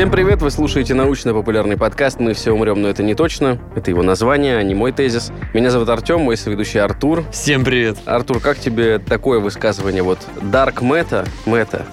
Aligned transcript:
Всем 0.00 0.10
привет! 0.10 0.40
Вы 0.40 0.50
слушаете 0.50 0.94
научно-популярный 0.94 1.76
подкаст 1.76 2.20
«Мы 2.20 2.32
все 2.32 2.52
умрем, 2.52 2.80
но 2.80 2.88
это 2.88 3.02
не 3.02 3.14
точно». 3.14 3.58
Это 3.76 3.90
его 3.90 4.02
название, 4.02 4.56
а 4.56 4.62
не 4.62 4.74
мой 4.74 4.92
тезис. 4.92 5.30
Меня 5.52 5.70
зовут 5.70 5.90
Артем, 5.90 6.22
мой 6.22 6.38
соведущий 6.38 6.80
Артур. 6.80 7.22
Всем 7.30 7.64
привет! 7.66 7.98
Артур, 8.06 8.40
как 8.40 8.58
тебе 8.58 8.98
такое 8.98 9.40
высказывание? 9.40 10.02
Вот 10.02 10.20
Dark 10.40 10.76
Meta, 10.76 11.28
Meta, 11.44 11.84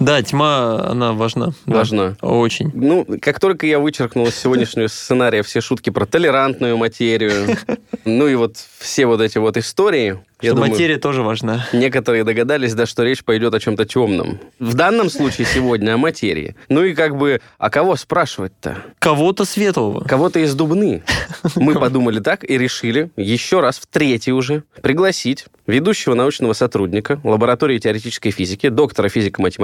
Да, 0.00 0.22
тьма, 0.22 0.80
она 0.88 1.12
важна. 1.12 1.52
Да, 1.66 1.78
Важна. 1.78 2.16
Очень. 2.20 2.70
Ну, 2.74 3.06
как 3.20 3.40
только 3.40 3.66
я 3.66 3.78
вычеркнул 3.78 4.26
из 4.26 4.36
сегодняшнего 4.36 4.86
сценария 4.86 5.42
все 5.42 5.60
шутки 5.60 5.90
про 5.90 6.06
толерантную 6.06 6.76
материю, 6.76 7.56
ну 8.04 8.26
и 8.26 8.34
вот 8.34 8.56
все 8.78 9.06
вот 9.06 9.20
эти 9.20 9.38
вот 9.38 9.56
истории, 9.56 10.18
я 10.40 10.50
Что 10.50 10.56
думаю, 10.56 10.72
материя 10.72 10.98
тоже 10.98 11.22
важна. 11.22 11.68
некоторые 11.72 12.24
догадались, 12.24 12.74
да, 12.74 12.84
что 12.84 13.04
речь 13.04 13.22
пойдет 13.22 13.54
о 13.54 13.60
чем-то 13.60 13.84
темном. 13.84 14.40
В 14.58 14.74
данном 14.74 15.08
случае 15.08 15.46
сегодня 15.46 15.94
о 15.94 15.96
материи. 15.98 16.56
Ну 16.68 16.82
и 16.82 16.94
как 16.94 17.16
бы, 17.16 17.40
а 17.58 17.70
кого 17.70 17.94
спрашивать-то? 17.94 18.78
Кого-то 18.98 19.44
светлого. 19.44 20.02
Кого-то 20.04 20.40
из 20.40 20.52
Дубны. 20.56 21.04
Мы 21.54 21.74
подумали 21.74 22.18
так 22.18 22.42
и 22.48 22.58
решили 22.58 23.10
еще 23.16 23.60
раз, 23.60 23.78
в 23.78 23.86
третий 23.86 24.32
уже, 24.32 24.64
пригласить 24.82 25.46
ведущего 25.68 26.14
научного 26.14 26.54
сотрудника 26.54 27.20
лаборатории 27.22 27.78
теоретической 27.78 28.32
физики, 28.32 28.68
доктора 28.68 29.08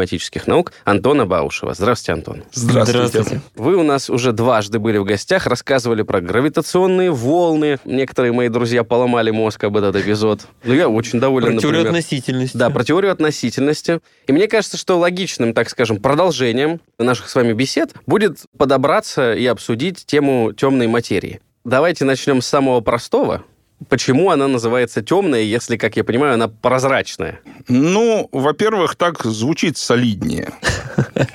физико-математических 0.09 0.47
наук 0.47 0.73
Антона 0.85 1.27
Баушева. 1.27 1.75
Здравствуйте, 1.75 2.13
Антон. 2.13 2.45
Здравствуйте. 2.53 3.41
Вы 3.55 3.77
у 3.77 3.83
нас 3.83 4.11
уже 4.11 4.33
дважды 4.33 4.79
были 4.79 4.99
в 4.99 5.05
гостях, 5.05 5.47
рассказывали 5.47 6.03
про 6.03 6.21
гравитационные 6.21 7.11
волны. 7.11 7.79
Некоторые 7.85 8.33
мои 8.33 8.49
друзья 8.49 8.85
поломали 8.85 9.31
мозг 9.31 9.65
об 9.65 9.77
этот 9.77 9.97
эпизод. 9.97 10.43
Но 10.65 10.75
я 10.75 10.89
очень 10.89 11.21
доволен, 11.21 11.53
Про 11.53 11.61
теорию 11.61 11.83
например. 11.83 11.99
относительности. 11.99 12.57
Да, 12.57 12.71
про 12.71 12.85
теорию 12.85 13.13
относительности. 13.13 14.01
И 14.27 14.33
мне 14.33 14.49
кажется, 14.49 14.77
что 14.77 14.99
логичным, 14.99 15.53
так 15.53 15.69
скажем, 15.69 15.99
продолжением 15.99 16.81
наших 16.99 17.29
с 17.29 17.35
вами 17.35 17.53
бесед 17.53 17.93
будет 18.07 18.39
подобраться 18.57 19.35
и 19.35 19.47
обсудить 19.47 20.07
тему 20.07 20.53
темной 20.53 20.87
материи. 20.87 21.41
Давайте 21.65 22.05
начнем 22.05 22.41
с 22.41 22.47
самого 22.47 22.81
простого. 22.81 23.45
Почему 23.89 24.31
она 24.31 24.49
называется 24.49 25.03
темная, 25.03 25.43
если, 25.43 25.77
как 25.77 25.97
я 25.97 26.03
понимаю, 26.05 26.35
она 26.35 26.49
прозрачная? 26.49 27.41
Ну, 27.69 28.29
во-первых, 28.33 28.97
так 28.97 29.23
звучит 29.25 29.77
солиднее. 29.79 30.53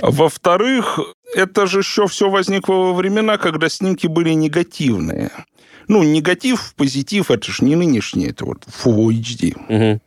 Во-вторых, 0.00 0.98
это 1.34 1.66
же 1.66 1.80
еще 1.80 2.06
все 2.06 2.30
возникло 2.30 2.72
во 2.74 2.92
времена, 2.94 3.36
когда 3.36 3.68
снимки 3.68 4.06
были 4.06 4.30
негативные. 4.30 5.30
Ну, 5.88 6.02
негатив, 6.02 6.74
позитив, 6.76 7.30
это 7.30 7.50
же 7.52 7.64
не 7.64 7.76
нынешнее, 7.76 8.30
это 8.30 8.46
вот 8.46 8.64
Full 8.82 9.08
HD. 9.10 9.54
Мгм. 9.68 10.00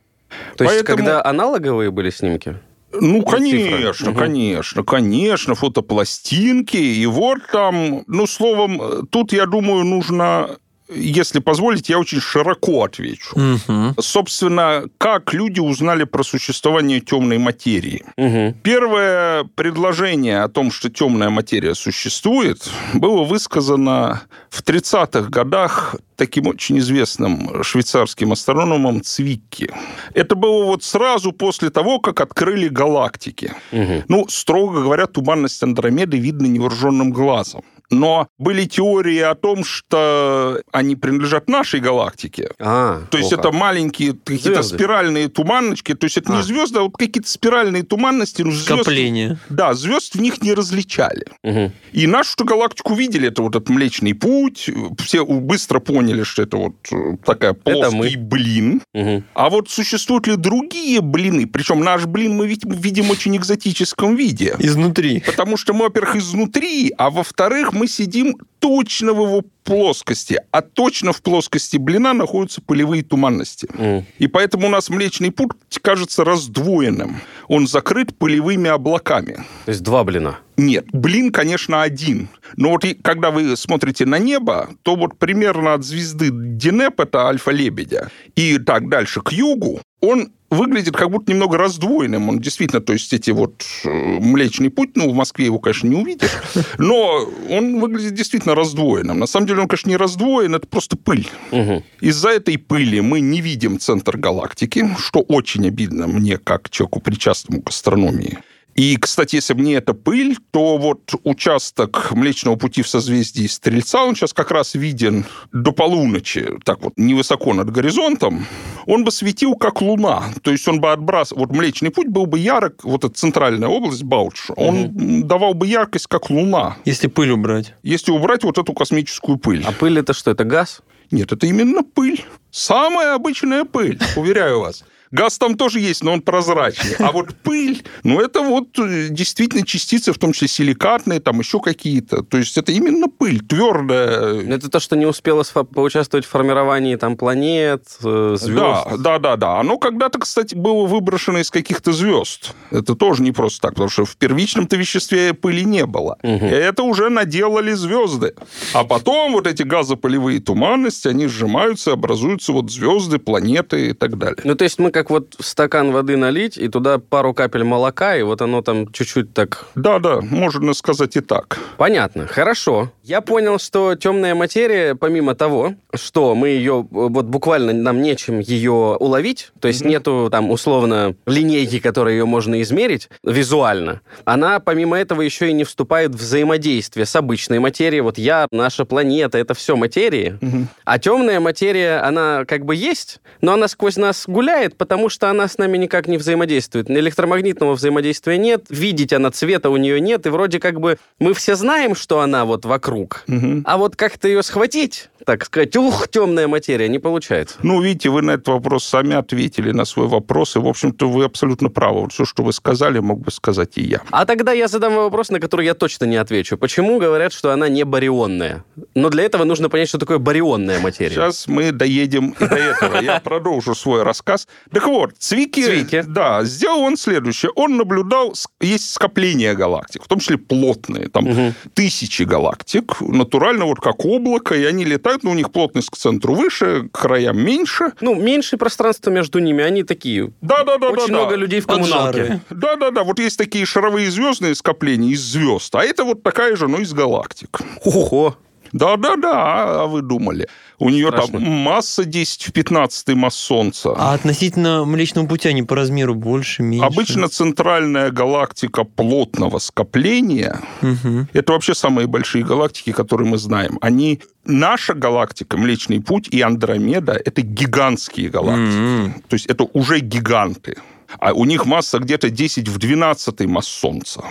То 0.58 0.64
есть, 0.64 0.76
Поэтому- 0.78 0.98
когда 0.98 1.24
аналоговые 1.24 1.92
были 1.92 2.10
снимки? 2.10 2.58
Ну, 2.92 3.22
конечно, 3.22 4.10
Мгм. 4.12 4.20
конечно, 4.20 4.84
конечно, 4.84 5.54
фотопластинки, 5.56 6.78
и 6.78 7.06
вот 7.06 7.40
там, 7.52 8.04
ну, 8.08 8.26
словом, 8.26 9.08
тут, 9.08 9.34
я 9.34 9.46
думаю, 9.46 9.84
нужно, 9.84 10.58
если 10.90 11.40
позволите, 11.40 11.94
я 11.94 12.00
очень 12.00 12.22
широко 12.22 12.84
отвечу. 12.84 13.38
Мгм. 13.38 13.96
Собственно, 14.00 14.86
как 14.98 15.34
люди 15.34 15.60
узнали 15.60 16.06
про 16.06 16.24
существование 16.24 17.00
темной 17.00 17.38
материи? 17.38 18.04
Мгм. 18.18 18.54
Первое 18.64 19.44
предложение 19.56 20.44
о 20.44 20.48
том, 20.48 20.72
что 20.72 20.90
темная 20.90 21.30
материя 21.30 21.76
существует, 21.76 22.70
было 22.94 23.24
высказано 23.24 24.22
в 24.50 24.62
30-х 24.64 25.30
годах 25.30 25.96
таким 26.16 26.48
очень 26.48 26.80
известным 26.80 27.64
швейцарским 27.64 28.32
астрономом 28.32 29.02
Цвикки. 29.02 29.72
Это 30.14 30.36
было 30.36 30.66
вот 30.66 30.84
сразу 30.84 31.32
после 31.32 31.70
того, 31.70 32.00
как 32.00 32.22
открыли 32.22 32.68
галактики. 32.68 33.54
Мгм. 33.72 34.04
Ну, 34.08 34.26
строго 34.30 34.82
говоря, 34.82 35.06
туманность 35.08 35.62
Андромеды 35.62 36.18
видно 36.18 36.48
невооруженным 36.48 37.12
глазом. 37.12 37.64
Но 37.90 38.28
были 38.38 38.66
теории 38.66 39.20
о 39.20 39.36
том, 39.36 39.64
что 39.64 40.62
они 40.72 40.96
принадлежат 40.96 41.48
нашей 41.50 41.80
галактике. 41.80 42.50
А, 42.60 43.04
То 43.10 43.18
есть 43.18 43.32
это 43.32 43.52
маленькие 43.52 44.14
какие-то 44.14 44.62
Звезды. 44.62 44.76
спиральные 44.78 45.30
туманночки. 45.30 45.94
То 45.94 46.06
есть 46.06 46.18
это 46.18 46.34
А. 46.34 46.38
не 46.38 46.44
звезды, 46.44 46.80
а 46.80 46.84
вот 46.84 46.98
какие-то 46.98 47.30
спиральные 47.30 47.84
туманности. 47.84 48.42
Ну, 48.42 48.52
звезд- 48.52 48.82
Скопление. 48.84 49.38
Да, 49.50 49.74
звезд 49.74 50.16
в 50.16 50.22
них 50.22 50.42
не 50.42 50.54
различали. 50.54 51.26
Мгм. 51.44 51.72
И 51.94 52.08
нашу 52.08 52.44
галактику 52.44 52.94
видели, 52.94 53.30
это 53.30 53.42
вот 53.42 53.56
этот 53.56 53.70
Млечный 53.70 54.14
Путь. 54.14 54.70
Все 55.00 55.26
быстро 55.26 55.80
поняли, 55.80 56.24
что 56.24 56.44
это 56.44 56.58
вот 56.58 56.76
э, 56.92 57.18
такая 57.26 57.52
Это 57.52 57.62
плоский 57.92 57.96
мы. 57.96 58.12
блин. 58.18 58.82
Мгм. 58.94 59.24
А 59.34 59.50
вот 59.50 59.70
существуют 59.70 60.28
ли 60.28 60.36
другие 60.36 61.02
блины? 61.02 61.48
Причем 61.48 61.80
наш 61.82 62.06
блин 62.06 62.36
мы 62.36 62.48
видим, 62.48 62.72
видим 62.72 63.06
в 63.06 63.12
очень 63.12 63.36
экзотическом 63.38 64.16
виде. 64.16 64.56
Изнутри. 64.60 65.22
Потому 65.26 65.56
что 65.58 65.74
мы, 65.74 65.86
во-первых, 65.86 66.18
изнутри, 66.18 66.94
а 66.98 67.10
во-вторых, 67.10 67.74
мы 67.78 67.88
сидим 67.88 68.36
точно 68.60 69.14
в 69.14 69.22
его 69.26 69.44
плоскости. 69.64 70.40
А 70.52 70.62
точно 70.62 71.14
в 71.14 71.22
плоскости 71.22 71.78
блина 71.78 72.14
находятся 72.14 72.62
пылевые 72.62 73.04
туманности. 73.04 73.68
М. 73.78 74.06
И 74.18 74.28
поэтому 74.28 74.68
у 74.68 74.70
нас 74.70 74.90
Млечный 74.90 75.32
Путь 75.32 75.52
кажется 75.82 76.24
раздвоенным. 76.24 77.22
Он 77.48 77.68
закрыт 77.68 78.18
пылевыми 78.18 78.70
облаками. 78.70 79.46
То 79.66 79.72
есть 79.72 79.84
два 79.84 80.04
блина. 80.04 80.40
Нет, 80.58 80.88
блин, 80.92 81.32
конечно, 81.32 81.84
один. 81.84 82.30
Но 82.56 82.72
вот 82.72 82.84
и 82.84 82.96
когда 82.96 83.30
вы 83.30 83.56
смотрите 83.56 84.06
на 84.06 84.18
небо, 84.18 84.70
то 84.84 84.96
вот 84.96 85.18
примерно 85.20 85.76
от 85.76 85.84
звезды 85.84 86.30
Динеп, 86.32 87.00
это 87.00 87.28
Альфа-Лебедя, 87.28 88.10
и 88.36 88.58
так 88.58 88.90
дальше 88.90 89.22
к 89.22 89.32
югу, 89.32 89.82
он 90.02 90.32
выглядит 90.50 90.96
как 90.96 91.10
будто 91.10 91.32
немного 91.32 91.58
раздвоенным. 91.58 92.30
Он 92.30 92.40
действительно, 92.40 92.82
то 92.82 92.94
есть 92.94 93.12
эти 93.14 93.32
вот 93.32 93.66
э, 93.84 93.90
Млечный 93.90 94.70
Путь, 94.70 94.92
ну, 94.96 95.10
в 95.10 95.14
Москве 95.14 95.46
его, 95.46 95.60
конечно, 95.60 95.88
не 95.88 95.96
увидишь, 95.96 96.32
но 96.78 97.28
он 97.50 97.80
выглядит 97.80 98.14
действительно 98.14 98.56
раздвоенным. 98.56 99.20
На 99.20 99.28
самом 99.28 99.48
деле 99.48 99.62
он, 99.62 99.68
конечно, 99.68 99.90
не 99.90 99.98
раздвоен, 99.98 100.56
это 100.56 100.68
просто 100.68 100.96
пыль. 100.96 101.28
Мгм. 101.52 101.84
Из-за 102.00 102.30
этой 102.30 102.58
пыли 102.58 103.02
мы 103.02 103.20
не 103.20 103.42
видим 103.42 103.80
центр 103.80 104.18
галактики, 104.18 104.90
что 105.00 105.20
очень 105.20 105.68
обидно 105.68 106.08
мне, 106.08 106.38
как 106.38 106.70
человеку, 106.70 107.02
причастному 107.02 107.62
к 107.62 107.70
астрономии. 107.70 108.40
И, 108.78 108.96
кстати, 108.98 109.38
если 109.38 109.56
бы 109.56 109.62
не 109.62 109.74
эта 109.74 109.96
пыль, 109.96 110.38
то 110.52 110.78
вот 110.78 111.16
участок 111.24 112.12
Млечного 112.12 112.58
Пути 112.58 112.84
в 112.84 112.88
созвездии 112.88 113.48
Стрельца, 113.48 114.04
он 114.04 114.16
сейчас 114.16 114.34
как 114.34 114.52
раз 114.52 114.76
виден 114.76 115.26
до 115.52 115.72
полуночи, 115.72 116.48
так 116.64 116.84
вот, 116.84 116.94
невысоко 116.96 117.54
над 117.54 117.72
горизонтом, 117.72 118.46
он 118.86 119.04
бы 119.04 119.12
светил 119.12 119.56
как 119.56 119.82
луна. 119.82 120.26
То 120.44 120.52
есть 120.52 120.68
он 120.68 120.80
бы 120.80 120.92
отбрасывал... 120.92 121.48
Вот 121.48 121.52
Млечный 121.56 121.90
Путь 121.90 122.08
был 122.08 122.28
бы 122.28 122.38
ярок, 122.38 122.84
вот 122.84 123.04
эта 123.04 123.16
центральная 123.16 123.68
область, 123.68 124.04
Баудж, 124.04 124.52
он 124.56 125.24
давал 125.28 125.56
бы 125.56 125.66
яркость 125.66 126.06
как 126.06 126.30
луна, 126.30 126.78
Если 126.86 127.08
пыль 127.08 127.32
убрать. 127.32 127.74
если 127.82 128.12
убрать 128.12 128.44
вот 128.44 128.60
эту 128.60 128.74
космическую 128.74 129.40
пыль. 129.40 129.64
А 129.66 129.72
пыль 129.72 129.98
это 129.98 130.14
что? 130.14 130.30
Это 130.30 130.44
газ? 130.44 130.82
Нет, 131.10 131.32
это 131.32 131.48
именно 131.48 131.82
пыль. 131.82 132.24
Самая 132.52 133.16
обычная 133.16 133.64
пыль, 133.64 134.00
уверяю 134.16 134.60
вас. 134.60 134.84
Газ 135.12 135.38
там 135.38 135.56
тоже 135.56 135.80
есть, 135.80 136.04
но 136.04 136.14
он 136.14 136.22
прозрачный. 136.22 136.96
А 137.00 137.12
вот 137.12 137.34
пыль, 137.44 137.84
ну, 138.04 138.20
это 138.20 138.42
вот 138.42 138.78
э, 138.80 139.08
действительно 139.10 139.66
частицы, 139.66 140.12
в 140.14 140.18
том 140.18 140.34
числе 140.34 140.48
силикатные, 140.48 141.20
там 141.20 141.40
еще 141.40 141.60
какие-то. 141.60 142.24
То 142.24 142.38
есть 142.38 142.58
это 142.58 142.72
именно 142.72 143.08
пыль, 143.08 143.42
твердая. 143.42 144.42
Это 144.42 144.70
то, 144.70 144.80
что 144.80 144.96
не 144.96 145.06
успело 145.06 145.44
поучаствовать 145.44 146.26
в 146.26 146.30
формировании 146.30 146.96
там 146.96 147.16
планет, 147.18 147.84
э, 148.04 148.36
звезд. 148.40 148.58
Да, 148.58 148.98
да, 148.98 149.20
да, 149.20 149.36
да. 149.36 149.60
Оно 149.60 149.78
когда-то, 149.78 150.20
кстати, 150.20 150.56
было 150.56 150.86
выброшено 150.86 151.40
из 151.40 151.50
каких-то 151.52 151.94
звезд. 151.94 152.54
Это 152.72 152.96
тоже 152.96 153.24
не 153.24 153.32
просто 153.32 153.62
так, 153.62 153.72
потому 153.72 153.90
что 153.90 154.06
в 154.06 154.18
первичном-то 154.18 154.76
веществе 154.76 155.34
пыли 155.34 155.64
не 155.64 155.86
было. 155.86 156.18
И 156.24 156.28
это 156.28 156.84
уже 156.84 157.10
наделали 157.10 157.74
звезды. 157.74 158.34
А 158.74 158.84
потом 158.84 159.34
вот 159.34 159.48
эти 159.48 159.64
газопылевые 159.64 160.40
туманности, 160.40 161.08
они 161.08 161.28
сжимаются, 161.28 161.94
образуются 161.94 162.52
вот 162.52 162.72
звезды, 162.72 163.20
планеты 163.20 163.90
и 163.90 163.94
так 163.94 164.18
далее. 164.18 164.42
Ну, 164.44 164.56
то 164.56 164.64
есть 164.64 164.80
мы 164.80 164.92
как 164.98 165.12
вот 165.12 165.36
стакан 165.40 165.92
воды 165.92 166.18
налить, 166.18 166.58
и 166.58 166.68
туда 166.70 166.98
пару 166.98 167.32
капель 167.32 167.64
молока, 167.64 168.18
и 168.18 168.24
вот 168.24 168.42
оно 168.42 168.64
там 168.64 168.92
чуть-чуть 168.92 169.32
так... 169.32 169.68
Да, 169.76 170.00
да, 170.00 170.22
можно 170.22 170.74
сказать 170.74 171.16
и 171.18 171.22
так. 171.22 171.60
Понятно, 171.78 172.26
хорошо. 172.26 172.92
Я 173.04 173.22
понял, 173.22 173.60
что 173.60 173.94
темная 173.94 174.34
материя, 174.34 174.96
помимо 174.96 175.36
того, 175.36 175.76
что 175.94 176.34
мы 176.34 176.50
ее, 176.50 176.88
вот 176.90 177.26
буквально 177.26 177.74
нам 177.74 178.02
нечем 178.02 178.40
ее 178.40 178.98
уловить, 179.00 179.52
то 179.60 179.68
есть 179.68 179.86
нету 179.86 180.30
там 180.32 180.50
условно 180.50 181.16
линейки, 181.28 181.78
которой 181.78 182.16
ее 182.16 182.26
можно 182.26 182.60
измерить 182.64 183.08
визуально, 183.24 184.02
она 184.26 184.60
помимо 184.60 184.98
этого 184.98 185.22
еще 185.22 185.50
и 185.50 185.54
не 185.54 185.64
вступает 185.64 186.16
в 186.16 186.18
взаимодействие 186.18 187.06
с 187.06 187.16
обычной 187.16 187.60
материей. 187.60 188.02
Вот 188.02 188.18
я, 188.18 188.48
наша 188.50 188.84
планета, 188.84 189.38
это 189.38 189.54
все 189.54 189.76
материи. 189.76 190.40
А 190.86 190.98
темная 190.98 191.40
материя, 191.40 192.00
она 192.00 192.46
как 192.46 192.66
бы 192.66 192.76
есть, 192.76 193.20
но 193.42 193.54
она 193.54 193.68
сквозь 193.68 193.98
нас 193.98 194.24
гуляет, 194.28 194.76
потому 194.88 195.10
что 195.10 195.30
она 195.30 195.50
с 195.50 195.58
нами 195.58 195.78
никак 195.78 196.08
не 196.08 196.18
взаимодействует. 196.18 196.90
Электромагнитного 196.90 197.74
взаимодействия 197.74 198.38
нет, 198.38 198.66
видеть 198.70 199.12
она 199.12 199.32
цвета 199.32 199.70
у 199.70 199.76
нее 199.76 200.00
нет, 200.00 200.26
и 200.26 200.30
вроде 200.30 200.60
как 200.62 200.80
бы 200.80 200.98
мы 201.20 201.34
все 201.34 201.56
знаем, 201.56 201.94
что 201.94 202.22
она 202.22 202.46
вот 202.46 202.64
вокруг, 202.64 203.24
Мгм. 203.28 203.64
а 203.66 203.78
вот 203.78 203.98
как-то 203.98 204.30
ее 204.30 204.42
схватить, 204.44 205.10
так 205.26 205.44
сказать, 205.44 205.76
ух, 205.76 206.08
темная 206.08 206.48
материя, 206.48 206.88
не 206.88 207.00
получается. 207.00 207.58
Ну, 207.62 207.82
видите, 207.82 208.10
вы 208.10 208.22
на 208.22 208.32
этот 208.32 208.48
вопрос 208.48 208.86
сами 208.86 209.14
ответили, 209.14 209.72
на 209.74 209.84
свой 209.84 210.08
вопрос, 210.08 210.56
и, 210.56 210.60
в 210.60 210.68
общем-то, 210.68 211.10
вы 211.10 211.26
абсолютно 211.26 211.70
правы. 211.70 212.02
Вот 212.02 212.14
все, 212.14 212.24
что 212.24 212.44
вы 212.44 212.54
сказали, 212.54 213.00
мог 213.00 213.20
бы 213.20 213.30
сказать 213.32 213.78
и 213.78 213.82
я. 213.82 214.00
А 214.12 214.26
тогда 214.26 214.54
я 214.54 214.70
задам 214.70 214.96
вопрос, 214.96 215.30
на 215.30 215.42
который 215.42 215.66
я 215.66 215.74
точно 215.74 216.06
не 216.06 216.16
отвечу. 216.16 216.58
Почему 216.58 216.98
говорят, 216.98 217.34
что 217.34 217.52
она 217.52 217.68
не 217.68 217.84
барионная? 217.84 218.64
Но 218.96 219.10
для 219.10 219.24
этого 219.26 219.44
нужно 219.44 219.68
понять, 219.68 219.90
что 219.90 219.98
такое 219.98 220.18
барионная 220.18 220.80
материя. 220.80 221.10
Сейчас 221.16 221.48
мы 221.48 221.74
доедем 221.74 222.30
и 222.40 222.48
до 222.48 222.56
этого. 222.56 223.02
Я 223.02 223.20
продолжу 223.20 223.76
свой 223.76 224.04
рассказ. 224.04 224.48
Так 224.80 224.88
вот, 224.88 225.12
Цвики, 225.18 225.64
Цвики. 225.64 226.04
да, 226.08 226.44
сделал 226.44 226.82
он 226.82 226.98
следующее. 226.98 227.52
Он 227.56 227.78
наблюдал, 227.78 228.34
есть 228.62 228.92
скопления 228.94 229.54
галактик, 229.56 230.04
в 230.04 230.08
том 230.08 230.20
числе 230.20 230.38
плотные, 230.38 231.10
там 231.10 231.26
Мгм. 231.26 231.54
тысячи 231.74 232.24
галактик, 232.24 233.00
натурально 233.02 233.66
вот 233.66 233.80
как 233.80 234.06
облако, 234.06 234.56
и 234.56 234.64
они 234.66 234.86
летают, 234.86 235.24
но 235.24 235.32
у 235.32 235.34
них 235.34 235.52
плотность 235.52 235.90
к 235.90 235.98
центру 235.98 236.34
выше, 236.36 236.90
к 236.92 237.00
краям 237.00 237.38
меньше. 237.44 237.92
Ну, 238.02 238.16
меньше 238.16 238.58
пространства 238.58 239.10
между 239.12 239.40
ними, 239.40 239.64
они 239.64 239.84
такие. 239.84 240.32
Да-да-да. 240.42 240.90
Очень 240.90 241.14
много 241.14 241.36
людей 241.36 241.60
в 241.62 241.68
коммуналке. 241.68 242.42
Да-да-да, 242.50 243.04
вот 243.04 243.20
есть 243.20 243.38
такие 243.38 243.66
шаровые 243.66 244.12
звездные 244.12 244.56
скопления 244.56 245.12
из 245.12 245.22
звезд, 245.22 245.74
а 245.76 245.84
это 245.84 246.04
вот 246.04 246.24
такая 246.24 246.56
же, 246.56 246.68
но 246.68 246.78
из 246.78 246.94
галактик. 246.94 247.60
Ого! 247.84 248.38
Да-да-да, 248.78 249.84
а 249.84 249.86
вы 249.88 250.02
думали? 250.02 250.48
У 250.80 250.90
нее 250.90 251.08
Страшно. 251.08 251.40
там 251.40 251.44
масса 251.44 252.06
10 252.06 252.44
в 252.48 252.52
15 252.52 253.10
масс 253.16 253.36
Солнца. 253.36 253.94
А 253.98 254.14
относительно 254.14 254.86
Млечного 254.86 255.26
Пути 255.28 255.50
они 255.50 255.64
по 255.64 255.76
размеру 255.76 256.14
больше, 256.16 256.62
меньше? 256.64 256.86
Обычно 256.86 257.28
центральная 257.28 258.12
галактика 258.12 258.84
плотного 258.84 259.58
скопления 259.60 260.62
Мгм. 260.82 261.28
это 261.34 261.54
вообще 261.54 261.74
самые 261.74 262.08
большие 262.08 262.44
галактики, 262.46 262.92
которые 262.92 263.28
мы 263.28 263.38
знаем. 263.38 263.78
Они 263.82 264.20
наша 264.46 264.94
галактика, 264.94 265.58
Млечный 265.58 266.00
Путь 266.00 266.28
и 266.30 266.42
Андромеда 266.42 267.14
это 267.14 267.42
гигантские 267.42 268.30
галактики. 268.30 268.78
М. 268.78 269.14
То 269.28 269.34
есть 269.34 269.48
это 269.48 269.64
уже 269.74 270.00
гиганты. 270.00 270.76
А 271.20 271.34
у 271.34 271.46
них 271.46 271.66
масса 271.66 272.00
где-то 272.00 272.30
10 272.30 272.68
в 272.68 272.78
12 272.78 273.48
масс 273.48 273.66
Солнца. 273.68 274.22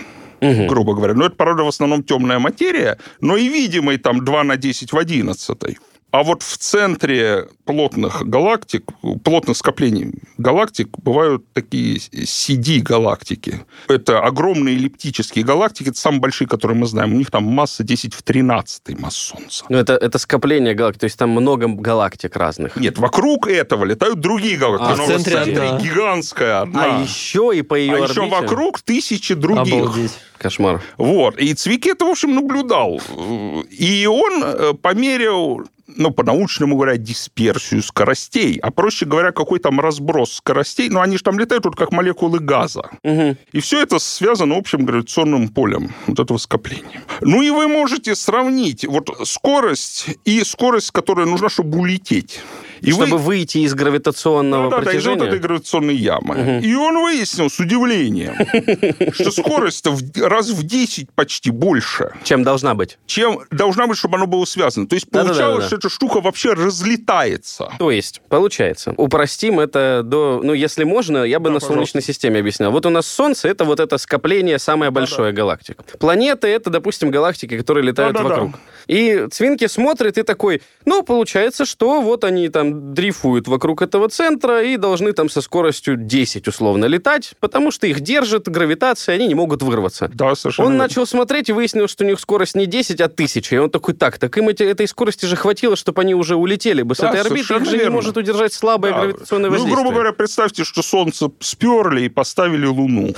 Мгм. 0.40 0.66
грубо 0.66 0.94
говоря. 0.94 1.14
Но 1.14 1.26
это, 1.26 1.36
правда, 1.36 1.62
в 1.64 1.68
основном 1.68 2.02
темная 2.02 2.38
материя, 2.38 2.98
но 3.20 3.36
и 3.36 3.48
видимый 3.48 3.98
там 3.98 4.24
2 4.24 4.44
на 4.44 4.56
10 4.56 4.92
в 4.92 4.98
11. 4.98 5.78
А 6.16 6.22
вот 6.22 6.42
в 6.42 6.56
центре 6.56 7.46
плотных 7.66 8.26
галактик, 8.26 8.84
плотных 9.22 9.54
скоплений 9.54 10.14
галактик 10.38 10.88
бывают 10.96 11.44
такие 11.52 11.98
CD-галактики. 11.98 13.66
Это 13.86 14.20
огромные 14.20 14.76
эллиптические 14.76 15.44
галактики, 15.44 15.90
это 15.90 15.98
самые 16.00 16.20
большие, 16.20 16.48
которые 16.48 16.78
мы 16.78 16.86
знаем. 16.86 17.12
У 17.12 17.18
них 17.18 17.30
там 17.30 17.44
масса 17.44 17.84
10 17.84 18.14
в 18.14 18.22
13 18.22 18.98
масс 18.98 19.14
Солнца. 19.14 19.66
Ну, 19.68 19.76
это, 19.76 19.92
это 19.92 20.18
скопление 20.18 20.74
галактик, 20.74 21.00
то 21.00 21.04
есть 21.04 21.18
там 21.18 21.28
много 21.32 21.68
галактик 21.68 22.34
разных. 22.34 22.76
Нет, 22.76 22.96
вокруг 22.96 23.46
этого 23.46 23.84
летают 23.84 24.18
другие 24.18 24.56
галактики. 24.56 24.92
А, 24.92 24.94
в 24.94 25.04
в 25.04 25.06
центре 25.08 25.34
центре 25.34 25.62
одна. 25.64 25.80
гигантская 25.80 26.60
одна. 26.62 26.96
А 26.96 27.02
еще 27.02 27.52
и 27.54 27.60
по 27.60 27.74
ее 27.74 27.92
А 27.92 28.04
орбите... 28.04 28.22
еще 28.22 28.30
вокруг 28.30 28.80
тысячи 28.80 29.34
других. 29.34 29.82
Обалдеть. 29.82 30.12
Кошмар. 30.38 30.82
Вот. 30.96 31.38
И 31.38 31.52
Цвики 31.52 31.90
это, 31.90 32.06
в 32.06 32.10
общем, 32.10 32.34
наблюдал. 32.34 33.02
И 33.70 34.06
он 34.06 34.42
э, 34.42 34.72
померил, 34.74 35.66
ну, 35.96 36.10
по-научному 36.10 36.76
говоря, 36.76 36.96
дисперсию 36.96 37.82
скоростей. 37.82 38.58
А 38.62 38.70
проще 38.70 39.06
говоря, 39.06 39.32
какой 39.32 39.58
там 39.58 39.80
разброс 39.80 40.34
скоростей. 40.34 40.88
Ну, 40.88 41.00
они 41.00 41.16
же 41.16 41.22
там 41.22 41.38
летают 41.38 41.64
вот 41.64 41.76
как 41.76 41.92
молекулы 41.92 42.38
газа. 42.38 42.90
Мгм. 43.02 43.36
И 43.52 43.60
все 43.60 43.82
это 43.82 43.98
связано 43.98 44.56
общим 44.56 44.84
гравитационным 44.84 45.48
полем 45.48 45.94
вот 46.06 46.20
этого 46.20 46.38
скопления. 46.38 47.02
Ну 47.20 47.42
и 47.42 47.50
вы 47.50 47.68
можете 47.68 48.14
сравнить 48.14 48.84
вот 48.84 49.10
скорость 49.24 50.06
и 50.24 50.44
скорость, 50.44 50.90
которая 50.90 51.26
нужна, 51.26 51.48
чтобы 51.48 51.78
улететь. 51.78 52.40
И 52.82 52.92
вы- 52.92 53.06
Чтобы 53.06 53.18
выйти 53.22 53.58
из 53.58 53.74
гравитационного 53.74 54.70
да, 54.70 54.76
да, 54.76 54.82
из 54.82 54.84
вот 54.84 54.90
притяжения. 54.92 55.26
этой 55.28 55.38
гравитационной 55.38 55.94
ямы. 55.96 56.60
И 56.62 56.74
он 56.74 56.96
выяснил 57.02 57.48
с 57.50 57.58
удивлением, 57.58 58.34
что 59.14 59.30
скорость-то 59.30 59.90
в- 59.92 60.22
раз 60.22 60.50
в 60.50 60.62
10 60.62 61.10
почти 61.14 61.50
больше, 61.50 62.12
Чем 62.24 62.42
должна 62.44 62.74
быть. 62.74 62.98
чем 63.06 63.40
должна 63.50 63.86
быть, 63.86 63.98
чтобы 63.98 64.16
оно 64.16 64.26
было 64.26 64.44
связано. 64.44 64.86
То 64.86 64.94
есть 64.94 65.10
получалось, 65.10 65.66
что 65.66 65.76
эта 65.76 65.88
штука 65.88 66.20
вообще 66.20 66.54
разлетается. 66.54 67.70
То 67.78 67.90
есть, 67.90 68.20
получается, 68.28 68.94
упростим 68.96 69.60
это 69.60 70.02
до... 70.04 70.40
Ну, 70.42 70.52
если 70.52 70.84
можно, 70.84 71.24
я 71.24 71.38
бы 71.38 71.48
Да, 71.50 71.54
на. 71.54 71.60
Солнечной 71.60 72.02
системе 72.02 72.40
объяснял. 72.40 72.70
Вот 72.72 72.86
у 72.86 72.90
нас 72.90 73.06
Солнце— 73.06 73.48
это 73.50 73.64
вот 73.64 73.80
это 73.80 73.98
скопление 73.98 74.58
самое 74.58 74.90
большое 74.90 75.32
галактик. 75.32 75.82
Планеты— 75.98 76.46
это, 76.48 76.70
допустим, 76.70 77.10
галактики, 77.10 77.56
которые 77.58 77.84
летают 77.84 78.18
вокруг. 78.20 78.52
И 78.86 79.26
Цвинки 79.32 79.66
смотрит 79.66 80.16
и 80.18 80.22
такой, 80.22 80.62
ну, 80.84 81.02
получается, 81.02 81.64
что 81.64 82.00
вот 82.00 82.22
они 82.24 82.48
там 82.48 82.65
дрейфуют 82.72 83.48
вокруг 83.48 83.82
этого 83.82 84.08
центра 84.08 84.62
и 84.62 84.76
должны 84.76 85.12
там 85.12 85.28
со 85.28 85.40
скоростью 85.40 85.96
10 85.96 86.48
условно 86.48 86.86
летать, 86.86 87.34
потому 87.40 87.70
что 87.70 87.86
их 87.86 88.00
держит 88.00 88.48
гравитация, 88.48 89.14
они 89.16 89.26
не 89.28 89.34
могут 89.34 89.62
вырваться. 89.62 90.08
Да, 90.12 90.34
совершенно 90.34 90.66
Он 90.68 90.72
верно. 90.74 90.84
начал 90.84 91.06
смотреть 91.06 91.48
и 91.48 91.52
выяснил, 91.52 91.88
что 91.88 92.04
у 92.04 92.06
них 92.06 92.18
скорость 92.20 92.54
не 92.54 92.66
10, 92.66 93.00
а 93.00 93.08
1000. 93.08 93.54
И 93.54 93.58
он 93.58 93.70
такой, 93.70 93.94
так, 93.94 94.18
так 94.18 94.36
им 94.38 94.48
эти- 94.48 94.62
этой 94.62 94.86
скорости 94.88 95.26
же 95.26 95.36
хватило, 95.36 95.76
чтобы 95.76 96.02
они 96.02 96.14
уже 96.14 96.36
улетели 96.36 96.82
бы 96.82 96.94
с 96.94 96.98
Да, 96.98 97.08
этой 97.10 97.20
орбиты. 97.22 97.40
Их 97.54 97.64
же 97.64 97.70
не 97.72 97.76
верно. 97.78 97.90
может 97.92 98.16
удержать 98.16 98.52
слабое 98.52 98.92
Да. 98.92 99.00
гравитационное 99.00 99.50
Ну, 99.50 99.56
воздействие. 99.56 99.76
грубо 99.76 99.92
говоря, 99.94 100.12
представьте, 100.12 100.64
что 100.64 100.82
Солнце 100.82 101.30
сперли 101.40 102.02
и 102.02 102.08
поставили 102.08 102.66
Луну. 102.66 103.14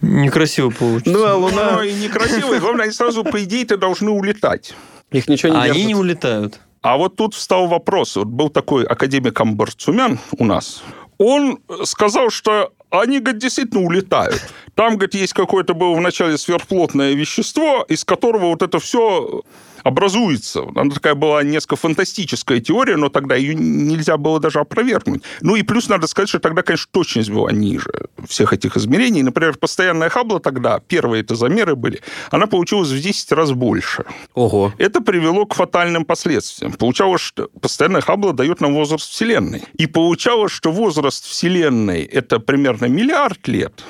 Некрасиво 0.00 0.70
получится. 0.70 1.10
Ну, 1.12 1.24
а 1.24 1.30
Ну, 1.34 1.40
Луна... 1.40 1.84
и 1.84 1.92
некрасиво, 1.94 2.54
и 2.54 2.58
главное, 2.58 2.84
они 2.84 2.92
сразу, 2.92 3.24
по 3.24 3.42
идее-то, 3.42 3.76
должны 3.76 4.10
улетать. 4.10 4.74
Их 5.12 5.28
ничего 5.28 5.52
не 5.52 5.58
А 5.58 5.64
держит. 5.66 5.76
они 5.76 5.84
не 5.86 5.94
улетают. 5.94 6.58
А 6.82 6.96
вот 6.96 7.16
тут 7.16 7.34
встал 7.34 7.68
вопрос. 7.68 8.16
Вот 8.16 8.26
был 8.26 8.50
такой 8.50 8.84
академик 8.84 9.40
Амбарцумян 9.40 10.18
у 10.38 10.44
нас. 10.44 10.82
Он 11.18 11.60
сказал, 11.84 12.30
что 12.30 12.72
они, 12.90 13.20
говорит, 13.20 13.40
действительно 13.40 13.82
улетают. 13.82 14.42
Там, 14.74 14.94
говорит, 14.94 15.14
есть 15.14 15.32
какое-то 15.32 15.74
было 15.74 15.94
вначале 15.94 16.36
сверхплотное 16.36 17.12
вещество, 17.12 17.84
из 17.88 18.04
которого 18.04 18.46
вот 18.46 18.62
это 18.62 18.80
все 18.80 19.42
образуется. 19.82 20.62
Она 20.74 20.90
такая 20.90 21.14
была 21.14 21.42
несколько 21.42 21.76
фантастическая 21.76 22.60
теория, 22.60 22.96
но 22.96 23.08
тогда 23.08 23.36
ее 23.36 23.54
нельзя 23.54 24.16
было 24.16 24.40
даже 24.40 24.60
опровергнуть. 24.60 25.22
Ну 25.40 25.56
и 25.56 25.62
плюс 25.62 25.88
надо 25.88 26.06
сказать, 26.06 26.28
что 26.28 26.38
тогда, 26.38 26.62
конечно, 26.62 26.88
точность 26.90 27.30
была 27.30 27.52
ниже 27.52 27.90
всех 28.26 28.52
этих 28.52 28.76
измерений. 28.76 29.22
Например, 29.22 29.56
постоянная 29.56 30.08
Хаббла 30.08 30.40
тогда, 30.40 30.80
первые 30.80 31.22
это 31.22 31.34
замеры 31.34 31.76
были, 31.76 32.00
она 32.30 32.46
получилась 32.46 32.90
в 32.90 33.00
10 33.00 33.32
раз 33.32 33.52
больше. 33.52 34.04
Ого. 34.34 34.72
Это 34.78 35.00
привело 35.00 35.46
к 35.46 35.54
фатальным 35.54 36.04
последствиям. 36.04 36.72
Получалось, 36.72 37.20
что 37.20 37.48
постоянная 37.60 38.00
Хаббла 38.00 38.32
дает 38.32 38.60
нам 38.60 38.74
возраст 38.74 39.10
Вселенной. 39.10 39.62
И 39.74 39.86
получалось, 39.86 40.52
что 40.52 40.70
возраст 40.72 41.24
Вселенной– 41.24 42.02
это 42.12 42.38
примерно 42.38 42.86
миллиард 42.86 43.48
лет, 43.48 43.84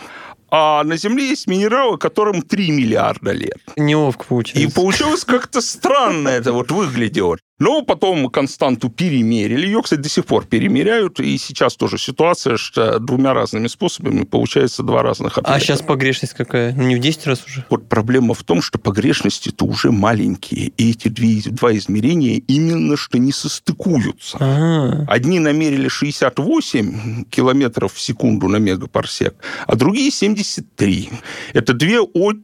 а 0.55 0.85
на 0.85 0.99
Земле 0.99 1.29
есть 1.29 1.47
минералы, 1.47 1.97
которым 1.97 2.43
3 2.43 2.71
миллиарда 2.73 3.33
лет. 3.33 3.59
Неловко 3.79 4.27
получается. 4.27 4.69
И 4.69 4.71
получилось 4.71 5.25
как-то 5.25 5.63
странно 5.63 6.29
это 6.29 6.53
вот 6.53 6.71
выглядело. 6.71 7.39
Но 7.63 7.83
потом 7.83 8.29
константу 8.29 8.89
перемерили. 8.89 9.67
Ее, 9.67 9.83
кстати, 9.83 10.01
до 10.01 10.09
сих 10.09 10.27
пор 10.27 10.47
перемеряют. 10.47 11.21
И 11.21 11.39
сейчас 11.39 11.77
тоже 11.77 11.97
ситуация, 11.97 12.57
что 12.57 12.99
двумя 12.99 13.35
разными 13.35 13.69
способами 13.69 14.25
получается 14.25 14.83
два 14.83 15.03
разных 15.05 15.39
ответа. 15.39 15.55
А 15.55 15.61
сейчас 15.61 15.81
погрешность 15.81 16.35
какая? 16.35 16.75
Ну, 16.75 16.83
не 16.83 16.97
в 16.97 16.99
10 16.99 17.25
раз 17.29 17.45
уже? 17.47 17.65
Вот 17.71 17.89
проблема 17.89 18.35
в 18.35 18.43
том, 18.43 18.63
что 18.63 18.81
погрешности-то 18.81 19.65
уже 19.65 19.93
маленькие, 19.93 20.73
и 20.77 20.91
эти 20.91 21.07
две- 21.07 21.43
два 21.53 21.73
измерения 21.77 22.43
именно 22.49 22.97
что 22.97 23.19
не 23.19 23.31
состыкуются. 23.31 24.39
А, 24.41 25.05
Одни 25.07 25.39
намерили 25.39 25.87
68 25.87 27.27
километров 27.31 27.95
в 27.95 28.01
секунду 28.01 28.49
на 28.49 28.57
мегапарсек, 28.57 29.37
а 29.69 29.77
другие 29.77 30.11
73. 30.11 31.11
Это 31.53 31.75
две 31.75 32.01
очень 32.01 32.43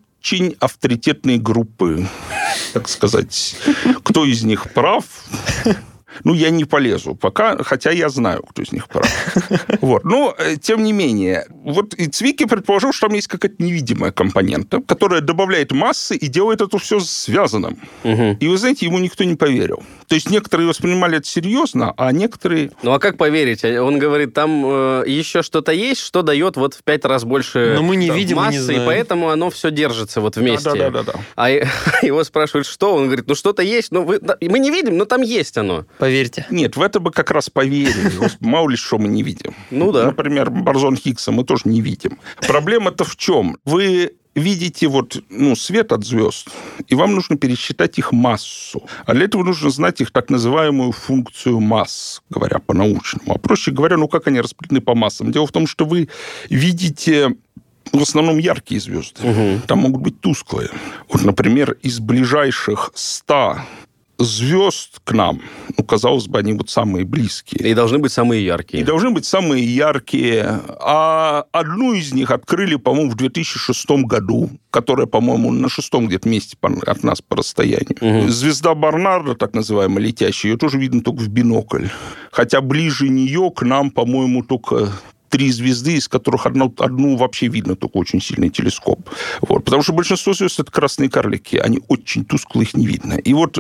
авторитетные 0.61 1.39
группы, 1.39 2.07
так 2.73 2.89
сказать. 2.89 3.57
Кто 4.03 4.25
из 4.25 4.43
них 4.45 4.73
прав? 4.73 5.05
Ну, 6.25 6.35
я 6.35 6.51
не 6.51 6.65
полезу 6.65 7.15
пока, 7.15 7.63
хотя 7.63 7.91
я 7.91 8.09
знаю, 8.09 8.43
кто 8.43 8.63
из 8.63 8.73
них 8.73 8.89
прав. 8.89 9.09
Вот. 9.81 10.05
Но, 10.05 10.35
э, 10.39 10.57
тем 10.57 10.83
не 10.83 10.93
менее, 10.93 11.47
вот 11.51 11.95
и 11.95 12.07
Цвики 12.07 12.45
предположил, 12.47 12.93
что 12.93 13.07
там 13.07 13.17
есть 13.17 13.29
какая-то 13.29 13.63
невидимая 13.63 14.11
компонента, 14.13 14.81
которая 14.81 15.21
добавляет 15.21 15.73
массы 15.73 16.17
и 16.17 16.27
делает 16.29 16.61
это 16.61 16.79
все 16.79 17.01
связанным. 17.01 17.79
И 18.05 18.47
вы 18.49 18.57
знаете, 18.59 18.87
ему 18.87 18.99
никто 18.99 19.25
не 19.25 19.35
поверил. 19.35 19.83
То 20.09 20.15
есть 20.15 20.31
некоторые 20.31 20.67
воспринимали 20.67 21.19
это 21.19 21.27
серьезно, 21.27 21.93
а 21.97 22.11
некоторые... 22.13 22.71
Ну 22.83 22.93
а 22.93 22.99
как 22.99 23.19
поверить? 23.19 23.63
Он 23.65 23.99
говорит, 23.99 24.33
там 24.33 24.65
э, 24.65 25.05
еще 25.07 25.43
что-то 25.43 25.73
есть, 25.73 26.01
что 26.01 26.23
дает 26.23 26.57
вот 26.57 26.75
в 26.75 26.83
пять 26.83 27.05
раз 27.05 27.25
больше 27.25 27.75
Но 27.77 27.83
мы 27.83 27.97
не 27.97 28.09
да, 28.09 28.15
видим 28.15 28.37
и 28.39 28.41
не 28.41 28.47
массы, 28.47 28.57
и 28.59 28.61
знаем. 28.61 28.87
поэтому 28.87 29.29
оно 29.29 29.51
все 29.51 29.71
держится 29.71 30.21
вот 30.23 30.37
вместе. 30.37 30.73
Да-да-да. 30.75 31.13
А 31.37 31.51
его 32.03 32.25
спрашивают, 32.25 32.67
что? 32.67 32.95
Он 32.95 33.07
говорит, 33.07 33.27
ну 33.29 33.35
что-то 33.35 33.63
есть, 33.63 33.93
ну 33.93 34.03
вы- 34.03 34.21
мы 34.41 34.59
не 34.59 34.71
видим, 34.71 34.97
но 34.97 35.05
там 35.05 35.21
есть 35.21 35.59
оно. 35.59 35.85
Поверьте. 35.99 36.08
Нет, 36.51 36.77
в 36.77 36.83
это 36.83 37.01
бы 37.01 37.11
как 37.11 37.31
раз 37.31 37.51
поверили. 37.51 38.13
Мало 38.41 38.69
ли 38.71 38.77
что 38.77 38.99
мы 38.99 39.09
не 39.09 39.23
видим. 39.23 39.55
Ну 39.71 39.93
да. 39.93 40.07
Например, 40.07 40.51
борзон 40.51 40.97
Хиггса 40.97 41.33
мы 41.33 41.45
тоже 41.45 41.63
не 41.67 41.81
видим. 41.81 42.19
Проблема-то 42.47 43.05
в 43.05 43.17
чем? 43.17 43.57
Вы 43.65 44.13
видите 44.35 44.89
вот, 44.89 45.23
ну, 45.31 45.57
свет 45.57 45.93
от 45.93 46.05
звезд, 46.05 46.49
и 46.87 46.95
вам 46.95 47.15
нужно 47.15 47.37
пересчитать 47.37 47.99
их 47.99 48.13
массу. 48.13 48.83
А 49.05 49.15
для 49.15 49.25
этого 49.25 49.43
нужно 49.43 49.71
знать 49.71 50.01
их 50.01 50.11
так 50.11 50.31
называемую 50.31 50.93
функцию 50.93 51.61
масс, 51.61 52.23
говоря 52.31 52.59
по-научному. 52.59 53.35
А 53.35 53.39
проще 53.39 53.71
говоря, 53.71 53.97
ну, 53.97 54.09
как 54.09 54.27
они 54.27 54.41
распределены 54.41 54.81
по 54.81 54.95
массам? 54.95 55.33
Дело 55.33 55.47
в 55.47 55.53
том, 55.53 55.67
что 55.67 55.85
вы 55.85 56.09
видите 56.49 57.35
в 57.93 58.03
основном 58.03 58.39
яркие 58.39 58.81
звезды. 58.81 59.27
Угу. 59.27 59.63
Там 59.67 59.79
могут 59.79 60.03
быть 60.03 60.21
тусклые. 60.21 60.69
Вот, 61.09 61.25
например, 61.25 61.77
из 61.83 62.01
ближайших 62.01 62.91
100 62.95 63.59
звезд 64.19 65.01
к 65.05 65.13
нам, 65.13 65.41
ну, 65.77 65.85
казалось 65.85 66.27
бы, 66.27 66.39
они 66.39 66.53
вот 66.53 66.71
самые 66.71 67.05
близкие. 67.05 67.71
И 67.71 67.75
должны 67.75 67.99
быть 67.99 68.13
самые 68.13 68.45
яркие. 68.45 68.83
И 68.83 68.87
должны 68.87 69.11
быть 69.11 69.25
самые 69.25 69.65
яркие. 69.65 70.61
А 70.81 71.45
одну 71.53 71.93
из 71.93 72.13
них 72.13 72.31
открыли, 72.31 72.77
по-моему, 72.77 73.11
в 73.11 73.15
2006 73.15 73.91
году, 74.05 74.51
которая, 74.71 75.07
по-моему, 75.07 75.53
на 75.53 75.69
шестом 75.69 76.09
где-то 76.09 76.29
месте 76.29 76.57
от 76.61 77.03
нас 77.05 77.23
по 77.23 77.37
расстоянию. 77.37 77.97
Угу. 78.01 78.29
Звезда 78.29 78.75
Барнарда, 78.75 79.35
так 79.35 79.55
называемая, 79.55 80.03
летящая, 80.03 80.53
ее 80.53 80.59
тоже 80.59 80.79
видно 80.79 81.03
только 81.03 81.21
в 81.21 81.29
бинокль. 81.29 81.87
Хотя 82.33 82.61
ближе 82.61 83.09
нее 83.09 83.53
к 83.55 83.63
нам, 83.63 83.91
по-моему, 83.91 84.43
только 84.43 84.93
три 85.29 85.51
звезды, 85.51 85.95
из 85.95 86.09
которых 86.09 86.47
одну, 86.47 86.73
одну 86.79 87.17
вообще 87.17 87.49
видно 87.49 87.77
только 87.77 87.97
очень 87.97 88.21
сильный 88.21 88.51
телескоп. 88.51 89.09
Вот. 89.41 89.65
Потому 89.65 89.83
что 89.83 89.93
большинство 89.93 90.33
звезд 90.33 90.61
это 90.61 90.71
красные 90.71 91.11
карлики. 91.11 91.57
Они 91.57 91.81
очень 91.89 92.25
тусклые, 92.25 92.67
их 92.67 92.75
не 92.75 92.87
видно. 92.87 93.15
И 93.15 93.33
вот 93.35 93.59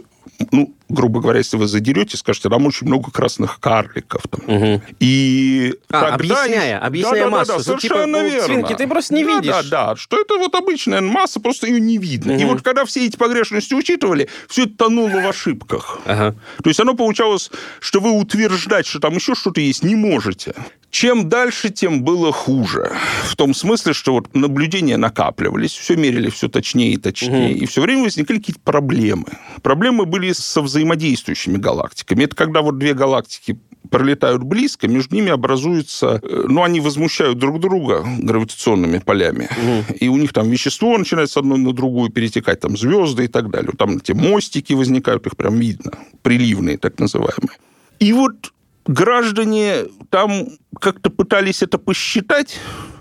ну, 0.53 0.75
грубо 0.89 1.21
говоря, 1.21 1.39
если 1.39 1.57
вы 1.57 1.67
задерете, 1.67 2.17
скажете, 2.17 2.49
там 2.49 2.67
очень 2.67 2.87
много 2.87 3.11
красных 3.11 3.61
карликов. 3.61 4.23
Там. 4.29 4.57
Угу. 4.57 4.83
И 5.01 5.75
а, 5.91 6.15
объясняя, 6.15 6.79
объясняя 6.79 7.25
да, 7.25 7.31
массу. 7.31 7.53
Да, 7.53 7.59
да, 7.59 7.65
совершенно 7.65 8.19
типа, 8.19 8.33
верно. 8.33 8.47
Свинки 8.47 8.75
ты 8.75 8.87
просто 8.87 9.15
не 9.15 9.25
да, 9.25 9.31
видишь. 9.31 9.51
Да, 9.51 9.63
да, 9.63 9.97
что 9.97 10.21
это 10.21 10.39
вот 10.39 10.55
обычная 10.55 11.01
масса, 11.01 11.41
просто 11.41 11.67
ее 11.67 11.81
не 11.81 11.99
видно. 11.99 12.35
Угу. 12.35 12.43
И 12.43 12.45
вот 12.45 12.63
когда 12.63 12.85
все 12.85 13.07
эти 13.07 13.17
погрешности 13.17 13.75
учитывали, 13.75 14.29
все 14.49 14.65
это 14.65 14.77
тонуло 14.77 15.21
в 15.21 15.29
ошибках. 15.29 15.99
Ага. 16.05 16.37
То 16.63 16.71
есть 16.71 16.81
оно 16.81 16.95
получалось, 16.95 17.51
что 17.81 18.01
вы 18.01 18.13
утверждать, 18.13 18.87
что 18.87 19.01
там 19.01 19.15
еще 19.15 19.35
что-то 19.35 19.61
есть, 19.61 19.83
не 19.83 19.97
можете. 19.97 20.55
Чем 20.90 21.28
дальше, 21.28 21.68
тем 21.68 22.02
было 22.02 22.33
хуже. 22.33 22.90
В 23.25 23.37
том 23.37 23.52
смысле, 23.52 23.92
что 23.92 24.14
вот 24.14 24.35
наблюдения 24.35 24.97
накапливались, 24.97 25.73
все 25.73 25.97
мерили 25.97 26.30
все 26.30 26.49
точнее 26.49 26.92
и 26.92 26.97
точнее, 26.97 27.54
угу. 27.54 27.62
и 27.62 27.66
все 27.66 27.83
время 27.83 28.04
возникали 28.04 28.38
какие-то 28.38 28.61
проблемы. 28.62 29.26
Проблемы 29.62 30.07
были 30.07 30.33
со 30.33 30.62
взаимодействующими 30.62 31.59
галактиками. 31.59 32.25
Это 32.25 32.35
когда 32.35 32.62
вот 32.62 32.78
две 32.78 32.95
галактики 32.95 33.59
пролетают 33.90 34.42
близко, 34.42 34.88
между 34.88 35.14
ними 35.14 35.30
образуются, 35.30 36.21
э, 36.23 36.45
ну, 36.49 36.62
они 36.62 36.80
возмущают 36.80 37.38
друг 37.38 37.61
друга 37.61 38.04
гравитационными 38.18 38.99
полями, 38.99 39.49
угу. 39.50 39.95
и 39.99 40.09
у 40.09 40.16
них 40.16 40.33
там 40.33 40.50
вещество 40.50 40.97
начинает 40.97 41.30
с 41.30 41.37
одной 41.37 41.59
на 41.59 41.73
другую 41.73 42.11
перетекать, 42.11 42.61
там 42.61 42.76
звезды 42.76 43.25
и 43.25 43.28
так 43.28 43.50
далее. 43.50 43.73
Там 43.76 43.99
эти 43.99 44.12
мостики 44.12 44.73
возникают, 44.73 45.26
их 45.26 45.37
прям 45.37 45.59
видно, 45.59 45.92
приливные 46.23 46.78
так 46.78 46.99
называемые. 46.99 47.59
И 47.99 48.12
вот 48.12 48.52
граждане 48.88 49.85
там 50.11 50.49
как-то 50.80 51.11
пытались 51.11 51.62
это 51.62 51.78
посчитать, 51.78 52.59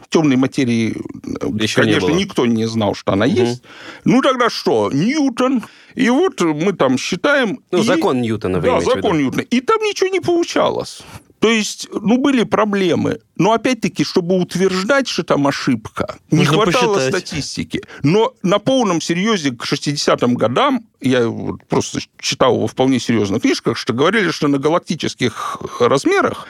темной 0.09 0.35
материи, 0.35 0.95
Еще 1.61 1.81
конечно, 1.81 2.07
не 2.07 2.23
никто 2.23 2.45
не 2.45 2.65
знал, 2.65 2.95
что 2.95 3.13
она 3.13 3.25
угу. 3.25 3.35
есть. 3.35 3.63
Ну, 4.05 4.21
тогда 4.21 4.49
что? 4.49 4.89
Ньютон. 4.91 5.63
И 5.95 6.09
вот 6.09 6.41
мы 6.41 6.73
там 6.73 6.97
считаем... 6.97 7.59
Ну, 7.71 7.79
и... 7.79 7.83
закон 7.83 8.21
Ньютона, 8.21 8.59
вы 8.59 8.67
Да, 8.67 8.81
закон 8.81 9.17
Ньютона. 9.17 9.41
И 9.41 9.61
там 9.61 9.81
ничего 9.81 10.09
не 10.09 10.19
получалось. 10.19 11.01
То 11.39 11.49
есть, 11.49 11.87
ну, 11.91 12.17
были 12.17 12.43
проблемы. 12.43 13.19
Но, 13.35 13.51
опять-таки, 13.51 14.03
чтобы 14.03 14.39
утверждать, 14.39 15.07
что 15.07 15.23
там 15.23 15.45
ошибка, 15.45 16.17
не 16.31 16.39
Нужно 16.39 16.53
хватало 16.63 16.95
посчитать. 16.95 17.27
статистики. 17.27 17.83
Но 18.01 18.33
на 18.41 18.57
полном 18.57 19.01
серьезе 19.01 19.51
к 19.51 19.63
60-м 19.63 20.33
годам, 20.33 20.87
я 20.99 21.27
вот 21.27 21.63
просто 21.65 21.99
читал 22.19 22.59
во 22.59 22.67
вполне 22.67 22.99
серьезных 22.99 23.43
книжках, 23.43 23.77
что 23.77 23.93
говорили, 23.93 24.31
что 24.31 24.47
на 24.47 24.57
галактических 24.57 25.57
размерах, 25.79 26.47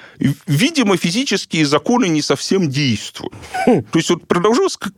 видимо, 0.48 0.96
физические 0.96 1.66
законы 1.66 2.08
не 2.08 2.22
совсем 2.22 2.70
действуют. 2.70 3.34
То 3.66 3.84
есть, 3.94 4.10
вот 4.10 4.26
продолжалось 4.28 4.78
как 4.78 4.94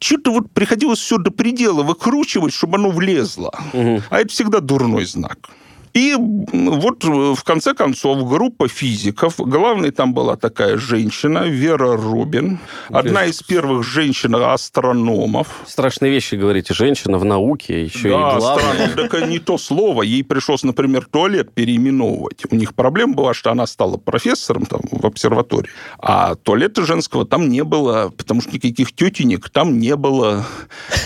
что-то 0.00 0.32
вот 0.32 0.50
приходилось 0.50 0.98
все 0.98 1.18
до 1.18 1.30
предела 1.30 1.82
выкручивать, 1.82 2.52
чтобы 2.52 2.78
оно 2.78 2.90
влезло. 2.90 3.52
Угу. 3.72 4.02
А 4.10 4.20
это 4.20 4.28
всегда 4.28 4.60
дурной 4.60 5.04
знак. 5.04 5.50
И 5.94 6.14
вот 6.16 7.04
в 7.04 7.42
конце 7.44 7.74
концов 7.74 8.26
группа 8.28 8.66
физиков, 8.68 9.34
главной 9.36 9.90
там 9.90 10.14
была 10.14 10.36
такая 10.36 10.78
женщина, 10.78 11.44
Вера 11.48 11.96
Рубин, 11.96 12.60
одна 12.88 13.26
из 13.26 13.42
первых 13.42 13.84
женщин-астрономов. 13.84 15.48
Страшные 15.66 16.10
вещи 16.10 16.36
говорите, 16.36 16.72
женщина 16.72 17.18
в 17.18 17.24
науке, 17.24 17.84
еще 17.84 18.10
да, 18.10 18.36
и 18.36 18.38
главное. 18.38 18.86
Астроном, 18.86 19.08
так 19.10 19.28
не 19.28 19.38
то 19.38 19.58
слово. 19.58 20.02
Ей 20.02 20.24
пришлось, 20.24 20.62
например, 20.62 21.06
туалет 21.10 21.52
переименовывать. 21.52 22.42
У 22.50 22.56
них 22.56 22.74
проблема 22.74 23.14
была, 23.14 23.34
что 23.34 23.50
она 23.50 23.66
стала 23.66 23.98
профессором 23.98 24.64
там, 24.64 24.80
в 24.90 25.04
обсерватории, 25.04 25.68
а 25.98 26.36
туалета 26.36 26.86
женского 26.86 27.26
там 27.26 27.50
не 27.50 27.64
было, 27.64 28.10
потому 28.16 28.40
что 28.40 28.52
никаких 28.52 28.94
тетенек 28.94 29.50
там 29.50 29.78
не 29.78 29.94
было. 29.96 30.46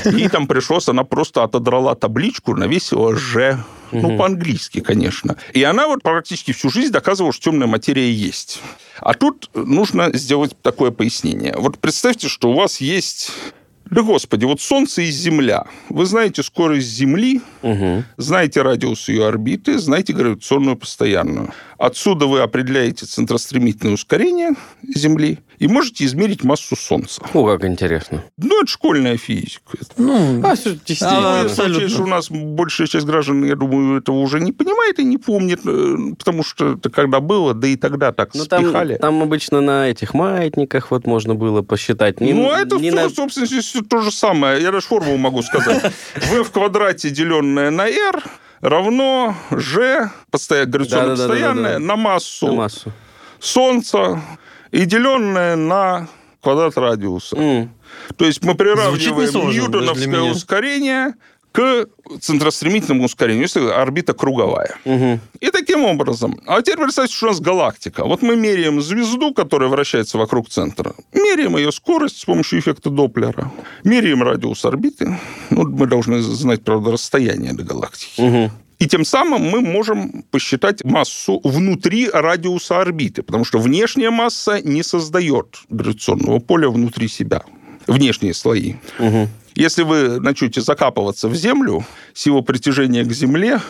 Ей 0.05 0.29
там 0.29 0.47
пришлось, 0.47 0.89
она 0.89 1.03
просто 1.03 1.43
отодрала 1.43 1.97
табличку, 1.97 2.55
навесила 2.55 3.17
«Ж». 3.17 3.59
Ну, 3.93 4.17
по-английски, 4.17 4.81
конечно. 4.81 5.37
И 5.53 5.63
она 5.63 5.87
вот 5.87 6.03
практически 6.03 6.53
всю 6.53 6.71
жизнь 6.71 6.93
доказывала, 6.93 7.33
что 7.33 7.51
темная 7.51 7.67
материя 7.67 8.11
есть. 8.11 8.61
А 8.99 9.15
тут 9.15 9.51
нужно 9.55 10.11
сделать 10.15 10.57
такое 10.63 10.91
пояснение. 10.91 11.55
Вот 11.57 11.79
представьте, 11.79 12.29
что 12.29 12.51
у 12.51 12.55
вас 12.55 12.81
есть 12.81 13.33
да 13.91 14.03
господи, 14.03 14.45
вот 14.45 14.61
Солнце 14.61 15.03
и 15.03 15.11
Земля. 15.11 15.65
Вы 15.89 16.07
знаете 16.07 16.43
скорость 16.43 16.89
Земли, 16.89 17.41
угу. 17.63 18.03
знаете 18.17 18.63
радиус 18.63 19.09
ее 19.09 19.29
орбиты, 19.29 19.79
знаете 19.79 20.13
гравитационную 20.13 20.77
постоянную. 20.77 21.53
Отсюда 21.79 22.27
вы 22.27 22.41
определяете 22.41 23.07
центростремительное 23.07 23.95
ускорение 23.95 24.51
Земли 24.95 25.39
и 25.59 25.69
можете 25.69 26.05
измерить 26.05 26.45
массу 26.45 26.77
Солнца. 26.77 27.23
О, 27.33 27.47
как 27.47 27.65
интересно. 27.65 28.23
Ну, 28.37 28.63
это 28.63 28.71
школьная 28.71 29.17
физика. 29.17 29.61
Ну, 29.97 30.43
А, 30.45 30.55
всё, 30.55 30.71
действительно. 30.73 31.41
А, 31.41 31.43
Ну, 31.45 31.49
случае, 31.49 31.89
что 31.89 32.03
у 32.03 32.07
нас 32.07 32.29
большая 32.31 32.87
часть 32.87 33.07
граждан, 33.07 33.45
я 33.45 33.57
думаю, 33.57 33.99
этого 33.99 34.17
уже 34.17 34.41
не 34.41 34.53
понимает 34.53 34.99
и 34.99 35.05
не 35.05 35.19
помнит, 35.19 35.61
э, 35.65 35.97
потому 36.19 36.43
что 36.43 36.75
это 36.75 36.91
когда 36.91 37.21
было, 37.21 37.55
да 37.55 37.69
и 37.69 37.77
тогда 37.77 38.13
так 38.13 38.35
Ну, 38.35 38.45
там, 38.47 38.65
спихали. 38.65 38.97
там 38.97 39.23
обычно 39.23 39.61
на 39.61 39.89
этих 39.89 40.15
маятниках 40.15 40.91
вот 40.91 41.07
можно 41.07 41.35
было 41.35 41.63
посчитать. 41.63 42.21
Не- 42.21 42.33
ну, 42.35 42.51
а 42.51 42.61
это, 42.61 42.77
не 42.77 42.91
всё, 42.91 43.03
на- 43.03 43.09
собственно, 43.11 43.47
здесь 43.47 43.73
то 43.89 44.01
же 44.03 44.11
самое. 44.11 44.63
Я 44.63 44.73
даже 44.73 44.87
формулу 44.87 45.17
могу 45.17 45.43
сказать. 45.43 45.83
v 46.17 46.43
в 46.45 46.51
квадрате, 46.51 47.11
деленное 47.11 47.71
на 47.71 47.87
r, 47.89 48.23
равно 48.61 49.35
g, 49.51 50.11
постоянно, 50.31 50.71
гравитационно 50.71 51.17
Да-да-да-да-да. 51.17 51.33
постоянное, 51.33 51.79
на 51.79 51.97
массу 51.97 52.47
на 52.49 52.53
массу. 52.53 52.93
Солнца 53.39 54.23
и 54.71 54.85
деленное 54.85 55.57
на 55.57 56.09
квадрат 56.43 56.77
радиуса. 56.77 57.37
М. 57.37 57.75
То 58.17 58.25
есть 58.25 58.43
мы 58.45 58.55
приравниваем 58.55 59.51
ньютоновское 59.51 60.23
ускорение 60.23 61.15
к 61.57 61.87
центростремительному 62.21 63.07
ускорению, 63.07 63.45
если 63.45 63.61
орбита 63.61 64.13
круговая. 64.13 64.77
Мгм. 64.85 65.21
И 65.41 65.51
таким 65.51 65.85
образом. 65.85 66.39
А 66.47 66.61
теперь 66.61 66.77
представьте, 66.77 67.17
что 67.17 67.27
у 67.27 67.29
нас 67.31 67.41
галактика. 67.41 68.05
Вот 68.05 68.21
мы 68.21 68.37
меряем 68.37 68.83
звезду, 68.83 69.33
которая 69.33 69.71
вращается 69.71 70.19
вокруг 70.19 70.51
центра. 70.51 70.95
Меряем 71.15 71.57
ее 71.57 71.73
скорость 71.73 72.19
с 72.19 72.25
помощью 72.27 72.59
эффекта 72.59 72.91
Доплера. 72.91 73.51
Меряем 73.85 74.23
радиус 74.23 74.67
орбиты. 74.67 75.19
Ну, 75.49 75.63
мы 75.63 75.87
должны 75.87 76.21
знать, 76.21 76.63
правда, 76.63 76.91
расстояние 76.93 77.55
до 77.55 77.63
галактики. 77.65 78.21
Мгм. 78.21 78.51
И 78.79 78.87
тем 78.87 79.07
самым 79.07 79.41
мы 79.41 79.63
можем 79.63 80.25
посчитать 80.31 80.85
массу 80.85 81.41
внутри 81.43 82.11
радиуса 82.11 82.83
орбиты, 82.83 83.23
потому 83.23 83.47
что 83.47 83.59
внешняя 83.59 84.11
масса 84.11 84.61
не 84.63 84.83
создает 84.83 85.57
гравитационного 85.71 86.39
поля 86.39 86.69
внутри 86.69 87.09
себя. 87.09 87.43
Внешние 87.87 88.35
слои. 88.35 88.75
Мгм. 88.99 89.31
Если 89.57 89.85
вы 89.85 90.21
начнете 90.21 90.61
закапываться 90.61 91.29
в 91.29 91.35
Землю, 91.35 91.85
сила 92.13 92.43
притяжения 92.43 93.05
к 93.05 93.13
Земле 93.13 93.61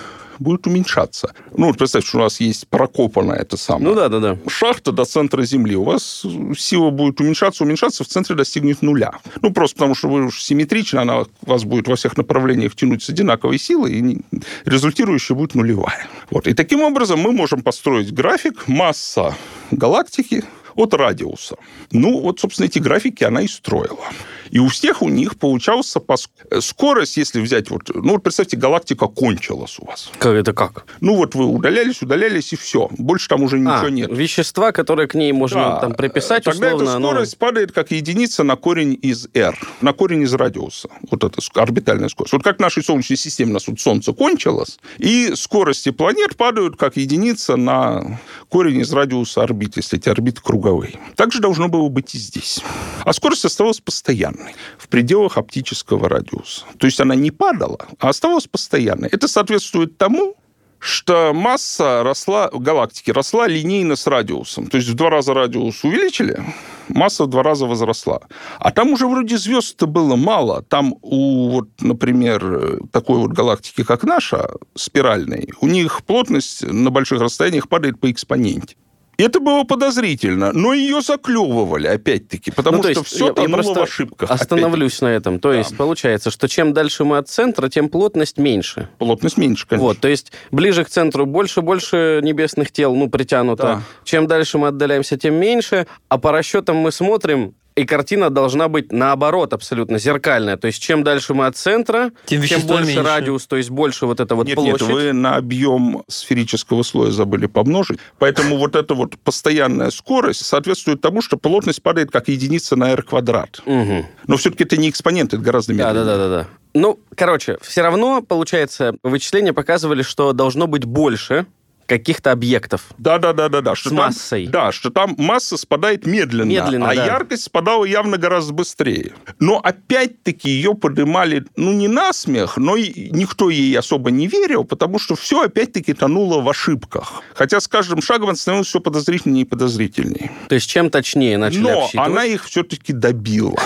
будет 0.40 0.66
уменьшаться. 0.66 1.32
Ну, 1.56 1.68
вот 1.68 1.78
представьте, 1.78 2.08
что 2.08 2.18
у 2.18 2.22
нас 2.22 2.40
есть 2.40 2.66
прокопанная 2.66 3.38
это 3.38 3.56
самое. 3.56 3.86
Ну 3.86 3.94
да, 3.94 4.08
да, 4.08 4.18
да. 4.18 4.36
Шахта 4.48 4.90
до 4.90 5.04
центра 5.04 5.42
Земли. 5.42 5.76
У 5.76 5.84
вас 5.84 6.26
сила 6.58 6.90
будет 6.90 7.20
уменьшаться, 7.20 7.62
уменьшаться, 7.62 8.02
в 8.02 8.08
центре 8.08 8.34
достигнет 8.34 8.82
нуля. 8.82 9.12
Ну, 9.42 9.52
просто 9.52 9.76
потому 9.76 9.94
что 9.94 10.08
вы 10.08 10.26
уж 10.26 10.42
симметричны, 10.42 10.98
она 10.98 11.24
вас 11.42 11.62
будет 11.62 11.86
во 11.86 11.94
всех 11.94 12.16
направлениях 12.16 12.74
тянуть 12.74 13.04
с 13.04 13.08
одинаковой 13.08 13.58
силой, 13.58 13.92
и 13.92 14.20
результирующая 14.64 15.36
будет 15.36 15.54
нулевая. 15.54 16.08
Вот. 16.30 16.48
И 16.48 16.54
таким 16.54 16.82
образом 16.82 17.20
мы 17.20 17.30
можем 17.30 17.62
построить 17.62 18.12
график 18.12 18.66
масса 18.66 19.36
галактики 19.70 20.44
от 20.74 20.94
радиуса. 20.94 21.56
Ну, 21.92 22.20
вот, 22.20 22.40
собственно, 22.40 22.66
эти 22.66 22.80
графики 22.80 23.22
она 23.22 23.42
и 23.42 23.48
строила. 23.48 24.04
И 24.50 24.58
у 24.58 24.68
всех 24.68 25.02
у 25.02 25.08
них 25.08 25.36
получался 25.38 26.00
пос... 26.00 26.28
скорость, 26.60 27.16
если 27.16 27.40
взять 27.40 27.70
вот... 27.70 27.90
Ну, 27.94 28.12
вот 28.12 28.22
представьте, 28.22 28.56
галактика 28.56 29.06
кончилась 29.06 29.78
у 29.78 29.86
вас. 29.86 30.10
Как 30.18 30.34
это 30.34 30.52
как? 30.52 30.86
Ну, 31.00 31.16
вот 31.16 31.34
вы 31.34 31.46
удалялись, 31.46 32.02
удалялись, 32.02 32.52
и 32.52 32.56
все. 32.56 32.88
Больше 32.98 33.28
там 33.28 33.42
уже 33.42 33.58
ничего 33.58 33.86
а, 33.86 33.90
нет. 33.90 34.10
вещества, 34.10 34.72
которые 34.72 35.08
к 35.08 35.14
ней 35.14 35.32
можно 35.32 35.60
да. 35.60 35.80
там 35.80 35.94
приписать, 35.94 36.44
Тогда 36.44 36.68
условно, 36.68 36.90
эта 36.90 37.00
скорость 37.00 37.36
оно... 37.40 37.46
падает 37.46 37.72
как 37.72 37.90
единица 37.90 38.42
на 38.42 38.56
корень 38.56 38.98
из 39.00 39.28
r, 39.34 39.56
на 39.80 39.92
корень 39.92 40.22
из 40.22 40.34
радиуса. 40.34 40.88
Вот 41.10 41.24
это 41.24 41.40
орбитальная 41.54 42.08
скорость. 42.08 42.32
Вот 42.32 42.42
как 42.42 42.58
в 42.58 42.60
нашей 42.60 42.82
Солнечной 42.82 43.16
системе 43.16 43.50
у 43.50 43.54
нас 43.54 43.66
вот 43.68 43.80
Солнце 43.80 44.12
кончилось, 44.12 44.78
и 44.98 45.34
скорости 45.34 45.90
планет 45.90 46.36
падают 46.36 46.76
как 46.76 46.96
единица 46.96 47.56
на 47.56 48.20
корень 48.48 48.80
из 48.80 48.92
радиуса 48.92 49.42
орбит, 49.42 49.76
если 49.76 49.98
эти 49.98 50.08
орбиты 50.08 50.40
круговые. 50.42 50.98
Так 51.16 51.32
же 51.32 51.40
должно 51.40 51.68
было 51.68 51.88
быть 51.88 52.14
и 52.14 52.18
здесь. 52.18 52.60
А 53.04 53.12
скорость 53.12 53.44
оставалась 53.44 53.80
постоянной 53.80 54.35
в 54.78 54.88
пределах 54.88 55.38
оптического 55.38 56.08
радиуса. 56.08 56.64
То 56.78 56.86
есть 56.86 57.00
она 57.00 57.14
не 57.14 57.30
падала, 57.30 57.78
а 57.98 58.08
оставалась 58.08 58.46
постоянной. 58.46 59.08
Это 59.08 59.28
соответствует 59.28 59.98
тому, 59.98 60.36
что 60.78 61.32
масса 61.34 62.02
росла, 62.02 62.50
галактики 62.52 63.10
росла 63.10 63.48
линейно 63.48 63.96
с 63.96 64.06
радиусом. 64.06 64.68
То 64.68 64.76
есть 64.76 64.88
в 64.88 64.94
два 64.94 65.10
раза 65.10 65.34
радиус 65.34 65.84
увеличили, 65.84 66.40
масса 66.88 67.24
в 67.24 67.28
два 67.28 67.42
раза 67.42 67.66
возросла. 67.66 68.20
А 68.58 68.70
там 68.70 68.90
уже 68.90 69.06
вроде 69.06 69.38
звезд-то 69.38 69.86
было 69.86 70.16
мало. 70.16 70.62
Там 70.62 70.94
у, 71.02 71.48
вот, 71.50 71.68
например, 71.80 72.80
такой 72.92 73.18
вот 73.18 73.32
галактики, 73.32 73.84
как 73.84 74.04
наша, 74.04 74.50
спиральной, 74.74 75.48
у 75.60 75.66
них 75.66 76.02
плотность 76.04 76.62
на 76.62 76.90
больших 76.90 77.20
расстояниях 77.20 77.68
падает 77.68 77.98
по 77.98 78.10
экспоненте. 78.10 78.76
Это 79.18 79.40
было 79.40 79.64
подозрительно, 79.64 80.52
но 80.52 80.74
ее 80.74 81.00
заклевывали, 81.00 81.86
опять-таки, 81.86 82.50
потому 82.50 82.82
ну, 82.82 82.90
что 82.90 83.02
все 83.02 83.26
я, 83.28 83.32
тонуло 83.32 83.62
я 83.62 83.74
в 83.74 83.78
ошибках. 83.78 84.30
Остановлюсь 84.30 85.00
на 85.00 85.08
этом. 85.08 85.38
То 85.40 85.52
да. 85.52 85.58
есть 85.58 85.76
получается, 85.76 86.30
что 86.30 86.48
чем 86.48 86.72
дальше 86.72 87.04
мы 87.04 87.18
от 87.18 87.28
центра, 87.28 87.68
тем 87.68 87.88
плотность 87.88 88.38
меньше. 88.38 88.88
Плотность 88.98 89.38
меньше, 89.38 89.66
конечно. 89.66 89.86
Вот, 89.86 89.98
то 89.98 90.08
есть 90.08 90.32
ближе 90.50 90.84
к 90.84 90.88
центру 90.88 91.24
больше-больше 91.24 92.20
небесных 92.22 92.72
тел, 92.72 92.94
ну, 92.94 93.08
притянуто. 93.08 93.62
Да. 93.62 93.82
Чем 94.04 94.26
дальше 94.26 94.58
мы 94.58 94.68
отдаляемся, 94.68 95.16
тем 95.16 95.34
меньше. 95.34 95.86
А 96.08 96.18
по 96.18 96.32
расчетам 96.32 96.76
мы 96.76 96.92
смотрим, 96.92 97.54
и 97.76 97.84
картина 97.84 98.30
должна 98.30 98.68
быть 98.68 98.90
наоборот 98.90 99.52
абсолютно 99.52 99.98
зеркальная. 99.98 100.56
То 100.56 100.66
есть 100.66 100.82
чем 100.82 101.04
дальше 101.04 101.34
мы 101.34 101.46
от 101.46 101.56
центра, 101.56 102.10
тем, 102.24 102.42
тем 102.42 102.62
больше 102.62 102.86
меньше. 102.86 103.02
радиус, 103.02 103.46
то 103.46 103.56
есть 103.56 103.70
больше 103.70 104.06
вот 104.06 104.18
это 104.18 104.34
вот 104.34 104.46
нет, 104.46 104.56
площадь. 104.56 104.80
Нет, 104.80 104.90
вы 104.90 105.12
на 105.12 105.36
объем 105.36 106.02
сферического 106.08 106.82
слоя 106.82 107.10
забыли 107.10 107.46
помножить. 107.46 107.98
Поэтому 108.18 108.56
вот 108.56 108.74
эта 108.76 108.94
вот 108.94 109.18
постоянная 109.18 109.90
скорость 109.90 110.44
соответствует 110.44 111.02
тому, 111.02 111.20
что 111.20 111.36
плотность 111.36 111.82
падает 111.82 112.10
как 112.10 112.28
единица 112.28 112.76
на 112.76 112.92
r 112.92 113.02
квадрат. 113.02 113.60
Угу. 113.66 114.06
Но 114.26 114.36
все-таки 114.38 114.64
это 114.64 114.78
не 114.78 114.88
экспонент, 114.88 115.34
это 115.34 115.42
гораздо 115.42 115.74
медленнее. 115.74 115.92
Да, 115.92 116.04
да, 116.04 116.16
да, 116.16 116.28
да. 116.28 116.48
Ну, 116.72 116.98
короче, 117.14 117.56
все 117.62 117.80
равно, 117.82 118.20
получается, 118.20 118.96
вычисления 119.02 119.54
показывали, 119.54 120.02
что 120.02 120.32
должно 120.32 120.66
быть 120.66 120.84
больше 120.84 121.46
каких-то 121.86 122.32
объектов. 122.32 122.86
Да, 122.98 123.18
да, 123.18 123.32
да, 123.32 123.48
да, 123.48 123.60
да. 123.60 123.74
Что 123.74 123.90
с 123.90 123.92
там, 123.92 123.98
массой. 123.98 124.46
Да, 124.46 124.72
что 124.72 124.90
там 124.90 125.14
масса 125.18 125.56
спадает 125.56 126.06
медленно, 126.06 126.48
медленно 126.48 126.90
а 126.90 126.94
да. 126.94 127.06
яркость 127.06 127.44
спадала 127.44 127.84
явно 127.84 128.18
гораздо 128.18 128.52
быстрее. 128.52 129.12
Но 129.38 129.58
опять-таки 129.58 130.50
ее 130.50 130.74
поднимали, 130.74 131.44
ну, 131.56 131.72
не 131.72 131.88
на 131.88 132.12
смех, 132.12 132.56
но 132.56 132.76
и 132.76 133.10
никто 133.10 133.50
ей 133.50 133.76
особо 133.78 134.10
не 134.10 134.26
верил, 134.26 134.64
потому 134.64 134.98
что 134.98 135.14
все 135.16 135.42
опять-таки 135.42 135.94
тонуло 135.94 136.42
в 136.42 136.48
ошибках. 136.48 137.22
Хотя 137.34 137.60
с 137.60 137.68
каждым 137.68 138.02
шагом 138.02 138.30
это 138.30 138.38
становилось 138.38 138.68
все 138.68 138.80
подозрительнее 138.80 139.42
и 139.42 139.46
подозрительнее. 139.46 140.32
То 140.48 140.54
есть 140.54 140.68
чем 140.68 140.90
точнее 140.90 141.38
начали 141.38 141.60
Но 141.60 141.82
обсчитывать? 141.84 142.08
она 142.08 142.24
их 142.24 142.44
все-таки 142.44 142.92
добила. 142.92 143.58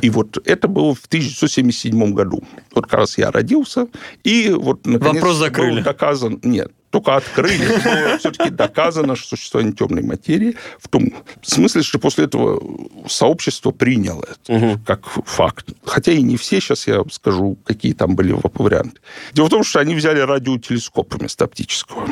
И 0.00 0.10
вот 0.10 0.38
это 0.44 0.68
было 0.68 0.94
в 0.94 1.04
1977 1.06 2.12
году. 2.12 2.42
Вот 2.74 2.84
как 2.84 2.94
раз 2.94 3.18
я 3.18 3.30
родился, 3.30 3.88
и 4.22 4.50
вот 4.50 4.86
наконец 4.86 5.14
Вопрос 5.14 5.36
закрыли. 5.36 5.76
был 5.76 5.82
доказан... 5.84 6.40
Нет, 6.42 6.72
только 6.94 7.16
открыли. 7.16 8.18
Все-таки 8.18 8.50
доказано 8.50 9.16
что 9.16 9.30
существование 9.30 9.74
темной 9.74 10.02
материи 10.02 10.56
в 10.78 10.86
том 10.88 11.12
смысле, 11.42 11.82
что 11.82 11.98
после 11.98 12.26
этого 12.26 12.62
сообщество 13.08 13.72
приняло 13.72 14.24
это 14.24 14.52
угу. 14.52 14.80
как 14.86 15.08
факт. 15.26 15.66
Хотя 15.84 16.12
и 16.12 16.22
не 16.22 16.36
все, 16.36 16.60
сейчас 16.60 16.86
я 16.86 17.02
скажу, 17.10 17.58
какие 17.64 17.94
там 17.94 18.14
были 18.14 18.32
варианты. 18.32 19.00
Дело 19.32 19.46
в 19.46 19.50
том, 19.50 19.64
что 19.64 19.80
они 19.80 19.96
взяли 19.96 20.20
радиотелескоп 20.20 21.14
вместо 21.14 21.44
оптического. 21.46 22.08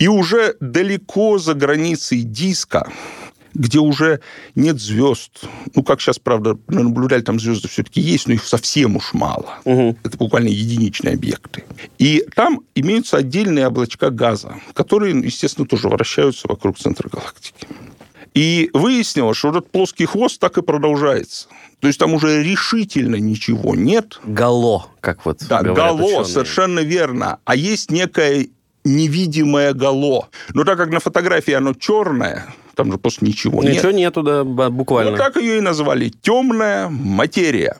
И 0.00 0.08
уже 0.08 0.56
далеко 0.58 1.38
за 1.38 1.54
границей 1.54 2.22
диска 2.22 2.90
где 3.56 3.78
уже 3.78 4.20
нет 4.54 4.80
звезд. 4.80 5.44
Ну, 5.74 5.82
как 5.82 6.00
сейчас, 6.00 6.18
правда, 6.18 6.58
наблюдали, 6.68 7.22
там 7.22 7.40
звезды 7.40 7.68
все-таки 7.68 8.00
есть, 8.00 8.28
но 8.28 8.34
их 8.34 8.44
совсем 8.44 8.96
уж 8.96 9.14
мало. 9.14 9.58
Угу. 9.64 9.98
Это 10.04 10.16
буквально 10.16 10.48
единичные 10.48 11.14
объекты. 11.14 11.64
И 11.98 12.24
там 12.34 12.60
имеются 12.74 13.16
отдельные 13.16 13.66
облачка 13.66 14.10
газа, 14.10 14.56
которые, 14.74 15.18
естественно, 15.18 15.66
тоже 15.66 15.88
вращаются 15.88 16.46
вокруг 16.48 16.78
центра 16.78 17.08
галактики. 17.08 17.66
И 18.34 18.68
выяснилось, 18.74 19.38
что 19.38 19.48
этот 19.48 19.70
плоский 19.70 20.04
хвост 20.04 20.38
так 20.38 20.58
и 20.58 20.62
продолжается. 20.62 21.48
То 21.80 21.86
есть 21.86 21.98
там 21.98 22.12
уже 22.12 22.42
решительно 22.42 23.16
ничего 23.16 23.74
нет. 23.74 24.20
Гало, 24.24 24.88
как 25.00 25.24
вот 25.24 25.42
Да, 25.48 25.62
гало, 25.62 26.02
ученые. 26.02 26.24
совершенно 26.26 26.80
верно. 26.80 27.38
А 27.44 27.56
есть 27.56 27.90
некое 27.90 28.48
невидимое 28.86 29.74
гало. 29.74 30.28
Но 30.54 30.64
так 30.64 30.78
как 30.78 30.90
на 30.90 31.00
фотографии 31.00 31.52
оно 31.52 31.74
черное, 31.74 32.46
там 32.74 32.92
же 32.92 32.98
просто 32.98 33.24
ничего, 33.24 33.62
ничего 33.62 33.62
нет. 33.62 33.76
Ничего 33.76 33.92
нету, 33.92 34.22
да, 34.22 34.44
буквально. 34.70 35.10
Вот 35.10 35.18
так 35.18 35.36
ее 35.36 35.58
и 35.58 35.60
назвали. 35.60 36.08
Темная 36.08 36.88
материя. 36.88 37.76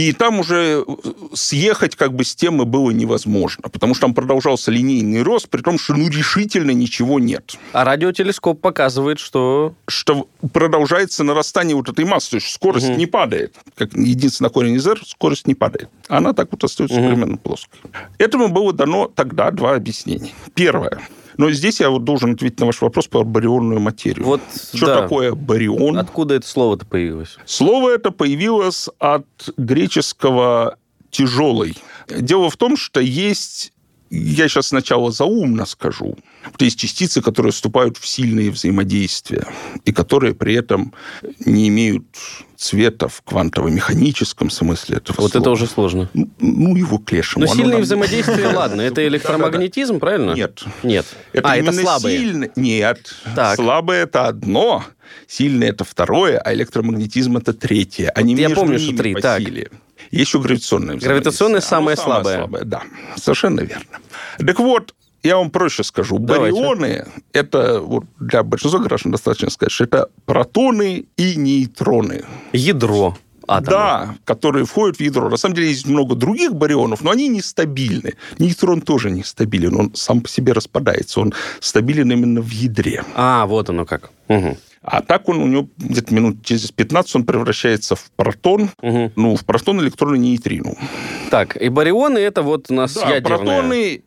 И 0.00 0.14
там 0.14 0.40
уже 0.40 0.82
э, 0.86 1.10
съехать 1.34 1.94
как 1.94 2.14
бы 2.14 2.24
с 2.24 2.34
темы 2.34 2.64
было 2.64 2.90
невозможно, 2.90 3.68
потому 3.68 3.92
что 3.94 4.06
там 4.06 4.14
продолжался 4.14 4.70
линейный 4.70 5.20
рост, 5.22 5.50
при 5.50 5.60
том, 5.60 5.78
что 5.78 5.92
ну 5.92 6.08
решительно 6.08 6.70
ничего 6.70 7.20
нет. 7.20 7.56
А 7.72 7.84
радиотелескоп 7.84 8.58
показывает, 8.62 9.18
что... 9.18 9.74
Что 9.88 10.26
продолжается 10.54 11.22
нарастание 11.22 11.76
вот 11.76 11.90
этой 11.90 12.06
массы, 12.06 12.30
то 12.30 12.36
есть 12.36 12.48
скорость 12.48 12.88
угу. 12.88 12.96
не 12.96 13.04
падает. 13.04 13.56
Как 13.74 13.92
единственный 13.92 14.48
корень 14.48 14.76
из 14.76 14.86
R, 14.86 14.98
скорость 15.06 15.46
не 15.46 15.54
падает. 15.54 15.90
Она 16.08 16.32
так 16.32 16.48
вот 16.50 16.64
остается 16.64 16.98
угу. 16.98 17.08
примерно 17.10 17.36
плоской. 17.36 17.78
Этому 18.16 18.48
было 18.48 18.72
дано 18.72 19.06
тогда 19.06 19.50
два 19.50 19.74
объяснения. 19.74 20.32
Первое. 20.54 20.98
Но 21.40 21.50
здесь 21.52 21.80
я 21.80 21.88
вот 21.88 22.04
должен 22.04 22.32
ответить 22.32 22.60
на 22.60 22.66
ваш 22.66 22.82
вопрос 22.82 23.06
про 23.06 23.24
барионную 23.24 23.80
материю. 23.80 24.26
Вот, 24.26 24.42
Что 24.74 24.84
да. 24.84 25.00
такое 25.00 25.34
барион? 25.34 25.96
Откуда 25.96 26.34
это 26.34 26.46
слово-то 26.46 26.84
появилось? 26.84 27.38
Слово 27.46 27.94
это 27.94 28.10
появилось 28.10 28.90
от 28.98 29.24
греческого 29.56 30.76
«тяжелый». 31.10 31.78
Дело 32.10 32.50
в 32.50 32.58
том, 32.58 32.76
что 32.76 33.00
есть 33.00 33.72
я 34.10 34.48
сейчас 34.48 34.68
сначала 34.68 35.12
заумно 35.12 35.66
скажу. 35.66 36.16
То 36.56 36.64
есть 36.64 36.78
частицы, 36.78 37.22
которые 37.22 37.52
вступают 37.52 37.96
в 37.96 38.06
сильные 38.06 38.50
взаимодействия 38.50 39.46
и 39.84 39.92
которые 39.92 40.34
при 40.34 40.54
этом 40.54 40.92
не 41.46 41.68
имеют 41.68 42.04
цвета 42.56 43.08
в 43.08 43.22
квантово-механическом 43.24 44.50
смысле 44.50 44.98
этого 44.98 45.16
Вот 45.20 45.30
слова. 45.30 45.42
это 45.42 45.50
уже 45.50 45.66
сложно. 45.66 46.10
Ну, 46.12 46.76
его 46.76 46.98
к 46.98 47.10
лешему. 47.12 47.46
Но 47.46 47.54
сильные 47.54 47.74
нам... 47.74 47.82
взаимодействия, 47.82 48.48
ладно, 48.54 48.82
это 48.82 49.06
электромагнетизм, 49.06 50.00
правильно? 50.00 50.32
Нет. 50.32 50.62
Нет. 50.82 51.06
Это 51.32 51.48
а, 51.48 51.56
это 51.56 51.72
слабые? 51.72 52.18
Сильно... 52.18 52.48
Нет. 52.56 53.14
Так. 53.34 53.56
Слабое– 53.56 54.02
это 54.04 54.26
одно, 54.26 54.84
сильное– 55.26 55.68
это 55.70 55.84
второе, 55.84 56.38
а 56.38 56.52
электромагнетизм– 56.52 57.36
это 57.38 57.54
третье. 57.54 58.10
Они 58.10 58.34
Я 58.34 58.50
помню, 58.50 58.78
что 58.78 58.94
три. 58.96 59.14
По 59.14 59.22
так. 59.22 59.40
силе. 59.40 59.70
Есть 60.10 60.28
еще 60.28 60.40
гравитационное 60.40 60.96
Гравитационное 60.96 61.60
самое, 61.60 61.96
самое 61.96 62.22
слабое. 62.22 62.38
слабое. 62.38 62.64
Да, 62.64 62.82
совершенно 63.16 63.60
верно. 63.60 63.98
Так 64.38 64.58
вот, 64.58 64.94
я 65.22 65.36
вам 65.36 65.50
проще 65.50 65.84
скажу. 65.84 66.18
Давайте. 66.18 66.56
Барионы, 66.56 67.06
это 67.32 67.80
вот 67.80 68.04
для 68.18 68.42
большинства 68.42 68.80
граждан 68.80 69.12
достаточно 69.12 69.50
сказать, 69.50 69.72
что 69.72 69.84
это 69.84 70.08
протоны 70.24 71.06
и 71.16 71.36
нейтроны. 71.36 72.24
Ядро 72.52 73.16
атома. 73.50 73.70
Да, 73.70 74.14
которые 74.24 74.64
входят 74.64 74.96
в 74.96 75.00
ядро. 75.00 75.28
На 75.28 75.36
самом 75.36 75.54
деле 75.54 75.68
есть 75.68 75.86
много 75.86 76.14
других 76.14 76.54
барионов, 76.54 77.02
но 77.02 77.10
они 77.10 77.28
нестабильны. 77.28 78.14
Нейтрон 78.38 78.80
тоже 78.80 79.10
нестабилен, 79.10 79.76
он 79.76 79.94
сам 79.94 80.20
по 80.20 80.28
себе 80.28 80.52
распадается, 80.52 81.20
он 81.20 81.34
стабилен 81.60 82.10
именно 82.12 82.40
в 82.40 82.50
ядре. 82.50 83.04
А, 83.14 83.46
вот 83.46 83.68
оно 83.68 83.84
как. 83.84 84.10
Угу. 84.28 84.56
А 84.82 85.02
так 85.02 85.28
он 85.28 85.40
у 85.40 85.46
него 85.46 85.68
где-то 85.76 86.14
минут 86.14 86.42
через 86.42 86.70
15 86.72 87.16
он 87.16 87.24
превращается 87.24 87.96
в 87.96 88.10
протон, 88.16 88.70
угу. 88.80 89.12
ну, 89.14 89.36
в 89.36 89.44
протон, 89.44 89.80
электрон 89.80 90.14
и 90.14 90.18
нейтрину. 90.18 90.76
Так, 91.30 91.60
и 91.60 91.68
барионы 91.68 92.18
это 92.18 92.42
вот 92.42 92.70
у 92.70 92.74
нас 92.74 92.94
да, 92.94 93.10
ядерные. 93.10 93.38
протоны 93.38 94.02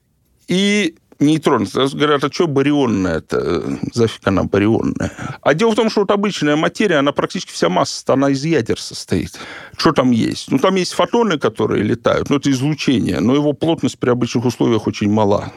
и 0.47 0.95
нейтроны. 1.19 1.67
Говорят, 1.73 2.23
а 2.23 2.31
что 2.31 2.47
барионная 2.47 3.17
это? 3.17 3.79
Зафиг 3.93 4.27
она 4.27 4.43
барионная. 4.43 5.11
А 5.41 5.53
дело 5.53 5.71
в 5.71 5.75
том, 5.75 5.89
что 5.89 6.01
вот 6.01 6.11
обычная 6.11 6.55
материя, 6.55 6.97
она 6.97 7.11
практически 7.11 7.51
вся 7.51 7.69
масса, 7.69 8.13
она 8.13 8.29
из 8.29 8.43
ядер 8.43 8.79
состоит. 8.79 9.39
Что 9.77 9.91
там 9.91 10.11
есть? 10.11 10.51
Ну, 10.51 10.57
там 10.57 10.75
есть 10.75 10.93
фотоны, 10.93 11.37
которые 11.37 11.83
летают, 11.83 12.29
но 12.29 12.37
это 12.37 12.51
излучение, 12.51 13.19
но 13.19 13.35
его 13.35 13.53
плотность 13.53 13.99
при 13.99 14.09
обычных 14.09 14.45
условиях 14.45 14.87
очень 14.87 15.11
мала. 15.11 15.53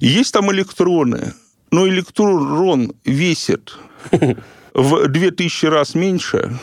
И 0.00 0.06
есть 0.06 0.32
там 0.32 0.50
электроны, 0.52 1.34
но 1.70 1.86
электрон 1.88 2.92
весит 3.04 3.78
в 4.76 5.08
2000 5.08 5.66
раз 5.66 5.94
меньше, 5.94 6.58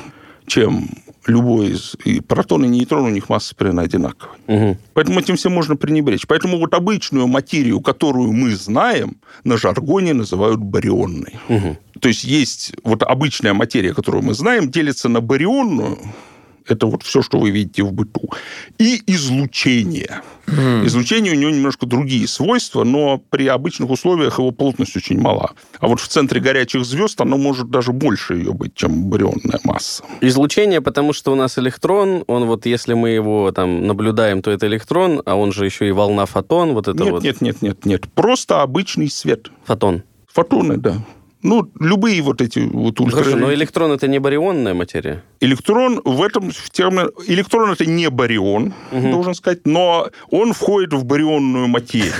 чем 0.45 0.87
любой 1.25 1.71
из... 1.71 1.95
И 2.05 2.21
протон 2.21 2.65
и 2.65 2.67
нейтрон, 2.67 3.05
у 3.05 3.09
них 3.09 3.29
масса 3.29 3.55
примерно 3.55 3.81
одинаковая. 3.81 4.37
Мгм. 4.47 4.77
Поэтому 4.93 5.19
этим 5.19 5.35
всем 5.35 5.53
можно 5.53 5.75
пренебречь. 5.75 6.27
Поэтому 6.27 6.59
вот 6.59 6.73
обычную 6.73 7.27
материю, 7.27 7.81
которую 7.81 8.31
мы 8.31 8.55
знаем, 8.55 9.15
на 9.43 9.57
жаргоне 9.57 10.13
называют 10.13 10.59
барионной. 10.59 11.39
Мгм. 11.49 11.77
То 11.99 12.09
есть 12.09 12.23
есть 12.23 12.73
вот 12.83 13.03
обычная 13.03 13.53
материя, 13.53 13.93
которую 13.93 14.23
мы 14.23 14.33
знаем, 14.33 14.69
делится 14.69 15.09
на 15.09 15.21
барионную, 15.21 15.97
это 16.67 16.87
вот 16.87 17.03
все, 17.03 17.21
что 17.21 17.39
вы 17.39 17.51
видите 17.51 17.83
в 17.83 17.91
быту, 17.91 18.29
и 18.77 19.01
излучение. 19.07 20.21
Излучение 20.47 21.33
у 21.33 21.35
него 21.35 21.51
немножко 21.51 21.85
другие 21.85 22.27
свойства, 22.27 22.83
но 22.83 23.17
при 23.17 23.47
обычных 23.47 23.89
условиях 23.89 24.39
его 24.39 24.51
плотность 24.51 24.95
очень 24.95 25.19
мала. 25.19 25.51
А 25.79 25.87
вот 25.87 25.99
в 25.99 26.07
центре 26.07 26.41
горячих 26.41 26.85
звезд 26.85 27.19
оно 27.21 27.37
может 27.37 27.69
даже 27.69 27.91
больше 27.91 28.35
ее 28.35 28.53
быть, 28.53 28.75
чем 28.75 29.05
барионная 29.05 29.59
масса. 29.63 30.03
Излучение, 30.21 30.81
потому 30.81 31.13
что 31.13 31.31
у 31.31 31.35
нас 31.35 31.57
электрон, 31.57 32.23
он 32.27 32.45
вот, 32.45 32.65
если 32.65 32.93
мы 32.93 33.09
его 33.09 33.51
там 33.51 33.87
наблюдаем, 33.87 34.41
то 34.41 34.51
это 34.51 34.67
электрон, 34.67 35.21
а 35.25 35.35
он 35.35 35.53
же 35.53 35.65
еще 35.65 35.87
и 35.87 35.91
волна 35.91 36.25
фотон, 36.25 36.73
вот 36.73 36.87
это 36.87 37.03
нет, 37.03 37.11
вот 37.11 37.23
нет, 37.23 37.41
нет, 37.41 37.61
нет, 37.61 37.85
нет. 37.85 38.13
Просто 38.13 38.61
обычный 38.61 39.09
свет. 39.09 39.49
фотон. 39.65 40.03
Фотоны, 40.27 40.77
да. 40.77 40.97
Ну, 41.43 41.69
любые 41.79 42.21
вот 42.21 42.41
эти 42.41 42.59
вот 42.59 42.99
ультра... 42.99 43.17
Хорошо, 43.17 43.37
но 43.37 43.53
электрон 43.53 43.91
это 43.91 44.07
не 44.07 44.19
барионная 44.19 44.73
материя. 44.73 45.23
Электрон 45.41 46.01
в 46.03 46.23
этом 46.23 46.51
в 46.51 46.69
термин... 46.69 47.11
Электрон 47.27 47.71
это 47.71 47.85
не 47.85 48.09
барион, 48.09 48.73
должен 48.91 49.35
сказать, 49.35 49.65
но 49.65 50.09
он 50.31 50.53
входит 50.53 50.93
в 50.93 51.03
барионную 51.03 51.67
материю. 51.67 52.13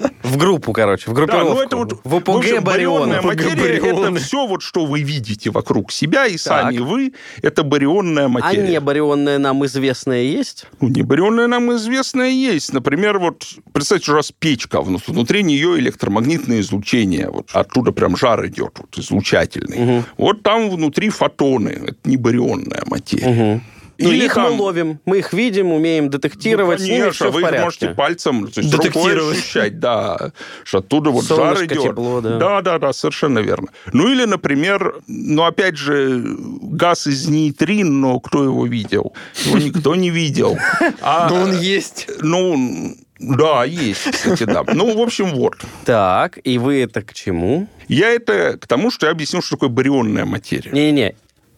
В 0.26 0.36
группу, 0.36 0.72
короче, 0.72 1.10
в 1.10 1.14
Да, 1.14 1.20
группировку. 1.20 1.54
ну 1.54 1.62
это 1.62 1.76
вот... 1.76 2.00
в 2.04 2.14
ОПГ 2.16 2.60
барионная 2.62 3.22
материя 3.22 3.76
это 3.76 4.14
все 4.16 4.46
вот, 4.46 4.62
что 4.62 4.84
вы 4.86 5.02
видите 5.02 5.50
вокруг 5.50 5.92
себя, 5.92 6.26
и 6.26 6.36
сами 6.36 6.78
вы, 6.78 7.12
это 7.42 7.62
барионная 7.62 8.24
А 8.26 8.28
материя. 8.28 8.68
не 8.68 8.80
барионная 8.80 9.38
нам 9.38 9.64
известная 9.66 10.22
есть? 10.22 10.66
Ну, 10.80 10.88
небарионная 10.88 11.46
нам 11.46 11.72
известная 11.76 12.30
есть. 12.30 12.72
Например, 12.72 13.18
вот 13.18 13.44
представьте, 13.72 14.12
у 14.12 14.14
вас 14.16 14.32
печка, 14.36 14.80
вну- 14.82 15.00
внутри 15.06 15.42
нее 15.42 15.78
электромагнитное 15.78 16.60
излучение. 16.60 17.30
Вот 17.30 17.50
оттуда 17.52 17.92
прям 17.92 18.16
жар 18.16 18.46
идет, 18.46 18.78
вот, 18.78 18.96
излучательный. 18.98 20.02
Вот 20.16 20.42
там 20.42 20.70
внутри 20.70 21.10
фотоны. 21.10 21.68
Это 21.68 21.96
не 22.04 22.16
барионная 22.16 22.82
материя. 22.86 23.60
Ну, 23.98 24.10
Или 24.10 24.26
их 24.26 24.34
там- 24.34 24.52
мы 24.54 24.62
ловим, 24.62 25.00
мы 25.06 25.18
их 25.18 25.32
видим, 25.32 25.72
умеем 25.72 26.10
детектировать, 26.10 26.80
ну, 26.80 26.84
с 26.84 26.88
ними 26.88 26.98
конечно, 27.00 27.12
все 27.12 27.30
в 27.30 27.34
вы 27.34 27.40
их 27.40 27.46
порядке. 27.46 27.64
можете 27.64 27.88
пальцем, 27.90 28.48
то 28.48 28.60
есть 28.60 28.72
рукой 28.74 28.90
Детектировать. 28.90 29.38
ощущать, 29.38 29.78
да, 29.80 30.32
что 30.64 30.78
оттуда 30.78 31.10
вот 31.10 31.24
жар 31.24 31.36
Солнышко, 31.56 31.64
идет. 31.66 31.82
тепло, 31.82 32.20
да. 32.20 32.38
Да, 32.38 32.62
да, 32.62 32.78
да, 32.78 32.92
совершенно 32.92 33.38
верно. 33.38 33.68
Ну 33.92 34.08
или, 34.12 34.24
например, 34.24 34.96
ну 35.06 35.44
опять 35.44 35.76
же, 35.76 36.22
газ 36.62 37.06
из 37.06 37.26
нейтрин, 37.28 38.00
но 38.00 38.20
кто 38.20 38.44
его 38.44 38.66
видел? 38.66 39.14
Его 39.46 39.58
никто 39.58 39.94
не 39.94 40.10
видел. 40.10 40.58
А, 41.00 41.28
Но 41.30 41.42
он 41.42 41.56
есть. 41.58 42.08
Ну, 42.20 42.94
да, 43.18 43.64
есть, 43.64 44.10
кстати, 44.10 44.44
да. 44.44 44.62
Ну, 44.74 44.96
в 44.96 45.00
общем, 45.00 45.34
вот. 45.34 45.54
Так, 45.84 46.38
и 46.44 46.58
вы 46.58 46.82
это 46.82 47.00
к 47.02 47.14
чему? 47.14 47.66
Я 47.88 48.10
это 48.10 48.58
к 48.60 48.66
тому, 48.66 48.90
что 48.90 49.06
я 49.06 49.12
объяснил, 49.12 49.40
что 49.42 49.56
такое 49.56 49.68
барионная 49.70 50.24
материя. 50.26 50.70
Не-не-не. 50.70 51.14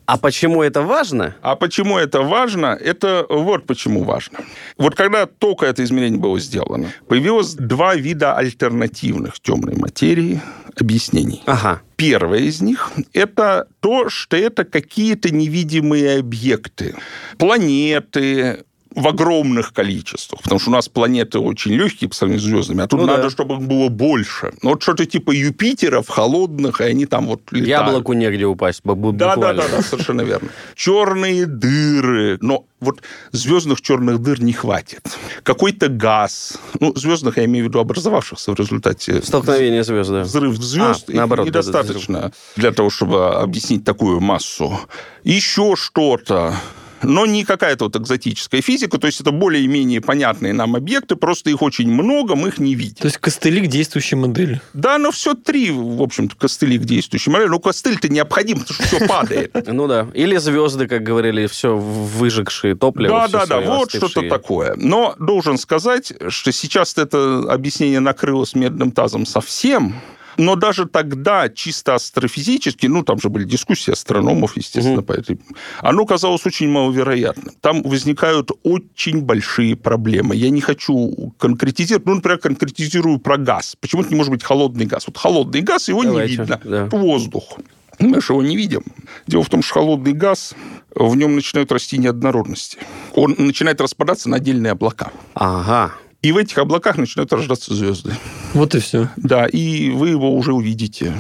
А 0.09 0.17
почему 0.17 0.63
это 0.63 0.81
важно? 0.81 1.35
А 1.43 1.55
почему 1.55 1.99
это 1.99 2.23
важно? 2.23 2.69
Это 2.81 3.27
вот 3.29 3.67
почему 3.67 4.05
важно. 4.05 4.39
Вот 4.79 4.95
когда 4.95 5.27
только 5.27 5.67
это 5.67 5.85
измерение 5.85 6.19
было 6.19 6.41
сделано, 6.41 6.89
появилось 7.09 7.53
два 7.53 7.95
вида 7.95 8.35
альтернативных 8.35 9.39
темной 9.39 9.77
материи 9.77 10.41
объяснений. 10.81 11.43
Ага. 11.45 11.83
Первое 11.97 12.39
из 12.39 12.63
них– 12.63 12.91
это 13.13 13.67
то, 13.81 14.09
что 14.09 14.39
это 14.39 14.65
какие-то 14.65 15.29
невидимые 15.29 16.21
объекты. 16.21 16.95
Планеты, 17.37 18.65
в 18.95 19.07
огромных 19.07 19.73
количествах, 19.73 20.43
потому 20.43 20.59
что 20.59 20.71
у 20.71 20.73
нас 20.73 20.89
планеты 20.89 21.39
очень 21.39 21.73
легкие 21.73 22.09
по 22.09 22.17
сравнению 22.17 22.43
с 22.43 22.47
звездами, 22.47 22.83
а 22.83 22.87
тут 22.89 23.01
Ну 23.01 23.07
да. 23.07 23.17
надо, 23.17 23.31
чтобы 23.31 23.55
их 23.57 23.63
было 23.63 23.89
больше. 23.89 24.53
Ну, 24.63 24.71
вот 24.71 24.83
что-то 24.83 25.05
типа 25.07 25.31
Юпитеров, 25.31 26.09
холодных, 26.09 26.81
и 26.81 26.85
они 26.85 27.07
там 27.07 27.27
вот 27.27 27.43
летают. 27.53 27.69
Яблоку 27.69 28.13
негде 28.15 28.47
упасть, 28.47 28.81
бу- 28.85 28.95
бу- 28.95 29.13
Да, 29.13 29.31
да, 29.31 29.35
буквально. 29.37 29.63
да, 29.63 29.69
да, 29.77 29.83
совершенно 29.83 30.23
верно. 30.23 30.49
Черные 30.75 31.47
дыры. 31.47 32.39
Но 32.41 32.65
вот 32.81 33.03
звездных 33.33 33.81
черных 33.83 34.21
дыр 34.21 34.41
не 34.43 34.53
хватит. 34.53 35.03
Какой-то 35.43 35.89
газ. 35.89 36.59
Ну, 36.81 36.95
звездных 36.97 37.37
я 37.37 37.45
имею 37.45 37.67
в 37.67 37.69
виду 37.69 37.81
образовавшихся 37.81 38.53
в 38.53 38.55
результате 38.59 39.21
Столкновение 39.23 39.85
звезд, 39.85 40.11
да. 40.11 40.23
взрыв 40.23 40.57
звезд, 40.57 41.11
А, 41.11 41.13
наоборот, 41.13 41.47
да, 41.51 41.53
да, 41.53 41.63
да, 41.63 41.69
недостаточно 41.79 42.33
для 42.57 42.73
того, 42.73 42.89
чтобы 42.91 43.35
объяснить 43.35 43.85
такую 43.85 44.21
массу. 44.21 44.81
Еще 45.25 45.75
что-то. 45.77 46.55
Но 47.03 47.27
не 47.27 47.45
какая-то 47.45 47.85
вот 47.85 47.97
экзотическая 47.97 48.61
физика, 48.61 48.99
то 48.99 49.07
есть 49.07 49.21
это 49.21 49.31
более-менее 49.31 50.01
понятные 50.01 50.53
нам 50.53 50.77
объекты, 50.77 51.17
просто 51.17 51.51
их 51.51 51.63
очень 51.63 51.91
много, 51.91 52.35
мы 52.35 52.49
их 52.49 52.59
не 52.59 52.75
видим. 52.75 52.97
То 52.97 53.07
есть 53.07 53.19
костыли 53.19 53.61
к 53.61 53.69
действующей 53.69 54.17
модели. 54.17 54.61
Да, 54.73 54.99
но 54.99 55.11
все 55.11 55.35
три, 55.35 55.71
в 55.71 56.03
общем-то, 56.03 56.37
костыли 56.37 56.79
к 56.79 56.85
действующей 56.85 57.31
модели. 57.31 57.49
Ну, 57.49 57.61
костыль-то 57.61 58.09
необходим, 58.09 58.61
потому 58.61 58.75
что 58.75 58.85
все 58.85 59.07
падает. 59.07 59.55
Ну 59.79 59.87
да. 59.87 60.09
Или 60.15 60.39
звезды, 60.39 60.89
как 60.89 61.03
говорили, 61.03 61.47
все 61.47 61.77
выжигшие 61.77 62.75
топливо. 62.75 63.29
Да, 63.29 63.47
да, 63.47 63.47
да, 63.47 63.61
вот 63.61 63.91
что-то 63.91 64.29
такое. 64.29 64.75
Но 64.77 65.15
должен 65.19 65.59
сказать, 65.59 66.13
что 66.29 66.53
сейчас 66.53 66.97
это 66.97 67.45
объяснение 67.49 68.01
накрылось 68.01 68.55
медным 68.55 68.91
тазом 68.91 69.27
совсем. 69.27 69.95
Но 70.39 70.55
даже 70.55 70.87
тогда, 70.87 71.49
чисто 71.49 71.97
астрофизически, 71.97 72.87
ну, 72.87 73.03
там 73.03 73.21
же 73.21 73.29
были 73.29 73.45
дискуссии 73.45 73.91
астрономов, 73.91 74.57
естественно, 74.57 75.03
по 75.03 75.13
этой... 75.13 75.41
Оно 75.81 76.07
казалось 76.07 76.47
очень 76.47 76.69
маловероятным. 76.69 77.55
Там 77.61 77.83
возникают 77.83 78.53
очень 78.63 79.21
большие 79.21 79.75
проблемы. 79.77 80.37
Я 80.37 80.51
не 80.51 80.61
хочу 80.61 81.35
конкретизировать. 81.39 82.07
Ну, 82.07 82.15
например, 82.15 82.39
конкретизирую 82.39 83.19
про 83.19 83.37
газ. 83.37 83.77
Почему 83.81 84.03
это 84.03 84.11
не 84.11 84.17
может 84.17 84.31
быть 84.31 84.45
холодный 84.45 84.87
газ? 84.87 85.09
Вот 85.09 85.19
холодный 85.19 85.61
газ, 85.61 85.89
его 85.89 86.05
Давайте, 86.05 86.33
не 86.33 86.39
видно. 86.39 86.61
да. 86.65 86.85
Воздух. 86.87 87.59
Мы 87.99 88.21
же 88.21 88.33
его 88.33 88.43
не 88.43 88.57
видим. 88.57 88.83
Дело 89.27 89.43
в 89.43 89.49
том, 89.49 89.61
что 89.61 89.75
холодный 89.75 90.13
газ, 90.13 90.55
в 90.95 91.17
нем 91.17 91.35
начинают 91.35 91.73
расти 91.73 91.99
неоднородности. 91.99 92.79
Он 93.15 93.35
начинает 93.39 93.81
распадаться 93.81 94.29
на 94.29 94.37
отдельные 94.37 94.73
облака. 94.73 95.11
Ага. 95.35 95.95
И 96.23 96.33
в 96.33 96.37
этих 96.37 96.59
облаках 96.59 96.97
начинают 96.97 97.33
рождаться 97.33 97.75
звезды. 97.75 98.13
Вот 98.53 98.75
и 98.75 98.81
все. 98.81 99.09
Да, 99.17 99.47
и 99.47 99.91
вы 99.91 100.09
его 100.11 100.35
уже 100.35 100.53
увидите. 100.53 101.13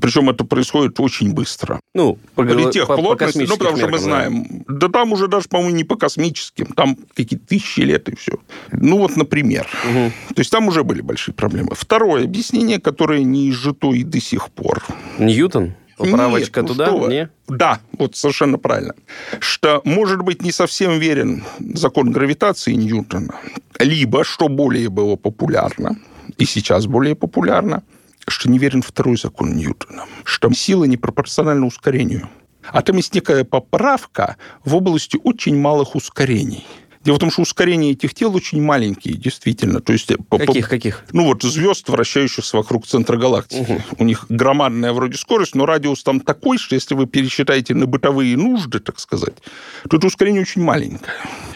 Причем 0.00 0.28
это 0.30 0.44
происходит 0.44 0.98
очень 1.00 1.32
быстро. 1.32 1.80
Ну, 1.94 2.18
по, 2.34 2.42
При 2.44 2.70
тех 2.70 2.86
по- 2.86 2.96
по 2.96 3.02
плотностях, 3.02 3.48
ну, 3.48 3.56
потому 3.56 3.76
что 3.76 3.86
мы 3.86 3.92
меркам, 3.92 4.10
да. 4.10 4.16
знаем, 4.16 4.64
да 4.68 4.88
там 4.88 5.12
уже 5.12 5.28
даже, 5.28 5.48
по-моему, 5.48 5.76
не 5.76 5.84
по 5.84 5.96
космическим, 5.96 6.66
там 6.66 6.96
какие-то 7.14 7.46
тысячи 7.46 7.80
лет 7.80 8.08
и 8.08 8.16
все. 8.16 8.32
Ну, 8.72 8.98
вот, 8.98 9.16
например. 9.16 9.68
То 9.82 10.40
есть 10.40 10.50
там 10.50 10.66
уже 10.68 10.82
были 10.84 11.00
большие 11.00 11.34
проблемы. 11.34 11.70
Второе 11.74 12.24
объяснение, 12.24 12.80
которое 12.80 13.22
не 13.22 13.50
изжито 13.50 13.92
и 13.92 14.02
до 14.02 14.20
сих 14.20 14.50
пор. 14.50 14.82
Ньютон? 15.18 15.74
Поправочка 15.96 16.60
Нет, 16.60 16.70
туда? 16.70 16.90
вы. 16.90 17.08
Не? 17.08 17.28
Да, 17.48 17.80
вот 17.98 18.16
совершенно 18.16 18.58
правильно. 18.58 18.94
Что, 19.38 19.80
может 19.84 20.22
быть, 20.22 20.42
не 20.42 20.52
совсем 20.52 20.98
верен 20.98 21.44
закон 21.74 22.10
гравитации 22.10 22.72
Ньютона, 22.72 23.34
либо, 23.78 24.24
что 24.24 24.48
более 24.48 24.88
было 24.88 25.16
популярно, 25.16 25.96
и 26.38 26.44
сейчас 26.44 26.86
более 26.86 27.14
популярно, 27.14 27.82
что 28.26 28.50
не 28.50 28.58
верен 28.58 28.82
второй 28.82 29.16
закон 29.16 29.54
Ньютона, 29.54 30.06
что 30.24 30.52
сила 30.52 30.84
не 30.84 30.96
пропорциональна 30.96 31.66
ускорению. 31.66 32.28
А 32.72 32.82
там 32.82 32.96
есть 32.96 33.14
некая 33.14 33.44
поправка 33.44 34.36
в 34.64 34.74
области 34.74 35.18
очень 35.22 35.56
малых 35.56 35.94
ускорений. 35.94 36.66
Дело 37.04 37.16
в 37.16 37.18
том, 37.18 37.30
что 37.30 37.42
ускорения 37.42 37.90
этих 37.92 38.14
тел 38.14 38.34
очень 38.34 38.62
маленькие, 38.62 39.14
действительно. 39.16 39.80
То 39.80 39.92
есть 39.92 40.08
по- 40.28 40.38
по- 40.38 40.46
Каких, 40.46 40.68
каких? 40.68 41.04
ну 41.12 41.26
вот 41.26 41.42
звезд, 41.42 41.88
вращающихся 41.88 42.56
вокруг 42.56 42.86
центра 42.86 43.16
галактики. 43.16 43.82
У 43.98 44.04
них 44.04 44.26
громадная 44.28 44.92
вроде 44.92 45.18
скорость, 45.18 45.54
но 45.54 45.66
радиус 45.66 46.02
там 46.02 46.20
такой, 46.20 46.58
что 46.58 46.74
если 46.74 46.94
вы 46.94 47.06
пересчитаете 47.06 47.74
на 47.74 47.86
бытовые 47.86 48.36
нужды, 48.36 48.80
так 48.80 48.98
сказать, 48.98 49.34
то 49.88 49.96
это 49.98 50.06
ускорение 50.06 50.42
очень 50.42 50.62
маленькое. 50.62 51.12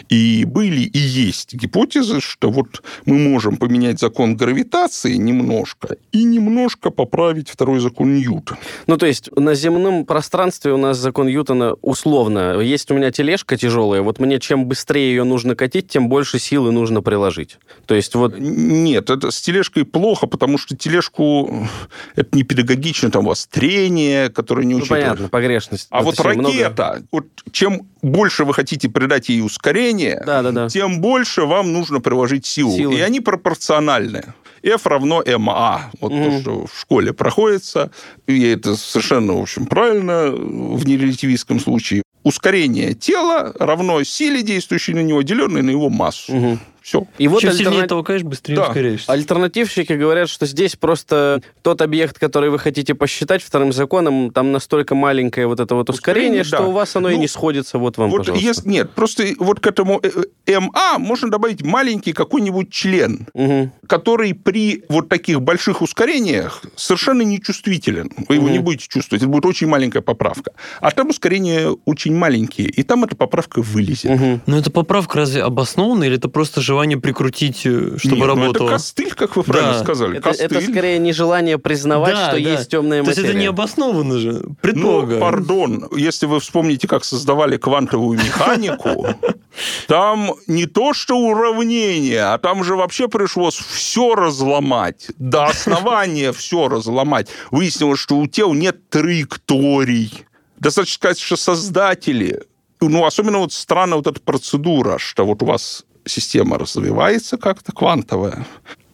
И 0.09 0.43
были 0.45 0.81
и 0.81 0.97
есть 0.97 1.53
гипотезы, 1.53 2.19
что 2.19 2.49
вот 2.49 2.81
мы 3.05 3.17
можем 3.17 3.57
поменять 3.57 3.99
закон 3.99 4.35
гравитации 4.35 5.15
немножко 5.15 5.97
и 6.11 6.23
немножко 6.23 6.89
поправить 6.89 7.49
второй 7.49 7.79
закон 7.79 8.15
Ньютона. 8.15 8.59
Ну, 8.87 8.97
то 8.97 9.05
есть 9.05 9.29
на 9.35 9.53
земном 9.53 10.05
пространстве 10.05 10.73
у 10.73 10.77
нас 10.77 10.97
закон 10.97 11.27
Ньютона 11.27 11.75
условно. 11.81 12.59
Есть 12.59 12.89
у 12.91 12.95
меня 12.95 13.11
тележка 13.11 13.55
тяжелая, 13.55 14.01
вот 14.01 14.19
мне 14.19 14.39
чем 14.39 14.65
быстрее 14.65 15.09
ее 15.11 15.23
нужно 15.23 15.55
катить, 15.55 15.87
тем 15.89 16.09
больше 16.09 16.39
силы 16.39 16.71
нужно 16.71 17.01
приложить. 17.01 17.57
То 17.85 17.93
есть 17.95 18.15
вот... 18.15 18.35
Нет, 18.39 19.09
это 19.09 19.29
с 19.31 19.39
тележкой 19.41 19.85
плохо, 19.85 20.25
потому 20.27 20.57
что 20.57 20.75
тележку 20.75 21.67
это 22.15 22.35
не 22.35 22.43
педагогично, 22.43 23.11
там 23.11 23.25
у 23.25 23.29
вас 23.29 23.45
трение, 23.45 24.29
которое 24.29 24.65
не 24.65 24.73
Ну, 24.73 24.79
учитывает. 24.79 25.03
понятно, 25.05 25.29
погрешность. 25.29 25.87
А 25.91 26.01
вот 26.01 26.15
Это 26.15 26.23
всё 26.23 26.33
много. 26.39 26.57
ракета, 26.57 27.03
вот 27.11 27.25
чем 27.51 27.87
больше 28.01 28.45
вы 28.45 28.53
хотите 28.53 28.89
придать 28.89 29.29
ей 29.29 29.41
ускорение, 29.41 29.98
Да-да-да. 30.25 30.69
тем 30.69 31.01
больше 31.01 31.43
вам 31.43 31.73
нужно 31.73 31.99
приложить 31.99 32.45
силу. 32.45 32.75
Силы. 32.75 32.95
И 32.95 33.01
они 33.01 33.19
пропорциональны. 33.19 34.33
F 34.63 34.85
равно 34.85 35.23
МА. 35.25 35.91
Вот 36.01 36.11
то, 36.11 36.39
что 36.39 36.65
в 36.67 36.79
школе 36.79 37.13
проходится. 37.13 37.91
И 38.27 38.43
это 38.47 38.75
совершенно, 38.75 39.33
в 39.33 39.41
общем, 39.41 39.65
правильно 39.65 40.31
в 40.31 40.85
нерелятивистском 40.85 41.59
случае. 41.59 42.03
ускорение 42.23 42.93
тела 42.93 43.53
равно 43.59 44.03
силе, 44.03 44.43
действующей 44.43 44.93
на 44.93 45.03
него, 45.03 45.21
деленной 45.21 45.61
на 45.61 45.69
его 45.69 45.89
массу. 45.89 46.35
Мгм. 46.35 46.59
Все. 46.89 47.05
И 47.19 47.27
вот 47.27 47.41
Чем 47.41 47.51
альтерна- 47.51 47.57
сильнее 47.57 47.85
толкаешь, 47.87 48.23
быстрее 48.23 48.55
Да. 48.55 48.67
ускоряешься. 48.69 49.11
Альтернативщики 49.11 49.93
говорят, 49.93 50.27
что 50.27 50.47
здесь 50.47 50.75
просто 50.75 51.39
тот 51.61 51.83
объект, 51.83 52.17
который 52.17 52.49
вы 52.49 52.57
хотите 52.57 52.95
посчитать 52.95 53.43
вторым 53.43 53.71
законом, 53.71 54.31
там 54.31 54.51
настолько 54.51 54.95
маленькое 54.95 55.45
вот 55.45 55.59
это 55.59 55.75
вот 55.75 55.91
ускорение, 55.91 56.41
Ускорение, 56.41 56.43
что 56.43 56.57
да. 56.57 56.65
у 56.65 56.71
вас 56.71 56.95
оно 56.95 57.09
и 57.11 57.13
Ну, 57.15 57.21
не 57.21 57.27
сходится. 57.27 57.77
Вот 57.77 57.97
вам, 57.99 58.09
Вот 58.09 58.19
пожалуйста. 58.21 58.43
если, 58.43 58.67
нет, 58.69 58.89
просто 58.95 59.23
вот 59.37 59.59
к 59.59 59.67
этому 59.67 59.99
э, 60.01 60.09
э, 60.47 60.59
МА 60.59 60.97
можно 60.97 61.29
добавить 61.29 61.61
маленький 61.61 62.11
какой-нибудь 62.13 62.71
член, 62.71 63.27
Мгм. 63.35 63.71
который 63.85 64.33
при 64.33 64.83
вот 64.89 65.09
таких 65.09 65.41
больших 65.43 65.83
ускорениях 65.83 66.63
совершенно 66.75 67.21
не 67.21 67.39
чувствителен. 67.39 68.09
Вы 68.27 68.35
его 68.35 68.45
Мгм. 68.45 68.53
не 68.53 68.59
будете 68.59 68.87
чувствовать. 68.87 69.21
Это 69.21 69.29
будет 69.31 69.45
очень 69.45 69.67
маленькая 69.67 70.01
поправка. 70.01 70.53
А 70.81 70.89
там 70.89 71.09
ускорения 71.09 71.69
очень 71.85 72.15
маленькие, 72.15 72.67
и 72.67 72.81
там 72.81 73.03
эта 73.03 73.15
поправка 73.15 73.61
вылезет. 73.61 74.09
Мгм. 74.09 74.41
Но 74.47 74.57
эта 74.57 74.71
поправка 74.71 75.19
разве 75.19 75.43
обоснована, 75.43 76.05
или 76.05 76.17
это 76.17 76.29
просто 76.29 76.61
желание 76.79 76.97
прикрутить, 76.97 77.65
э, 77.65 77.97
чтобы 77.97 78.15
Нет, 78.15 78.19
ну 78.19 78.25
работало? 78.27 78.65
это 78.67 78.73
костыль, 78.75 79.13
как 79.13 79.35
вы 79.35 79.43
правильно 79.43 79.73
Да. 79.73 79.83
сказали. 79.83 80.17
Это, 80.17 80.29
это 80.29 80.55
костыль. 80.55 80.71
скорее 80.71 80.97
нежелание 80.99 81.57
признавать, 81.57 82.13
Да, 82.15 82.27
что 82.29 82.41
да. 82.41 82.49
есть 82.51 82.69
темная 82.69 83.03
То 83.03 83.09
есть 83.09 83.17
материя. 83.19 83.29
это 83.33 83.39
не 83.39 83.45
обоснованно 83.47 84.17
же, 84.17 84.31
Ну, 84.43 84.55
предполагаю. 84.61 85.19
пардон, 85.19 85.89
если 85.95 86.25
вы 86.25 86.39
вспомните, 86.39 86.87
как 86.87 87.03
создавали 87.03 87.57
квантовую 87.57 88.17
механику, 88.17 89.07
там 89.87 90.35
не 90.47 90.67
то 90.67 90.93
что 90.93 91.17
уравнение, 91.17 92.23
а 92.23 92.37
там 92.37 92.63
же 92.63 92.75
вообще 92.75 93.09
пришлось 93.09 93.55
все 93.55 94.15
разломать, 94.15 95.07
до 95.17 95.45
основания 95.45 96.31
все 96.33 96.69
разломать. 96.69 97.27
Выяснилось, 97.51 97.99
что 97.99 98.17
у 98.17 98.27
тел 98.27 98.53
нет 98.53 98.89
траекторий. 98.89 100.25
Достаточно 100.59 100.95
сказать, 100.95 101.19
что 101.19 101.35
создатели, 101.35 102.41
ну, 102.81 103.05
особенно 103.05 103.39
вот 103.39 103.51
странная 103.53 103.97
вот 103.97 104.07
эта 104.07 104.19
процедура, 104.21 104.97
что 104.97 105.25
вот 105.25 105.41
у 105.43 105.45
вас 105.45 105.85
система 106.09 106.57
развивается 106.57 107.37
как-то 107.37 107.71
квантовая, 107.71 108.45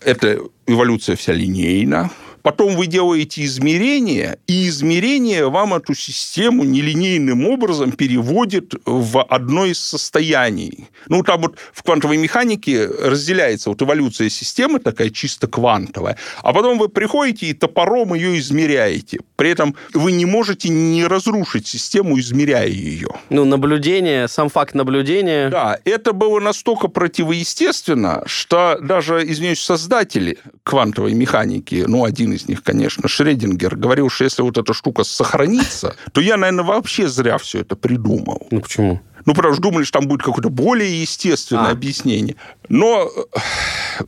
эта 0.02 0.40
эволюция 0.68 1.16
вся 1.16 1.34
линейна, 1.34 2.12
Потом 2.46 2.76
вы 2.76 2.86
делаете 2.86 3.44
измерения, 3.44 4.38
и 4.46 4.68
измерение 4.68 5.50
вам 5.50 5.74
эту 5.74 5.96
систему 5.96 6.64
нелинейным 6.64 7.48
образом 7.48 7.92
переводит 7.92 8.76
в 8.86 9.24
одно 9.24 9.66
из 9.66 9.80
состояний. 9.80 10.88
Ну, 11.08 11.24
там 11.24 11.42
вот 11.42 11.58
в 11.74 11.82
квантовой 11.82 12.18
механике 12.18 12.86
разделяется 12.86 13.72
вот 13.72 13.82
эволюция 13.82 14.30
системы 14.30 14.78
такая 14.78 15.10
чисто 15.10 15.48
квантовая, 15.48 16.18
а 16.44 16.54
потом 16.54 16.78
вы 16.78 16.88
приходите 16.88 17.48
и 17.48 17.54
топором 17.54 18.14
ее 18.14 18.38
измеряете. 18.38 19.22
При 19.38 19.50
этом 19.50 19.76
вы 19.96 20.12
не 20.12 20.26
можете 20.26 20.70
не 20.70 21.04
разрушить 21.08 21.66
систему, 21.66 22.20
измеряя 22.20 22.68
ее. 22.68 23.10
Ну, 23.32 23.46
наблюдение, 23.46 24.28
сам 24.28 24.50
факт 24.50 24.76
наблюдения. 24.76 25.50
Да, 25.50 25.80
это 25.84 26.14
было 26.14 26.40
настолько 26.40 26.90
противоестественно, 26.90 28.22
что 28.28 28.78
даже, 28.80 29.24
извиняюсь, 29.26 29.62
создатели 29.62 30.38
квантовой 30.62 31.16
механики, 31.16 31.86
ну, 31.88 32.06
один 32.06 32.35
из 32.36 32.48
них, 32.48 32.64
конечно, 32.64 33.08
Шредингер, 33.08 33.76
говорил, 33.76 34.10
что 34.10 34.24
если 34.24 34.42
вот 34.42 34.58
эта 34.58 34.74
штука 34.74 35.04
сохранится, 35.04 35.96
то 36.12 36.22
я, 36.22 36.38
наверное, 36.38 36.66
вообще 36.66 37.08
зря 37.08 37.38
все 37.38 37.62
это 37.62 37.76
придумал. 37.76 38.48
Ну, 38.52 38.62
почему? 38.62 39.02
Ну, 39.26 39.34
потому 39.34 39.54
что 39.54 39.64
думали, 39.64 39.84
что 39.84 40.00
там 40.00 40.08
будет 40.08 40.22
какое-то 40.22 40.50
более 40.50 41.02
естественное 41.02 41.70
А. 41.70 41.72
объяснение. 41.72 42.36
Но, 42.70 43.10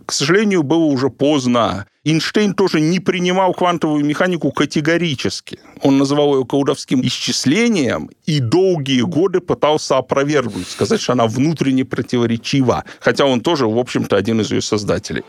к 0.06 0.12
сожалению, 0.12 0.62
было 0.62 0.86
уже 0.86 1.10
поздно. 1.10 1.88
Эйнштейн 2.06 2.54
тоже 2.54 2.80
не 2.80 3.00
принимал 3.00 3.54
квантовую 3.54 4.06
механику 4.06 4.52
категорически. 4.52 5.60
Он 5.82 5.98
называл 5.98 6.38
ее 6.38 6.46
колдовским 6.46 7.02
исчислением 7.02 8.10
и 8.26 8.40
долгие 8.40 9.02
годы 9.02 9.40
пытался 9.42 9.98
опровергнуть, 9.98 10.70
сказать, 10.70 11.02
что 11.02 11.14
она 11.14 11.28
внутренне 11.28 11.84
противоречива. 11.84 12.86
Хотя 13.00 13.26
он 13.26 13.42
тоже, 13.42 13.68
в 13.68 13.78
общем-то, 13.78 14.16
один 14.16 14.40
из 14.42 14.52
ее 14.52 14.62
создателей. 14.62 15.24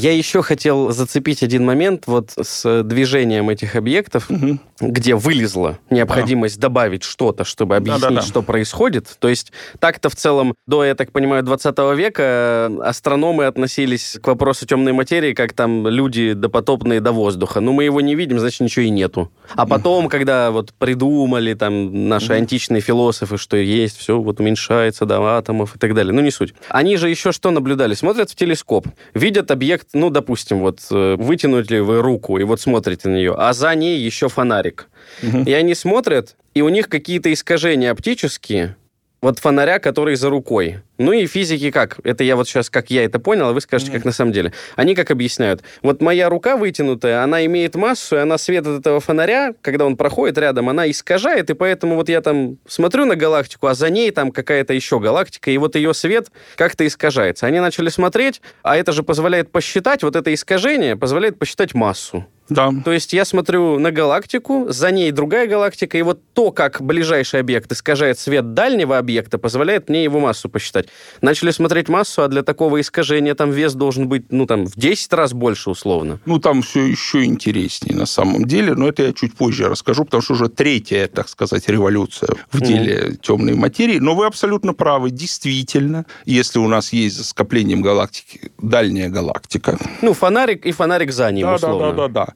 Я 0.00 0.12
еще 0.12 0.40
хотел 0.42 0.92
зацепить 0.92 1.42
один 1.42 1.64
момент 1.64 2.04
вот 2.06 2.30
с 2.40 2.82
движением 2.82 3.50
этих 3.50 3.76
объектов, 3.76 4.30
Мгм. 4.30 4.60
где 4.80 5.14
вылезла 5.14 5.78
необходимость 5.90 6.58
добавить 6.58 7.02
что-то, 7.02 7.44
чтобы 7.44 7.76
объяснить, 7.76 8.02
Да-да-да. 8.02 8.22
что 8.22 8.40
происходит. 8.42 9.06
То 9.18 9.28
есть 9.28 9.52
так-то 9.78 10.08
в 10.08 10.16
целом 10.16 10.54
до, 10.66 10.84
я 10.86 10.94
так 10.94 11.12
понимаю, 11.12 11.42
20 11.42 11.94
века 11.94 12.22
э, 12.22 12.78
астрономы 12.82 13.44
относились 13.44 14.18
к 14.22 14.26
вопросу 14.28 14.66
темной 14.66 14.92
материи, 14.92 15.34
как 15.34 15.52
там 15.52 15.86
люди 15.86 16.32
допотопные 16.32 17.00
до 17.00 17.12
воздуха. 17.12 17.60
Ну, 17.60 17.72
мы 17.72 17.84
его 17.84 18.00
не 18.00 18.14
видим, 18.14 18.38
значит, 18.38 18.60
ничего 18.60 18.86
и 18.86 18.90
нету. 18.90 19.30
А 19.54 19.66
потом, 19.66 20.08
когда 20.08 20.50
вот 20.50 20.72
придумали 20.78 21.52
там 21.54 22.08
наши 22.08 22.32
античные 22.32 22.80
философы, 22.80 23.36
что 23.36 23.58
есть, 23.58 23.98
все 23.98 24.18
вот 24.18 24.40
уменьшается 24.40 25.04
до 25.04 25.20
атомов 25.22 25.76
и 25.76 25.78
так 25.78 25.94
далее. 25.94 26.14
Ну, 26.14 26.22
не 26.22 26.30
суть. 26.30 26.54
Они 26.70 26.96
же 26.96 27.10
еще 27.10 27.32
что 27.32 27.50
наблюдали? 27.50 27.92
Смотрят 27.94 28.30
в 28.30 28.34
телескоп, 28.34 28.86
видят 29.12 29.50
объект, 29.50 29.88
ну, 29.92 30.10
допустим, 30.10 30.60
вот 30.60 30.80
э, 30.90 31.16
вытянули 31.16 31.78
вы 31.78 32.00
руку 32.00 32.38
и 32.38 32.44
вот 32.44 32.60
смотрите 32.60 33.08
на 33.08 33.14
нее, 33.14 33.34
а 33.36 33.52
за 33.52 33.74
ней 33.74 33.98
еще 33.98 34.28
фонарик. 34.28 34.88
Мгм. 35.22 35.44
И 35.44 35.52
они 35.52 35.74
смотрят, 35.74 36.36
и 36.54 36.62
у 36.62 36.68
них 36.68 36.88
какие-то 36.88 37.32
искажения 37.32 37.90
оптические, 37.90 38.76
вот 39.20 39.38
фонаря, 39.38 39.78
который 39.78 40.16
за 40.16 40.30
рукой. 40.30 40.78
Ну 40.98 41.12
и 41.12 41.26
физики 41.26 41.70
как? 41.70 41.98
Это 42.04 42.24
я 42.24 42.36
вот 42.36 42.48
сейчас, 42.48 42.70
как 42.70 42.90
я 42.90 43.04
это 43.04 43.18
понял, 43.18 43.48
а 43.48 43.52
вы 43.52 43.60
скажете, 43.60 43.92
как 43.92 44.04
на 44.04 44.12
самом 44.12 44.32
деле. 44.32 44.52
Они 44.76 44.94
как 44.94 45.10
объясняют? 45.10 45.62
Вот 45.82 46.02
моя 46.02 46.28
рука 46.28 46.56
вытянутая, 46.56 47.22
она 47.22 47.44
имеет 47.46 47.74
массу, 47.74 48.16
и 48.16 48.18
она 48.18 48.38
свет 48.38 48.66
от 48.66 48.80
этого 48.80 49.00
фонаря, 49.00 49.54
когда 49.62 49.86
он 49.86 49.96
проходит 49.96 50.38
рядом, 50.38 50.68
она 50.68 50.90
искажает, 50.90 51.50
и 51.50 51.54
поэтому 51.54 51.96
вот 51.96 52.08
я 52.08 52.20
там 52.20 52.58
смотрю 52.66 53.06
на 53.06 53.16
галактику, 53.16 53.66
а 53.66 53.74
за 53.74 53.90
ней 53.90 54.10
там 54.10 54.30
какая-то 54.30 54.74
еще 54.74 55.00
галактика, 55.00 55.50
и 55.50 55.58
вот 55.58 55.74
ее 55.74 55.94
свет 55.94 56.28
как-то 56.56 56.86
искажается. 56.86 57.46
Они 57.46 57.60
начали 57.60 57.88
смотреть, 57.88 58.42
а 58.62 58.76
это 58.76 58.92
же 58.92 59.02
позволяет 59.02 59.50
посчитать, 59.50 60.02
вот 60.02 60.16
это 60.16 60.32
искажение 60.32 60.96
позволяет 60.96 61.38
посчитать 61.38 61.74
массу. 61.74 62.26
Да. 62.50 62.70
То 62.84 62.92
есть 62.92 63.12
я 63.12 63.24
смотрю 63.24 63.78
на 63.78 63.90
галактику, 63.92 64.66
за 64.68 64.90
ней 64.90 65.10
другая 65.12 65.46
галактика, 65.46 65.96
и 65.96 66.02
вот 66.02 66.20
то, 66.34 66.50
как 66.50 66.82
ближайший 66.82 67.40
объект 67.40 67.72
искажает 67.72 68.18
свет 68.18 68.54
дальнего 68.54 68.98
объекта, 68.98 69.38
позволяет 69.38 69.88
мне 69.88 70.04
его 70.04 70.20
массу 70.20 70.48
посчитать. 70.48 70.88
Начали 71.22 71.50
смотреть 71.52 71.88
массу, 71.88 72.22
а 72.22 72.28
для 72.28 72.42
такого 72.42 72.80
искажения 72.80 73.34
там 73.34 73.50
вес 73.50 73.74
должен 73.74 74.08
быть, 74.08 74.30
ну, 74.30 74.46
там, 74.46 74.66
в 74.66 74.76
10 74.76 75.12
раз 75.12 75.32
больше, 75.32 75.70
условно. 75.70 76.20
Ну, 76.26 76.38
там 76.38 76.62
все 76.62 76.84
еще 76.84 77.24
интереснее 77.24 77.96
на 77.96 78.06
самом 78.06 78.44
деле, 78.44 78.74
но 78.74 78.88
это 78.88 79.04
я 79.04 79.12
чуть 79.12 79.34
позже 79.34 79.68
расскажу, 79.68 80.04
потому 80.04 80.22
что 80.22 80.34
уже 80.34 80.48
третья, 80.48 81.06
так 81.06 81.28
сказать, 81.28 81.68
революция 81.68 82.30
в 82.50 82.60
деле 82.60 83.16
темной 83.22 83.54
материи. 83.54 83.98
Но 83.98 84.14
вы 84.14 84.26
абсолютно 84.26 84.74
правы. 84.74 85.10
Действительно, 85.10 86.04
если 86.26 86.58
у 86.58 86.68
нас 86.68 86.92
есть 86.92 87.16
за 87.16 87.24
скоплением 87.24 87.82
галактики 87.82 88.50
дальняя 88.58 89.08
галактика, 89.08 89.78
Ну, 90.02 90.12
фонарик 90.14 90.66
и 90.66 90.72
фонарик 90.72 91.12
за 91.12 91.30
ним, 91.30 91.46
да, 91.46 91.58
да, 91.58 91.68
условно. 91.68 91.92
да, 91.92 92.08
да, 92.08 92.26
да, 92.26 92.34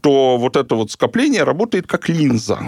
то 0.00 0.36
вот 0.36 0.56
это 0.56 0.74
вот 0.74 0.90
скопление 0.90 1.44
работает 1.44 1.86
как 1.86 2.08
линза. 2.08 2.60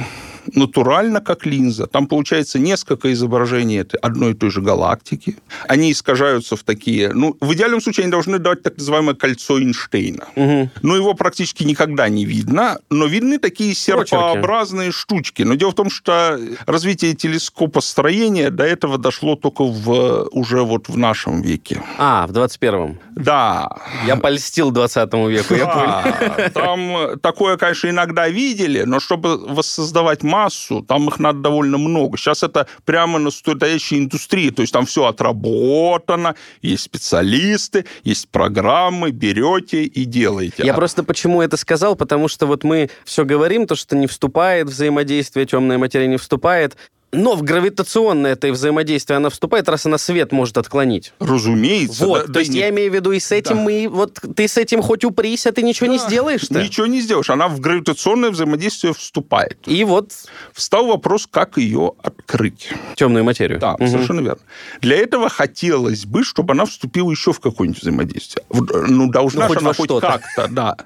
Натурально 0.53 1.21
как 1.21 1.47
линза. 1.47 1.87
Там 1.87 2.07
получается 2.07 2.59
несколько 2.59 3.13
изображений 3.13 3.79
этой 3.79 3.97
одной 3.97 4.33
и 4.33 4.35
той 4.35 4.51
же 4.51 4.61
галактики. 4.61 5.37
Они 5.69 5.93
искажаются 5.93 6.57
в 6.57 6.63
такие... 6.63 7.13
Ну, 7.13 7.37
в 7.41 7.55
идеальном 7.55 7.81
случае 7.81 8.05
они 8.05 8.11
должны 8.11 8.39
давать 8.39 8.63
так 8.63 8.77
называемое 8.77 9.15
кольцо 9.15 9.59
Эйнштейна. 9.59 10.25
Мгм. 10.37 10.71
Но 10.83 10.97
его 10.97 11.15
практически 11.15 11.65
никогда 11.65 12.09
не 12.09 12.25
видно, 12.25 12.79
но 12.91 13.07
видны 13.07 13.39
такие 13.39 13.75
серпообразные 13.75 14.93
штучки. 14.93 15.43
Но 15.43 15.55
дело 15.55 15.71
в 15.71 15.75
том, 15.75 15.91
что 15.91 16.39
развитие 16.67 17.15
телескопостроения 17.15 18.51
до 18.51 18.65
этого 18.65 18.99
дошло 18.99 19.37
только 19.37 19.65
в, 19.65 20.29
уже 20.33 20.63
вот 20.63 20.89
в 20.89 20.97
нашем 20.99 21.43
веке. 21.43 21.83
А, 21.99 22.27
в 22.27 22.33
21-м. 22.33 22.99
Да, 23.17 23.69
Я 24.07 24.17
польстил 24.17 24.71
20 24.71 25.13
веку, 25.15 25.55
я 25.55 25.67
понял. 25.67 25.67
да, 25.67 26.51
там 26.53 27.19
такое, 27.21 27.57
конечно, 27.57 27.89
иногда 27.89 28.29
видели, 28.29 28.83
но 28.83 29.01
чтобы 29.01 29.37
воссоздавать 29.39 30.23
массу, 30.35 30.83
там 30.83 31.09
их 31.09 31.21
надо 31.21 31.39
довольно 31.41 31.79
много. 31.79 32.19
Сейчас 32.19 32.43
это 32.43 32.67
прямо 32.85 33.19
настоящая 33.19 33.99
индустрия, 33.99 34.51
то 34.51 34.63
есть 34.63 34.73
там 34.73 34.85
все 34.85 35.05
отработано, 35.05 36.35
есть 36.63 36.83
специалисты, 36.83 37.85
есть 38.03 38.29
программы, 38.29 39.11
берете 39.11 39.85
и 39.85 40.05
делаете. 40.05 40.63
Я 40.65 40.73
А 40.73 40.77
просто 40.77 41.05
почему 41.05 41.41
это 41.41 41.57
сказал, 41.57 41.95
потому 41.97 42.29
что 42.29 42.47
вот 42.47 42.65
мы 42.65 42.91
все 43.05 43.25
говорим, 43.25 43.67
то, 43.67 43.77
что 43.77 43.97
не 43.97 44.07
вступает 44.07 44.69
взаимодействие, 44.69 45.47
темная 45.47 45.79
материя 45.79 46.09
не 46.09 46.17
вступает. 46.17 46.77
Но 47.15 47.35
в 47.37 47.43
гравитационное 47.43 48.33
это 48.33 48.51
взаимодействие 48.53 49.17
она 49.17 49.31
вступает, 49.31 49.69
раз 49.69 49.87
она 49.87 49.99
свет 49.99 50.33
может 50.33 50.59
отклонить. 50.59 51.13
Разумеется. 51.21 52.07
Вот, 52.07 52.21
да- 52.21 52.27
то 52.27 52.33
да 52.35 52.41
есть 52.41 52.53
не- 52.53 52.59
я 52.59 52.71
имею 52.71 52.91
в 52.91 52.95
виду, 52.95 53.13
и 53.13 53.21
с 53.21 53.31
этим 53.33 53.57
Да. 53.57 53.63
мы, 53.63 53.89
вот 53.91 54.19
ты 54.37 54.49
с 54.49 54.57
этим 54.57 54.83
хоть 54.83 55.05
упрись, 55.05 55.47
а 55.47 55.53
ты 55.53 55.63
ничего 55.63 55.87
не 55.87 55.99
Да. 55.99 56.07
сделаешь-то. 56.07 56.63
Ничего 56.63 56.87
не 56.87 57.01
сделаешь. 57.01 57.31
Она 57.31 57.49
в 57.49 57.61
гравитационное 57.61 58.31
взаимодействие 58.31 58.93
вступает. 58.95 59.59
И 59.67 59.85
вот 59.85 60.13
Встал 60.53 60.87
вопрос, 60.87 61.27
как 61.31 61.57
ее 61.59 61.93
открыть. 62.03 62.69
темную 62.97 63.25
материю. 63.25 63.59
Да, 63.59 63.73
Мгм. 63.79 63.89
совершенно 63.89 64.21
верно. 64.21 64.41
Для 64.81 64.97
этого 64.97 65.29
хотелось 65.29 66.05
бы, 66.05 66.25
чтобы 66.25 66.53
она 66.53 66.65
вступила 66.67 67.11
еще 67.11 67.33
в 67.33 67.41
какое-нибудь 67.41 67.81
взаимодействие. 67.83 68.45
Ну, 68.51 69.09
должна 69.11 69.43
Ну, 69.43 69.49
хоть 69.49 69.59
она 69.59 69.73
хоть 69.73 70.01
как-то, 70.01 70.49
да. 70.51 70.77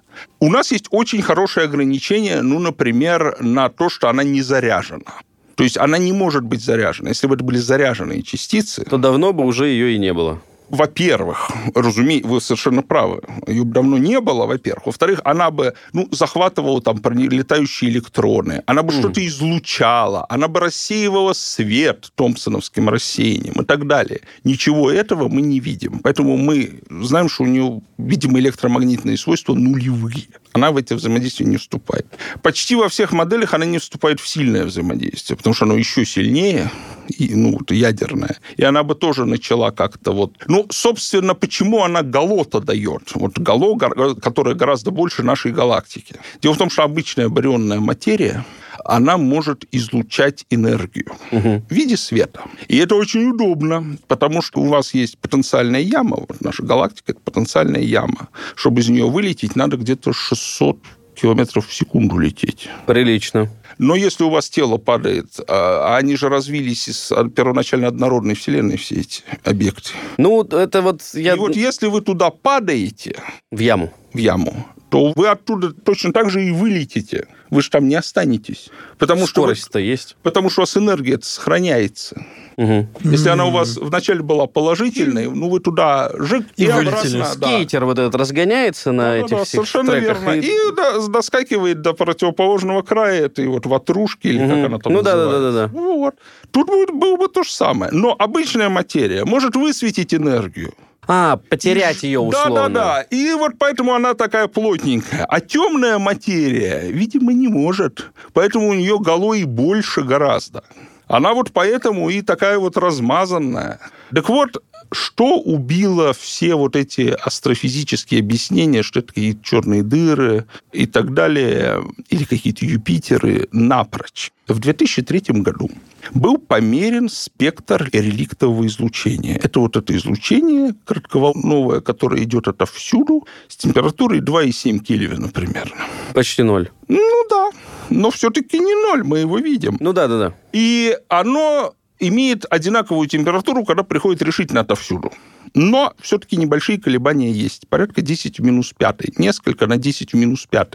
У 0.41 0.51
нас 0.51 0.73
есть 0.73 0.87
очень 0.91 1.23
хорошее 1.23 1.65
ограничение, 1.67 2.43
ну, 2.43 2.59
например, 2.59 3.37
на 3.41 3.69
то, 3.69 3.89
что 3.89 4.09
она 4.09 4.23
не 4.25 4.43
заряжена. 4.43 5.13
То 5.59 5.65
есть 5.65 5.77
она 5.77 5.99
не 5.99 6.13
может 6.13 6.45
быть 6.45 6.65
заряжена. 6.65 7.09
Если 7.09 7.27
бы 7.27 7.35
это 7.35 7.43
были 7.43 7.59
заряженные 7.59 8.23
частицы, 8.23 8.85
То 8.85 8.97
давно 8.97 9.33
бы 9.33 9.45
уже 9.45 9.67
ее 9.67 9.97
и 9.97 9.99
не 9.99 10.13
было. 10.13 10.41
во-первых, 10.69 11.51
разумеется, 11.75 12.29
вы 12.29 12.41
совершенно 12.41 12.83
правы, 12.83 13.23
ее 13.49 13.65
бы 13.65 13.73
давно 13.73 13.99
не 13.99 14.21
было, 14.21 14.47
во-первых. 14.47 14.87
Во-вторых, 14.87 15.21
она 15.25 15.51
бы 15.51 15.75
ну, 15.93 16.07
захватывала 16.13 16.81
там 16.81 17.01
летающие 17.13 17.91
электроны, 17.91 18.63
она 18.67 18.85
бы 18.85 18.93
что-то 18.93 19.27
излучала, 19.27 20.27
она 20.29 20.47
бы 20.47 20.61
рассеивала 20.61 21.33
свет 21.33 22.13
томпсоновским 22.15 22.89
рассеянием 22.89 23.61
и 23.61 23.65
так 23.65 23.89
далее. 23.89 24.21
Ничего 24.45 24.93
этого 24.93 25.29
мы 25.29 25.41
не 25.43 25.59
видим. 25.59 25.99
Поэтому 26.05 26.37
мы 26.37 26.83
знаем, 26.89 27.29
что 27.29 27.43
у 27.43 27.47
нее, 27.47 27.81
видимо, 27.99 28.39
электромагнитные 28.39 29.17
свойства 29.17 29.55
нулевые. 29.55 30.29
Она 30.53 30.71
в 30.71 30.77
эти 30.77 30.95
взаимодействия 30.95 31.47
не 31.47 31.57
вступает. 31.57 32.07
Почти 32.43 32.75
во 32.77 32.89
всех 32.89 33.13
моделях 33.13 33.55
она 33.55 33.65
не 33.65 33.79
вступает 33.79 34.21
в 34.21 34.27
сильное 34.27 34.65
взаимодействие, 34.65 35.37
потому 35.37 35.55
что 35.55 35.65
оно 35.65 35.75
еще 35.77 36.05
сильнее, 36.05 36.71
и, 37.09 37.35
ну, 37.35 37.53
вот, 37.59 37.71
ядерная. 37.71 38.37
И 38.57 38.65
она 38.65 38.83
бы 38.83 38.95
тоже 38.95 39.25
начала 39.25 39.71
как-то 39.71 40.13
вот... 40.13 40.33
Ну, 40.47 40.67
собственно, 40.71 41.35
почему 41.35 41.83
она 41.83 42.03
гало-то 42.03 42.61
дает? 42.61 43.11
Вот 43.15 43.39
гало, 43.39 43.79
которое 43.79 44.55
гораздо 44.55 44.91
больше 44.91 45.23
нашей 45.23 45.53
галактики. 45.53 46.17
Дело 46.43 46.55
в 46.55 46.59
том, 46.59 46.71
что 46.71 46.83
обычная 46.83 47.29
барионная 47.29 47.81
материя, 47.81 48.45
она 48.89 49.19
может 49.19 49.67
излучать 49.71 50.47
энергию 50.49 51.13
в 51.31 51.63
виде 51.71 51.97
света. 51.97 52.41
И 52.69 52.79
это 52.79 52.95
очень 52.95 53.29
удобно, 53.31 53.99
потому 54.09 54.41
что 54.41 54.61
у 54.61 54.67
вас 54.67 54.95
есть 54.95 55.19
потенциальная 55.19 55.83
яма, 55.83 56.17
вот 56.27 56.41
наша 56.41 56.63
галактика– 56.63 57.05
это 57.13 57.21
потенциальная 57.21 57.83
яма. 57.83 58.29
Чтобы 58.57 58.81
из 58.81 58.89
нее 58.89 59.09
вылететь, 59.09 59.57
надо 59.57 59.77
где-то 59.77 60.15
600 60.15 60.79
километров 61.15 61.67
в 61.67 61.75
секунду 61.75 62.17
лететь. 62.17 62.69
Прилично. 62.87 63.51
Но 63.77 63.95
если 63.95 64.25
у 64.25 64.31
вас 64.31 64.49
тело 64.49 64.79
падает, 64.79 65.27
а 65.49 65.97
они 65.97 66.17
же 66.17 66.31
развились 66.31 66.89
из 66.89 67.13
первоначально 67.37 67.89
однородной 67.89 68.37
Вселенной, 68.37 68.79
все 68.79 69.01
эти 69.01 69.23
объекты. 69.45 69.91
Ну, 70.17 70.43
это 70.45 70.81
вот 70.81 71.03
я 71.13 71.35
И 71.35 71.39
вот 71.39 71.57
если 71.57 71.89
вы 71.89 72.01
туда 72.01 72.31
падаете, 72.31 73.21
в 73.51 73.59
яму. 73.59 73.93
в 74.13 74.19
яму, 74.19 74.67
то 74.91 75.13
вы 75.15 75.29
оттуда 75.29 75.73
точно 75.73 76.13
так 76.13 76.31
же 76.31 76.45
и 76.45 76.51
вылетите. 76.53 77.27
Вы 77.51 77.63
же 77.63 77.71
там 77.71 77.89
не 77.89 77.95
останетесь. 77.95 78.71
Потому 78.99 79.27
что, 79.27 79.41
вы- 79.43 79.47
Скорость-то 79.55 79.79
есть. 79.79 80.17
потому 80.23 80.51
что 80.51 80.61
у 80.61 80.63
вас 80.63 80.77
энергия 80.77 81.19
сохраняется. 81.23 82.23
Мгм. 82.57 82.89
Если 83.05 83.29
она 83.29 83.47
у 83.47 83.51
вас 83.53 83.77
вначале 83.77 84.21
была 84.23 84.47
положительной, 84.47 85.31
ну 85.31 85.49
вы 85.49 85.61
туда 85.61 86.11
жик 86.15 86.47
и, 86.57 86.65
И 86.65 86.69
обратно. 86.69 87.19
да. 87.37 87.47
Скейтер 87.47 87.85
вот 87.85 87.99
этот 87.99 88.15
разгоняется 88.17 88.93
на 88.93 89.13
Да-да-да, 89.15 89.25
этих 89.25 89.37
всех 89.47 89.49
совершенно 89.49 89.93
треках. 89.93 90.21
верно. 90.23 90.41
И, 90.41 90.53
да, 90.77 91.07
доскакивает 91.09 91.81
до 91.83 91.93
противоположного 91.95 92.83
края 92.83 93.27
этой 93.27 93.47
вот 93.47 93.65
ватрушки, 93.67 94.27
или 94.27 94.39
как 94.39 94.49
Мгм. 94.57 94.65
она 94.67 94.79
там 94.79 94.93
Ну 94.93 95.03
да, 95.03 95.13
да, 95.17 95.25
называется. 95.25 95.53
да, 95.53 95.53
да, 95.53 95.73
да. 95.73 95.81
Вот. 95.81 96.15
Тут 96.51 96.67
будет, 96.67 96.91
было 96.91 97.17
бы 97.17 97.29
то 97.29 97.43
же 97.45 97.51
самое. 97.53 97.93
Но 97.93 98.15
обычная 98.19 98.69
материя 98.69 99.25
может 99.25 99.55
высветить 99.57 100.13
энергию. 100.13 100.75
А, 101.11 101.39
потерять 101.49 102.03
ее 102.03 102.21
условно. 102.21 102.55
Да, 102.55 102.69
да, 102.69 102.69
да. 102.69 103.03
И 103.03 103.33
вот 103.33 103.55
поэтому 103.59 103.95
она 103.95 104.13
такая 104.13 104.47
плотненькая. 104.47 105.25
А 105.25 105.41
темная 105.41 105.99
материя, 105.99 106.83
видимо, 106.91 107.33
не 107.33 107.49
может. 107.49 108.11
Поэтому 108.35 108.69
у 108.69 108.75
нее 108.75 108.99
голой 108.99 109.45
больше 109.45 110.03
гораздо. 110.03 110.63
Она 111.09 111.35
вот 111.35 111.53
поэтому 111.53 112.11
и 112.11 112.23
такая 112.23 112.59
вот 112.59 112.77
размазанная. 112.77 113.81
Так 114.15 114.29
вот, 114.29 114.63
что 114.93 115.39
убило 115.39 116.13
все 116.13 116.55
вот 116.55 116.77
эти 116.77 117.17
астрофизические 117.21 118.21
объяснения, 118.21 118.83
что 118.83 119.01
это 119.01 119.09
какие-то 119.09 119.45
черные 119.45 119.83
дыры 119.83 120.47
и 120.73 120.87
так 120.87 121.15
далее, 121.15 121.85
или 122.09 122.25
какие-то 122.25 122.65
Юпитеры, 122.65 123.49
напрочь? 123.53 124.33
В 124.47 124.59
2003 124.61 125.43
году 125.43 125.71
был 126.13 126.39
померен 126.39 127.11
спектр 127.11 127.91
реликтового 127.93 128.67
излучения. 128.67 129.37
Это 129.37 129.61
вот 129.61 129.77
это 129.77 129.95
излучение 129.95 130.75
кратковолновое, 130.87 131.81
которое 131.81 132.23
идет 132.23 132.49
отовсюду, 132.49 133.27
с 133.49 133.57
температурой 133.57 134.21
2,7 134.21 134.79
Кельвина 134.79 135.29
примерно. 135.29 135.85
Почти 136.15 136.43
ноль. 136.43 136.71
Ну 136.89 137.27
да, 137.29 137.51
но 137.91 138.11
все-таки 138.11 138.59
не 138.59 138.75
ноль, 138.75 139.05
мы 139.05 139.19
его 139.19 139.39
видим. 139.39 139.77
Ну 139.81 139.93
да, 139.93 140.09
да, 140.09 140.19
да. 140.19 140.35
И 140.53 140.97
оно 141.09 141.75
имеет 141.99 142.45
одинаковую 142.51 143.09
температуру, 143.09 143.65
когда 143.65 143.83
приходит 143.83 144.23
решительно 144.23 144.61
отовсюду. 144.61 145.13
Но 145.55 145.95
все-таки 146.01 146.37
небольшие 146.37 146.81
колебания 146.81 147.31
есть. 147.31 147.69
Порядка 147.69 148.03
10 148.03 148.39
в 148.39 148.43
минус 148.43 148.73
5. 148.77 149.19
Несколько 149.19 149.67
на 149.67 149.77
10 149.77 150.13
в 150.13 150.17
минус 150.17 150.47
5. 150.49 150.75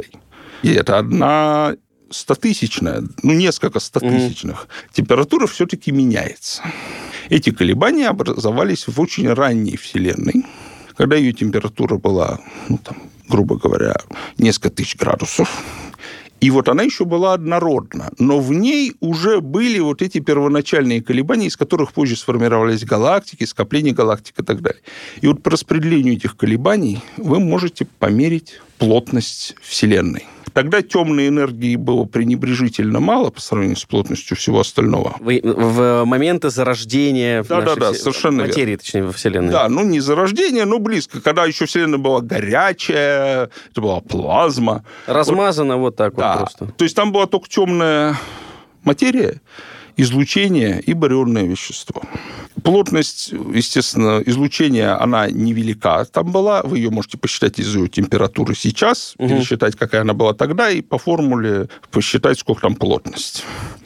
И 0.64 0.72
это 0.72 0.98
одна 0.98 1.76
стотысячная, 2.10 3.04
ну, 3.24 3.34
несколько 3.34 3.80
стотысячных. 3.80 4.68
Температура 4.92 5.48
все-таки 5.48 5.92
меняется. 5.92 6.64
Эти 7.30 7.52
колебания 7.52 8.08
образовались 8.08 8.88
в 8.88 9.00
очень 9.00 9.32
ранней 9.32 9.78
Вселенной, 9.78 10.46
когда 10.96 11.16
ее 11.16 11.34
температура 11.34 11.98
была, 11.98 12.40
ну, 12.70 12.78
там, 12.78 12.98
грубо 13.28 13.58
говоря, 13.58 13.96
несколько 14.38 14.70
тысяч 14.70 14.96
градусов. 14.96 15.64
И 16.44 16.50
вот 16.50 16.68
она 16.68 16.84
еще 16.84 17.06
была 17.06 17.36
однородна, 17.36 18.12
но 18.20 18.42
в 18.42 18.52
ней 18.52 18.96
уже 19.00 19.40
были 19.40 19.80
вот 19.80 20.02
эти 20.02 20.20
первоначальные 20.20 21.02
колебания, 21.02 21.48
из 21.48 21.56
которых 21.56 21.94
позже 21.94 22.18
сформировались 22.18 22.84
галактики, 22.84 23.46
скопления 23.46 23.94
галактик 23.94 24.42
и 24.42 24.44
так 24.44 24.62
далее. 24.62 24.82
И 25.22 25.28
вот 25.28 25.42
по 25.42 25.52
распределению 25.52 26.16
этих 26.16 26.36
колебаний 26.36 27.00
вы 27.16 27.40
можете 27.40 27.86
померить 27.86 28.60
плотность 28.78 29.56
Вселенной. 29.62 30.26
Тогда 30.54 30.82
темной 30.84 31.28
энергии 31.30 31.76
было 31.76 32.06
пренебрежительно 32.06 33.00
мало 33.00 33.32
по 33.32 33.42
сравнению 33.42 33.78
с 33.78 33.86
плотностью 33.86 34.38
всего 34.38 34.60
остального. 34.60 35.16
Вы- 35.20 35.42
в 35.44 36.04
моменты 36.06 36.50
зарождения 36.52 37.44
Да-да-да, 37.44 37.76
нашей 37.88 37.94
все- 37.96 38.04
совершенно 38.04 38.36
верно. 38.42 38.48
материи, 38.50 38.76
точнее, 38.76 39.04
во 39.06 39.12
Вселенной. 39.12 39.52
Да, 39.52 39.68
ну 39.70 39.84
не 39.84 40.00
зарождение, 40.00 40.66
но 40.66 40.80
близко. 40.80 41.22
Когда 41.22 41.46
еще 41.46 41.66
Вселенная 41.66 41.98
была 42.00 42.22
горячая, 42.22 43.50
это 43.72 43.82
была 43.82 44.00
плазма. 44.02 44.84
Размазано 45.08 45.78
вот 45.78 45.96
так 45.96 46.16
Да. 46.16 46.34
вот 46.34 46.40
просто. 46.40 46.66
То 46.78 46.84
есть 46.84 46.96
там 46.96 47.12
была 47.12 47.26
только 47.26 47.50
темная 47.50 48.16
материя, 48.84 49.42
излучение 49.98 50.82
и 50.82 50.94
барионное 50.94 51.44
вещество. 51.44 52.02
Плотность, 52.62 53.32
естественно, 53.32 54.22
излучения, 54.26 55.02
она 55.02 55.30
невелика 55.30 56.06
там 56.06 56.32
была. 56.32 56.62
Вы 56.64 56.78
ее 56.78 56.92
можете 56.92 57.18
посчитать 57.18 57.60
из 57.60 57.74
ее 57.76 57.88
температуры 57.88 58.56
сейчас, 58.56 59.16
Мгм. 59.18 59.30
пересчитать, 59.30 59.76
какая 59.76 60.02
она 60.02 60.14
была 60.14 60.34
тогда, 60.34 60.70
и 60.70 60.82
по 60.82 60.98
формуле 60.98 61.70
посчитать, 61.92 62.38
сколько 62.40 62.62
там 62.62 62.76
плотность. 62.76 63.44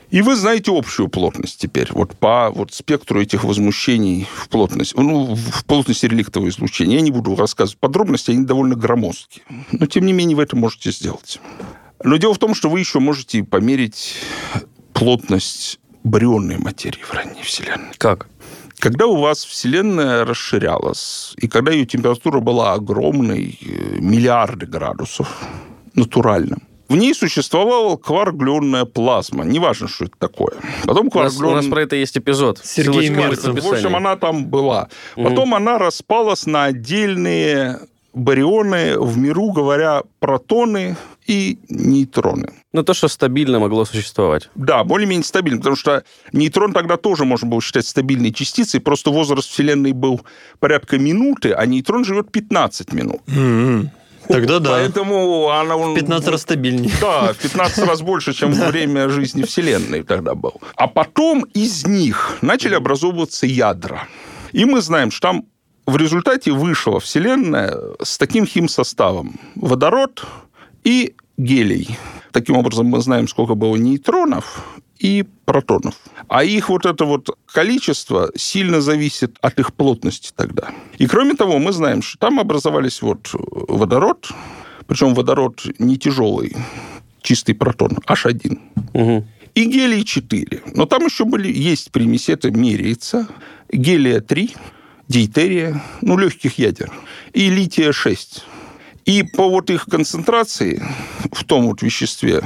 И 0.10 0.22
вы 0.22 0.36
знаете 0.38 0.72
общую 0.74 1.10
плотность 1.10 1.60
теперь, 1.60 1.90
вот 1.92 2.16
по 2.18 2.50
вот 2.50 2.74
спектру 2.74 3.22
этих 3.22 3.44
возмущений 3.44 4.28
в 4.36 4.48
плотность, 4.48 4.96
ну, 4.96 5.36
в 5.36 5.66
плотности 5.66 6.06
реликтового 6.06 6.50
излучения. 6.50 6.96
Я 6.96 7.02
не 7.02 7.12
буду 7.12 7.36
рассказывать 7.36 7.78
подробности, 7.80 8.32
они 8.32 8.46
довольно 8.46 8.76
громоздкие. 8.76 9.44
Но, 9.72 9.86
тем 9.86 10.06
не 10.06 10.14
менее, 10.14 10.38
вы 10.38 10.44
это 10.44 10.56
можете 10.56 10.92
сделать. 10.92 11.40
Но 12.04 12.16
дело 12.18 12.34
в 12.34 12.38
том, 12.40 12.56
что 12.56 12.70
вы 12.70 12.80
еще 12.80 13.00
можете 13.00 13.44
померить 13.44 14.16
плотность 14.94 15.80
барионной 16.04 16.58
материи 16.58 17.02
в 17.02 17.14
ранней 17.14 17.44
Вселенной. 17.44 17.92
Как? 17.98 18.28
Когда 18.80 19.08
у 19.08 19.18
вас 19.18 19.44
Вселенная 19.44 20.24
расширялась, 20.24 21.34
и 21.38 21.48
когда 21.48 21.72
ее 21.72 21.86
температура 21.86 22.40
была 22.40 22.74
огромной, 22.74 23.58
э, 23.62 24.00
миллиарды 24.00 24.68
градусов, 24.68 25.28
натуральным, 25.96 26.62
в 26.88 26.96
ней 26.96 27.14
существовала 27.14 27.98
кваргленная 27.98 28.86
плазма. 28.86 29.44
Неважно, 29.44 29.88
что 29.88 30.06
это 30.06 30.16
такое. 30.18 30.54
Потом 30.86 31.10
У 31.14 31.20
нас, 31.20 31.38
у 31.38 31.52
нас 31.52 31.66
про 31.66 31.82
это 31.82 31.96
есть 31.96 32.18
эпизод. 32.18 32.62
Сергей 32.64 33.10
Мельцев. 33.10 33.62
в 33.62 33.74
общем, 33.74 33.96
она 33.96 34.16
там 34.16 34.46
была. 34.46 34.88
Потом 35.16 35.54
она 35.54 35.78
распалась 35.78 36.46
на 36.46 36.66
отдельные 36.66 37.80
барионы, 38.14 38.98
в 38.98 39.18
миру 39.18 39.52
говоря, 39.52 40.04
протоны 40.20 40.96
и 41.28 41.60
нейтроны. 41.70 42.54
Ну, 42.78 42.84
то, 42.84 42.94
что 42.94 43.08
стабильно 43.08 43.58
могло 43.58 43.86
существовать. 43.86 44.52
Да, 44.54 44.84
более-менее 44.84 45.24
стабильно, 45.24 45.58
потому 45.58 45.76
что 45.76 46.04
нейтрон 46.32 46.74
тогда 46.74 46.96
тоже 46.96 47.26
можно 47.26 47.48
было 47.48 47.60
считать 47.60 47.88
стабильной 47.88 48.32
частицей, 48.32 48.80
просто 48.80 49.10
возраст 49.10 49.50
Вселенной 49.50 49.94
был 49.94 50.22
порядка 50.60 51.00
минуты, 51.00 51.54
а 51.54 51.66
нейтрон 51.66 52.06
живет 52.06 52.32
15 52.32 52.94
минут. 52.94 53.22
М-м. 53.30 53.90
Тогда 54.28 54.60
да. 54.60 54.74
Поэтому 54.74 55.50
она... 55.50 55.76
В 55.76 55.96
15 55.96 56.28
раз 56.28 56.42
стабильнее. 56.44 56.92
Да, 57.02 57.34
в 57.34 57.38
15 57.38 57.80
раз 57.88 58.02
больше, 58.04 58.34
чем 58.34 58.52
время 58.52 59.10
жизни 59.10 59.42
Вселенной 59.42 60.04
тогда 60.04 60.36
был. 60.36 60.62
А 60.76 60.88
потом 60.88 61.46
из 61.56 61.88
них 61.88 62.38
начали 62.42 62.76
образовываться 62.76 63.48
ядра. 63.48 64.08
И 64.52 64.66
мы 64.66 64.82
знаем, 64.82 65.10
что 65.10 65.30
там 65.30 65.46
в 65.88 65.98
результате 65.98 66.52
вышла 66.52 67.00
Вселенная 67.00 67.76
с 68.04 68.20
таким 68.20 68.46
химсоставом. 68.46 69.40
Водород 69.56 70.26
и 70.84 71.16
гелий. 71.38 71.98
Таким 72.32 72.58
образом, 72.58 72.88
мы 72.88 73.02
знаем, 73.02 73.28
сколько 73.28 73.56
было 73.56 73.76
нейтронов 73.76 74.64
и 75.00 75.26
протонов. 75.46 75.96
А 76.28 76.44
их 76.44 76.70
вот 76.70 76.86
это 76.86 77.06
вот 77.06 77.30
количество 77.46 78.32
сильно 78.36 78.82
зависит 78.82 79.38
от 79.42 79.60
их 79.60 79.74
плотности 79.74 80.32
тогда. 80.36 80.70
И 80.98 81.08
кроме 81.08 81.36
того, 81.36 81.60
мы 81.60 81.72
знаем, 81.72 82.02
что 82.02 82.18
там 82.18 82.40
образовались 82.40 83.02
вот 83.02 83.30
водород, 83.34 84.30
причем 84.88 85.14
водород 85.14 85.66
не 85.80 85.98
тяжелый, 85.98 86.56
чистый 87.22 87.54
протон, 87.54 88.00
H1. 88.08 88.60
Мгм. 88.94 89.28
И 89.56 89.66
гелий-4. 89.66 90.74
Но 90.76 90.86
там 90.86 91.06
еще 91.06 91.26
были, 91.26 91.52
есть 91.52 91.92
примеси, 91.92 92.32
это 92.32 92.52
меряется. 92.52 93.28
Гелия-3, 93.72 94.56
дейтерия, 95.08 95.82
ну, 96.02 96.18
легких 96.18 96.60
ядер. 96.60 96.92
И 97.34 97.50
лития-6. 97.50 98.44
И 99.08 99.24
по 99.24 99.50
вот 99.50 99.70
их 99.70 99.86
концентрации 99.86 100.84
в 101.32 101.46
том 101.46 101.68
вот 101.68 101.82
веществе 101.82 102.44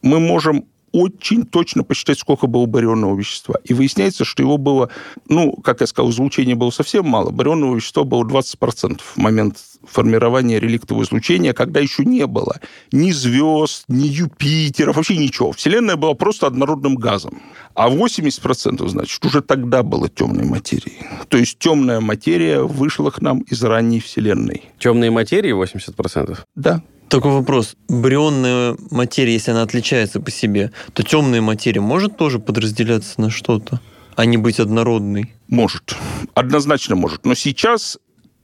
мы 0.00 0.20
можем 0.20 0.64
очень 0.94 1.44
точно 1.44 1.82
посчитать, 1.82 2.20
сколько 2.20 2.46
было 2.46 2.66
барионного 2.66 3.18
вещества. 3.18 3.56
И 3.64 3.74
выясняется, 3.74 4.24
что 4.24 4.44
его 4.44 4.58
было, 4.58 4.90
ну, 5.28 5.52
как 5.56 5.80
я 5.80 5.88
сказал, 5.88 6.10
излучения 6.12 6.54
было 6.54 6.70
совсем 6.70 7.04
мало. 7.06 7.30
Барионного 7.30 7.74
вещества 7.74 8.04
было 8.04 8.22
20% 8.22 9.00
в 9.02 9.16
момент 9.16 9.58
формирования 9.84 10.60
реликтового 10.60 11.02
излучения, 11.02 11.52
когда 11.52 11.80
еще 11.80 12.04
не 12.04 12.26
было 12.28 12.60
ни 12.92 13.10
звезд, 13.10 13.84
ни 13.88 14.06
Юпитеров, 14.06 14.94
вообще 14.94 15.16
ничего. 15.16 15.50
Вселенная 15.50 15.96
была 15.96 16.14
просто 16.14 16.46
однородным 16.46 16.94
газом. 16.94 17.42
А 17.74 17.90
80%, 17.90 18.86
значит, 18.88 19.24
уже 19.24 19.42
тогда 19.42 19.82
было 19.82 20.08
темной 20.08 20.44
материи. 20.44 21.04
То 21.28 21.36
есть 21.36 21.58
темная 21.58 21.98
материя 21.98 22.60
вышла 22.60 23.10
к 23.10 23.20
нам 23.20 23.40
из 23.40 23.62
ранней 23.64 23.98
Вселенной. 23.98 24.62
Темные 24.78 25.10
материи 25.10 25.52
80%. 25.52 26.38
Да. 26.54 26.82
Такой 27.14 27.30
вопрос. 27.30 27.76
Барионная 27.88 28.76
материя, 28.90 29.34
если 29.34 29.52
она 29.52 29.62
отличается 29.62 30.18
по 30.18 30.32
себе, 30.32 30.72
то 30.94 31.04
темная 31.04 31.40
материя 31.40 31.80
может 31.80 32.16
тоже 32.16 32.40
подразделяться 32.40 33.20
на 33.20 33.30
что-то, 33.30 33.80
а 34.16 34.24
не 34.24 34.36
быть 34.36 34.58
однородной? 34.58 35.32
Может. 35.46 35.94
Однозначно 36.34 36.96
может. 36.96 37.24
Но 37.24 37.34
сейчас 37.34 37.98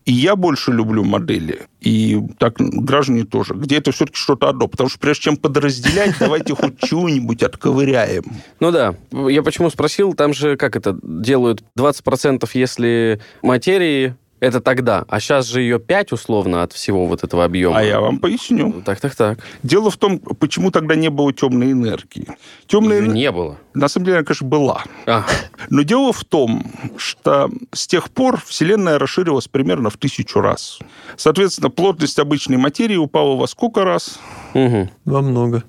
и 0.04 0.12
я 0.12 0.36
больше 0.36 0.70
люблю 0.70 1.02
модели, 1.02 1.62
и 1.80 2.20
так 2.38 2.58
граждане 2.58 3.24
тоже, 3.24 3.54
где 3.54 3.78
это 3.78 3.90
все-таки 3.90 4.16
что-то 4.16 4.48
одно. 4.48 4.68
Потому 4.68 4.88
что 4.88 5.00
прежде 5.00 5.22
чем 5.22 5.36
подразделять, 5.36 6.14
давайте 6.20 6.54
хоть 6.54 6.78
чего-нибудь 6.80 7.42
отковыряем. 7.42 8.22
Ну 8.60 8.70
да, 8.70 8.94
я 9.10 9.42
почему 9.42 9.70
спросил, 9.70 10.14
там 10.14 10.32
же 10.32 10.56
как 10.56 10.76
это, 10.76 10.96
делают 11.02 11.64
20% 11.76 12.48
если 12.54 13.20
материи, 13.42 14.14
это 14.40 14.60
тогда, 14.60 15.04
а 15.08 15.20
сейчас 15.20 15.46
же 15.46 15.60
ее 15.60 15.78
5 15.78 16.12
условно 16.12 16.62
от 16.62 16.72
всего 16.72 17.06
вот 17.06 17.22
этого 17.24 17.44
объема. 17.44 17.78
А 17.78 17.82
я 17.82 18.00
вам 18.00 18.18
поясню. 18.18 18.82
Так, 18.84 18.98
так, 19.00 19.14
так. 19.14 19.38
Дело 19.62 19.90
в 19.90 19.96
том, 19.96 20.18
почему 20.18 20.70
тогда 20.70 20.94
не 20.94 21.10
было 21.10 21.32
темной 21.32 21.72
энергии. 21.72 22.26
Темная 22.66 22.96
Её 22.96 23.06
энергия, 23.06 23.20
не 23.20 23.30
было. 23.32 23.58
на 23.74 23.88
самом 23.88 24.06
деле, 24.06 24.18
она, 24.18 24.24
конечно, 24.24 24.46
была. 24.48 24.84
А, 25.06 25.24
Но 25.68 25.82
дело 25.82 26.12
в 26.12 26.24
том, 26.24 26.64
что 26.96 27.50
с 27.72 27.86
тех 27.86 28.10
пор 28.10 28.40
Вселенная 28.44 28.98
расширилась 28.98 29.46
примерно 29.48 29.90
в 29.90 29.96
тысячу 29.96 30.40
раз. 30.40 30.78
Соответственно, 31.16 31.70
плотность 31.70 32.18
обычной 32.18 32.56
материи 32.56 32.96
упала 32.96 33.36
во 33.36 33.46
сколько 33.46 33.84
раз? 33.84 34.18
мгм. 34.54 34.90
Во 35.04 35.20
много. 35.22 35.62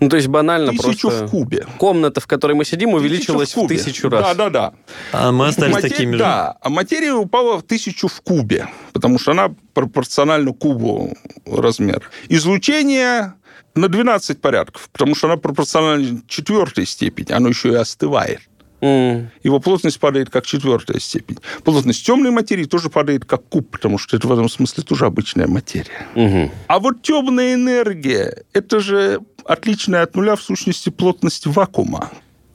Ну, 0.00 0.08
то 0.08 0.16
есть 0.16 0.28
банально 0.28 0.70
Тысячу 0.72 1.08
просто... 1.08 1.26
в 1.26 1.30
кубе. 1.30 1.66
Комната, 1.78 2.20
в 2.20 2.26
которой 2.26 2.52
мы 2.52 2.64
сидим, 2.64 2.90
увеличилась 2.94 3.50
в 3.52 3.54
кубе. 3.54 3.76
тысячу 3.76 4.08
раз. 4.08 4.22
Да, 4.22 4.34
да, 4.34 4.50
да. 4.50 4.72
А 5.12 5.32
мы 5.32 5.48
остались 5.48 5.74
Матери- 5.74 5.88
такими 5.90 6.12
же. 6.12 6.18
Да, 6.18 6.56
а 6.60 6.68
материя 6.68 7.12
упала 7.14 7.58
в 7.58 7.62
тысячу 7.64 8.06
в 8.08 8.20
кубе, 8.20 8.68
потому 8.92 9.18
что 9.18 9.32
она 9.32 9.50
пропорциональна 9.74 10.52
кубу 10.52 11.14
размер. 11.46 12.08
Излучение 12.28 13.34
на 13.74 13.88
12 13.88 14.40
порядков, 14.40 14.88
потому 14.92 15.14
что 15.14 15.26
она 15.26 15.36
пропорциональна 15.36 16.20
четвертой 16.28 16.86
степени, 16.86 17.32
оно 17.32 17.48
еще 17.48 17.70
и 17.70 17.74
остывает. 17.74 18.40
М, 18.80 19.30
Его 19.42 19.58
плотность 19.58 19.98
падает 19.98 20.30
как 20.30 20.46
четвертая 20.46 21.00
степень. 21.00 21.38
Плотность 21.64 22.06
темной 22.06 22.30
материи 22.30 22.64
тоже 22.64 22.88
падает 22.90 23.24
как 23.24 23.42
куб, 23.48 23.68
потому 23.70 23.98
что 23.98 24.16
это 24.16 24.28
в 24.28 24.32
этом 24.32 24.48
смысле 24.48 24.84
тоже 24.84 25.04
обычная 25.06 25.48
материя. 25.48 26.06
мгм. 26.14 26.50
А 26.68 26.78
вот 26.78 27.02
темная 27.02 27.54
энергия– 27.54 28.44
это 28.52 28.78
же 28.78 29.18
отличная 29.48 30.02
от 30.02 30.14
нуля 30.14 30.36
в 30.36 30.42
сущности 30.42 30.90
плотность 30.90 31.46
вакуума. 31.46 32.10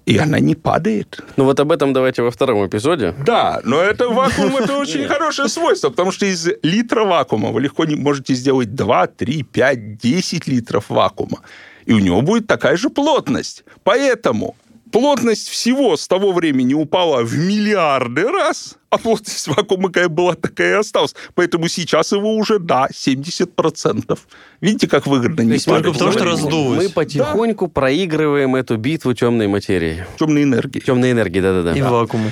И 0.06 0.18
она 0.18 0.40
не 0.40 0.54
падает. 0.54 1.20
Ну 1.38 1.46
вот 1.46 1.60
об 1.60 1.72
этом 1.72 1.94
давайте 1.94 2.22
во 2.24 2.32
втором 2.32 2.66
эпизоде. 2.68 3.16
Да, 3.26 3.62
но 3.64 3.82
это 3.82 4.10
вакуум, 4.10 4.58
это 4.58 4.78
очень 4.78 5.08
хорошее 5.08 5.48
свойство, 5.48 5.90
потому 5.90 6.12
что 6.12 6.26
из 6.26 6.48
литра 6.62 7.06
вакуума 7.06 7.50
вы 7.50 7.62
легко 7.62 7.86
не 7.86 7.96
можете 7.96 8.34
сделать 8.36 8.76
2, 8.76 9.08
3, 9.08 9.44
5, 9.44 9.98
10 9.98 10.48
литров 10.48 10.90
вакуума. 10.90 11.40
И 11.86 11.94
у 11.94 12.00
него 12.00 12.22
будет 12.22 12.48
такая 12.48 12.78
же 12.78 12.90
плотность. 12.90 13.64
Поэтому 13.84 14.56
плотность 14.94 15.50
всего 15.50 15.98
с 15.98 16.08
того 16.08 16.32
времени 16.32 16.74
упала 16.74 17.24
в 17.24 17.36
миллиарды 17.38 18.24
раз, 18.24 18.78
а 18.92 18.98
плотность 19.00 19.48
вакуума 19.48 19.88
какая 19.88 20.08
была, 20.08 20.36
такая 20.36 20.76
и 20.76 20.80
осталась. 20.80 21.16
Поэтому 21.34 21.68
сейчас 21.68 22.12
его 22.14 22.36
уже, 22.36 22.60
да, 22.60 22.88
70%. 22.94 24.20
Видите, 24.62 24.88
как 24.88 25.08
выгодно 25.08 25.42
не 25.42 25.58
только 25.58 25.92
потому, 25.92 26.12
что 26.12 26.24
раздулось. 26.24 26.84
Мы 26.84 26.90
потихоньку 26.90 27.68
проигрываем 27.68 28.56
эту 28.56 28.78
битву 28.78 29.14
темной 29.14 29.48
материи. 29.48 30.06
темной 30.18 30.44
энергии. 30.44 30.80
Темной 30.80 31.12
энергии, 31.12 31.42
да-да-да. 31.42 31.78
И 31.78 31.82
вакуумы. 31.82 32.32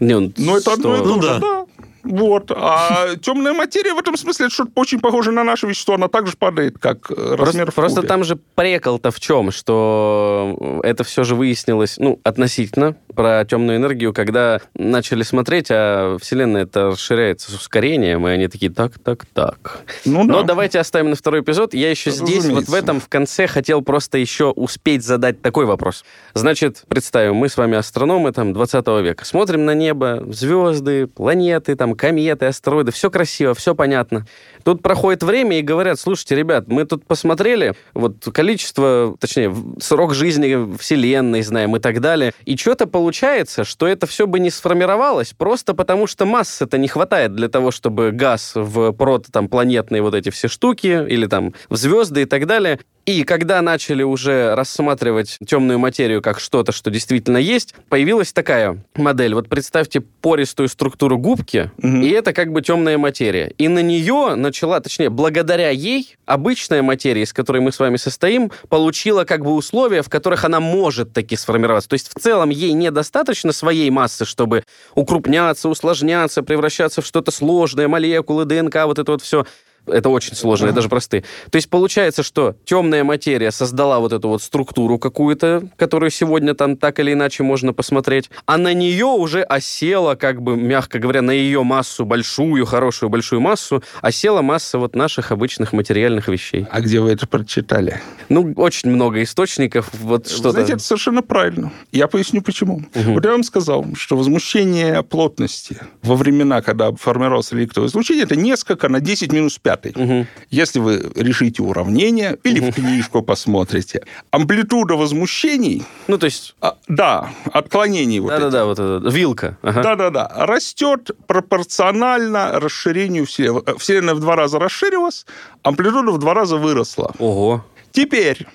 Не, 0.00 0.18
ну, 0.18 0.32
Ну, 0.36 0.56
это 0.56 0.72
одно 0.72 0.96
и 0.96 0.98
то 0.98 1.04
Ну 1.04 1.22
же, 1.22 1.28
да. 1.28 1.38
да. 1.38 1.66
Вот. 2.04 2.50
А 2.54 3.16
темная 3.20 3.52
материя 3.52 3.94
в 3.94 3.98
этом 3.98 4.16
смысле 4.16 4.46
это 4.46 4.54
что-то 4.54 4.72
очень 4.74 5.00
похоже 5.00 5.30
на 5.32 5.44
наше 5.44 5.66
вещество. 5.66 5.94
Она 5.94 6.08
также 6.08 6.36
падает, 6.36 6.78
как 6.78 7.10
э, 7.10 7.14
размер 7.36 7.66
Просто, 7.66 7.70
в 7.70 7.74
просто 7.74 7.96
кубе. 8.00 8.08
там 8.08 8.24
же 8.24 8.36
прекол-то 8.54 9.10
в 9.10 9.20
чем, 9.20 9.50
что 9.50 10.80
это 10.82 11.04
все 11.04 11.24
же 11.24 11.34
выяснилось, 11.34 11.96
ну, 11.98 12.18
относительно 12.24 12.96
про 13.14 13.44
темную 13.44 13.78
энергию, 13.78 14.12
когда 14.12 14.60
начали 14.74 15.22
смотреть, 15.22 15.66
а 15.70 16.16
Вселенная 16.18 16.62
это 16.64 16.86
расширяется 16.88 17.50
с 17.50 17.54
ускорением, 17.54 18.26
и 18.26 18.30
они 18.30 18.48
такие, 18.48 18.72
так, 18.72 18.98
так, 18.98 19.26
так. 19.26 19.82
Ну, 20.04 20.24
Но 20.24 20.40
да. 20.40 20.48
давайте 20.48 20.78
оставим 20.80 21.10
на 21.10 21.16
второй 21.16 21.42
эпизод. 21.42 21.74
Я 21.74 21.90
еще 21.90 22.10
здесь, 22.10 22.44
вот 22.46 22.54
в 22.54 22.56
Разумеется. 22.58 22.76
этом, 22.78 23.00
в 23.00 23.08
конце 23.08 23.46
хотел 23.46 23.82
просто 23.82 24.18
еще 24.18 24.46
успеть 24.46 25.04
задать 25.04 25.42
такой 25.42 25.66
вопрос. 25.66 26.04
Значит, 26.34 26.82
представим, 26.88 27.36
мы 27.36 27.48
с 27.48 27.56
вами 27.56 27.76
астрономы 27.76 28.32
там 28.32 28.52
20 28.52 28.86
века. 29.02 29.24
Смотрим 29.24 29.64
на 29.66 29.74
небо, 29.74 30.24
звезды, 30.30 31.06
планеты, 31.06 31.76
там, 31.76 31.91
кометы, 31.94 32.46
астероиды. 32.46 32.92
Все 32.92 33.10
красиво, 33.10 33.54
все 33.54 33.74
понятно. 33.74 34.26
Тут 34.64 34.82
проходит 34.82 35.22
время 35.22 35.58
и 35.58 35.62
говорят, 35.62 35.98
слушайте, 35.98 36.34
ребят, 36.36 36.68
мы 36.68 36.84
тут 36.84 37.06
посмотрели 37.06 37.74
вот 37.94 38.24
количество, 38.32 39.16
точнее, 39.18 39.54
срок 39.80 40.14
жизни 40.14 40.76
Вселенной 40.76 41.42
знаем 41.42 41.76
и 41.76 41.80
так 41.80 42.00
далее. 42.00 42.32
И 42.44 42.56
что-то 42.56 42.86
получается, 42.86 43.64
что 43.64 43.86
это 43.86 44.06
все 44.06 44.26
бы 44.26 44.40
не 44.40 44.50
сформировалось 44.50 45.32
просто 45.32 45.74
потому, 45.74 46.06
что 46.06 46.26
массы-то 46.26 46.78
не 46.78 46.88
хватает 46.88 47.34
для 47.34 47.48
того, 47.48 47.70
чтобы 47.70 48.12
газ 48.12 48.52
в 48.54 48.92
прото 48.92 49.30
там 49.32 49.48
планетные 49.48 50.02
вот 50.02 50.14
эти 50.14 50.30
все 50.30 50.48
штуки 50.48 51.06
или 51.08 51.26
там 51.26 51.54
в 51.68 51.76
звезды 51.76 52.22
и 52.22 52.26
так 52.26 52.46
далее. 52.46 52.78
И 53.04 53.24
когда 53.24 53.60
начали 53.62 54.04
уже 54.04 54.54
рассматривать 54.54 55.36
темную 55.44 55.80
материю 55.80 56.22
как 56.22 56.38
что-то, 56.38 56.70
что 56.70 56.88
действительно 56.88 57.36
есть, 57.36 57.74
появилась 57.88 58.32
такая 58.32 58.78
модель. 58.94 59.34
Вот 59.34 59.48
представьте 59.48 60.00
пористую 60.00 60.68
структуру 60.68 61.18
губки, 61.18 61.72
Мгм. 61.78 62.02
и 62.02 62.08
это 62.10 62.32
как 62.32 62.52
бы 62.52 62.62
темная 62.62 62.98
материя. 62.98 63.52
И 63.58 63.66
на 63.66 63.80
нее 63.82 64.36
начала, 64.36 64.78
точнее, 64.80 65.10
благодаря 65.10 65.70
ей, 65.70 66.16
обычная 66.26 66.82
материя, 66.82 67.22
из 67.22 67.32
которой 67.32 67.60
мы 67.60 67.72
с 67.72 67.80
вами 67.80 67.96
состоим, 67.96 68.52
получила 68.68 69.24
как 69.24 69.42
бы 69.42 69.52
условия, 69.52 70.02
в 70.02 70.08
которых 70.08 70.44
она 70.44 70.60
может 70.60 71.12
таки 71.12 71.34
сформироваться. 71.34 71.88
То 71.88 71.94
есть 71.94 72.08
в 72.08 72.20
целом 72.20 72.50
ей 72.50 72.72
недостаточно 72.72 73.50
своей 73.52 73.90
массы, 73.90 74.24
чтобы 74.24 74.62
укрупняться, 74.94 75.68
усложняться, 75.68 76.44
превращаться 76.44 77.02
в 77.02 77.06
что-то 77.06 77.32
сложное, 77.32 77.88
молекулы, 77.88 78.44
ДНК, 78.44 78.84
вот 78.84 79.00
это 79.00 79.10
вот 79.10 79.22
все. 79.22 79.44
Это 79.86 80.08
очень 80.08 80.34
сложно, 80.34 80.66
это 80.66 80.76
даже 80.76 80.88
простые. 80.88 81.24
То 81.50 81.56
есть 81.56 81.68
получается, 81.68 82.22
что 82.22 82.56
темная 82.64 83.04
материя 83.04 83.50
создала 83.50 83.98
вот 83.98 84.12
эту 84.12 84.28
вот 84.28 84.42
структуру 84.42 84.98
какую-то, 84.98 85.68
которую 85.76 86.10
сегодня 86.10 86.54
там 86.54 86.76
так 86.76 87.00
или 87.00 87.12
иначе 87.12 87.42
можно 87.42 87.72
посмотреть, 87.72 88.30
а 88.46 88.58
на 88.58 88.72
нее 88.74 89.06
уже 89.06 89.42
осела, 89.42 90.14
как 90.14 90.42
бы, 90.42 90.56
мягко 90.56 90.98
говоря, 90.98 91.22
на 91.22 91.32
ее 91.32 91.62
массу 91.62 92.04
большую, 92.04 92.64
хорошую 92.66 93.10
большую 93.10 93.40
массу, 93.40 93.82
осела 94.00 94.42
масса 94.42 94.78
вот 94.78 94.94
наших 94.94 95.32
обычных 95.32 95.72
материальных 95.72 96.28
вещей. 96.28 96.66
А 96.70 96.80
где 96.80 97.00
вы 97.00 97.10
это 97.10 97.26
прочитали? 97.26 98.00
Ну, 98.28 98.52
очень 98.56 98.90
много 98.90 99.22
источников, 99.22 99.90
вот 99.92 100.28
что-то... 100.28 100.52
Знаете, 100.52 100.74
это 100.74 100.82
совершенно 100.82 101.22
правильно. 101.22 101.72
Я 101.90 102.06
поясню, 102.06 102.42
почему. 102.42 102.82
Мгм. 102.94 103.14
Вот 103.14 103.24
я 103.24 103.32
вам 103.32 103.42
сказал, 103.42 103.84
что 103.94 104.16
возмущение 104.16 105.02
плотности 105.02 105.78
во 106.02 106.14
времена, 106.14 106.62
когда 106.62 106.92
формировалось 106.92 107.52
реликтовое 107.52 107.88
излучение, 107.88 108.24
это 108.24 108.36
несколько 108.36 108.88
на 108.88 109.00
10 109.00 109.32
минус 109.32 109.58
5. 109.58 109.71
Пятый. 109.76 110.26
Если 110.50 110.78
вы 110.78 111.10
решите 111.16 111.62
уравнение 111.62 112.38
или 112.44 112.60
в 112.70 112.74
книжку 112.74 113.22
посмотрите, 113.22 114.02
амплитуда 114.30 114.94
возмущений, 114.94 115.84
Ну, 116.08 116.18
то 116.18 116.26
есть, 116.26 116.54
а, 116.60 116.76
да, 116.88 117.30
отклонений 117.52 118.20
вот 118.20 118.30
да-да-да, 118.30 118.64
вот 118.64 118.78
это, 118.78 119.08
вилка. 119.08 119.58
Ага. 119.62 119.82
да-да-да, 119.82 120.30
растет 120.46 121.10
пропорционально 121.26 122.60
расширению 122.60 123.26
Вселенной. 123.26 123.62
Вселенная 123.78 124.14
в 124.14 124.20
два 124.20 124.36
раза 124.36 124.58
расширилась, 124.58 125.26
амплитуда 125.62 126.12
в 126.12 126.18
два 126.18 126.34
раза 126.34 126.56
выросла. 126.56 127.12
Ого. 127.18 127.64
Теперь 127.92 128.46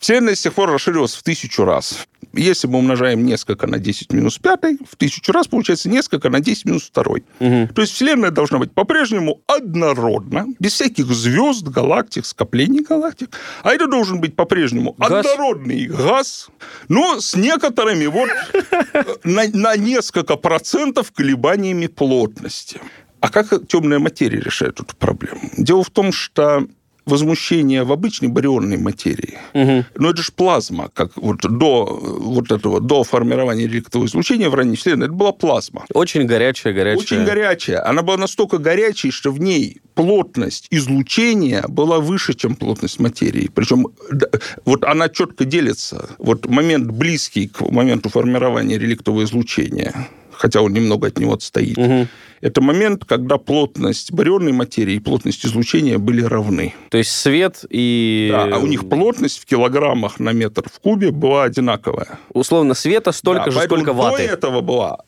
Вселенная 0.00 0.34
с 0.34 0.40
тех 0.40 0.54
пор 0.54 0.70
расширилась 0.70 1.14
в 1.14 1.22
тысячу 1.22 1.64
раз. 1.64 2.06
Если 2.32 2.66
мы 2.68 2.78
умножаем 2.78 3.24
несколько 3.26 3.66
на 3.66 3.78
10 3.78 4.12
минус 4.12 4.38
5, 4.38 4.60
в 4.88 4.96
тысячу 4.96 5.30
раз 5.32 5.46
получается 5.46 5.90
несколько 5.90 6.30
на 6.30 6.40
10 6.40 6.64
минус 6.64 6.90
2. 6.90 7.04
То 7.38 7.82
есть 7.82 7.92
Вселенная 7.92 8.30
должна 8.30 8.58
быть 8.58 8.72
по-прежнему 8.72 9.42
однородна, 9.46 10.46
без 10.58 10.72
всяких 10.72 11.06
звезд, 11.06 11.64
галактик, 11.64 12.24
скоплений 12.24 12.82
галактик. 12.82 13.36
А 13.62 13.72
это 13.72 13.88
должен 13.88 14.20
быть 14.20 14.36
по-прежнему 14.36 14.94
Газ. 14.96 15.26
однородный 15.26 15.86
газ, 15.86 16.48
но 16.88 17.20
с 17.20 17.36
некоторыми 17.36 18.06
вот 18.06 18.30
э, 18.72 19.04
на, 19.24 19.42
на 19.52 19.76
несколько 19.76 20.36
процентов 20.36 21.12
колебаниями 21.12 21.88
плотности. 21.88 22.80
А 23.20 23.28
как 23.28 23.66
темная 23.68 23.98
материя 23.98 24.40
решает 24.40 24.80
эту 24.80 24.96
проблему? 24.96 25.42
Дело 25.58 25.84
в 25.84 25.90
том, 25.90 26.10
что 26.10 26.66
возмущение 27.10 27.84
в 27.84 27.92
обычной 27.92 28.28
барионной 28.28 28.78
материи, 28.78 29.38
но 29.96 30.10
это 30.10 30.22
же 30.22 30.32
плазма, 30.32 30.90
как 30.94 31.16
вот 31.16 31.40
до 31.40 31.84
вот 31.84 32.52
этого, 32.52 32.80
до 32.80 33.04
формирования 33.04 33.66
реликтового 33.66 34.06
излучения 34.06 34.48
в 34.48 34.54
ранней 34.54 34.76
Вселенной, 34.76 35.06
это 35.06 35.14
была 35.14 35.32
плазма. 35.32 35.84
Очень 35.92 36.26
горячая, 36.26 36.72
горячая. 36.72 37.02
Очень 37.02 37.24
горячая. 37.24 37.86
Она 37.86 38.02
была 38.02 38.16
настолько 38.16 38.58
горячей, 38.58 39.10
что 39.10 39.30
в 39.32 39.40
ней 39.40 39.80
плотность 39.94 40.66
излучения 40.70 41.64
была 41.68 41.98
выше, 41.98 42.34
чем 42.34 42.54
плотность 42.56 43.00
материи. 43.00 43.50
Причем 43.52 43.88
вот 44.64 44.84
она 44.84 45.08
четко 45.08 45.44
делится. 45.44 46.08
Вот 46.18 46.46
момент 46.46 46.90
близкий 46.90 47.48
к 47.48 47.60
моменту 47.70 48.08
формирования 48.08 48.78
реликтового 48.78 49.24
излучения, 49.24 50.08
хотя 50.32 50.62
он 50.62 50.72
немного 50.72 51.08
от 51.08 51.18
него 51.18 51.34
отстоит, 51.34 51.78
это 52.40 52.60
момент, 52.60 53.04
когда 53.04 53.36
плотность 53.38 54.12
барионной 54.12 54.52
материи 54.52 54.94
и 54.94 55.00
плотность 55.00 55.44
излучения 55.44 55.98
были 55.98 56.22
равны. 56.22 56.74
То 56.90 56.98
есть 56.98 57.10
свет 57.10 57.64
и... 57.68 58.28
Да, 58.30 58.56
а 58.56 58.58
у 58.58 58.66
них 58.66 58.88
плотность 58.88 59.40
в 59.40 59.46
килограммах 59.46 60.18
на 60.18 60.32
метр 60.32 60.64
в 60.72 60.80
кубе 60.80 61.10
была 61.10 61.44
одинаковая. 61.44 62.18
Условно, 62.32 62.74
света 62.74 63.12
столько 63.12 63.46
Да, 63.46 63.50
же, 63.50 63.60
сколько 63.60 63.92
До 63.92 63.92
ваты. 63.92 64.22
этого 64.22 64.60
была. 64.60 64.98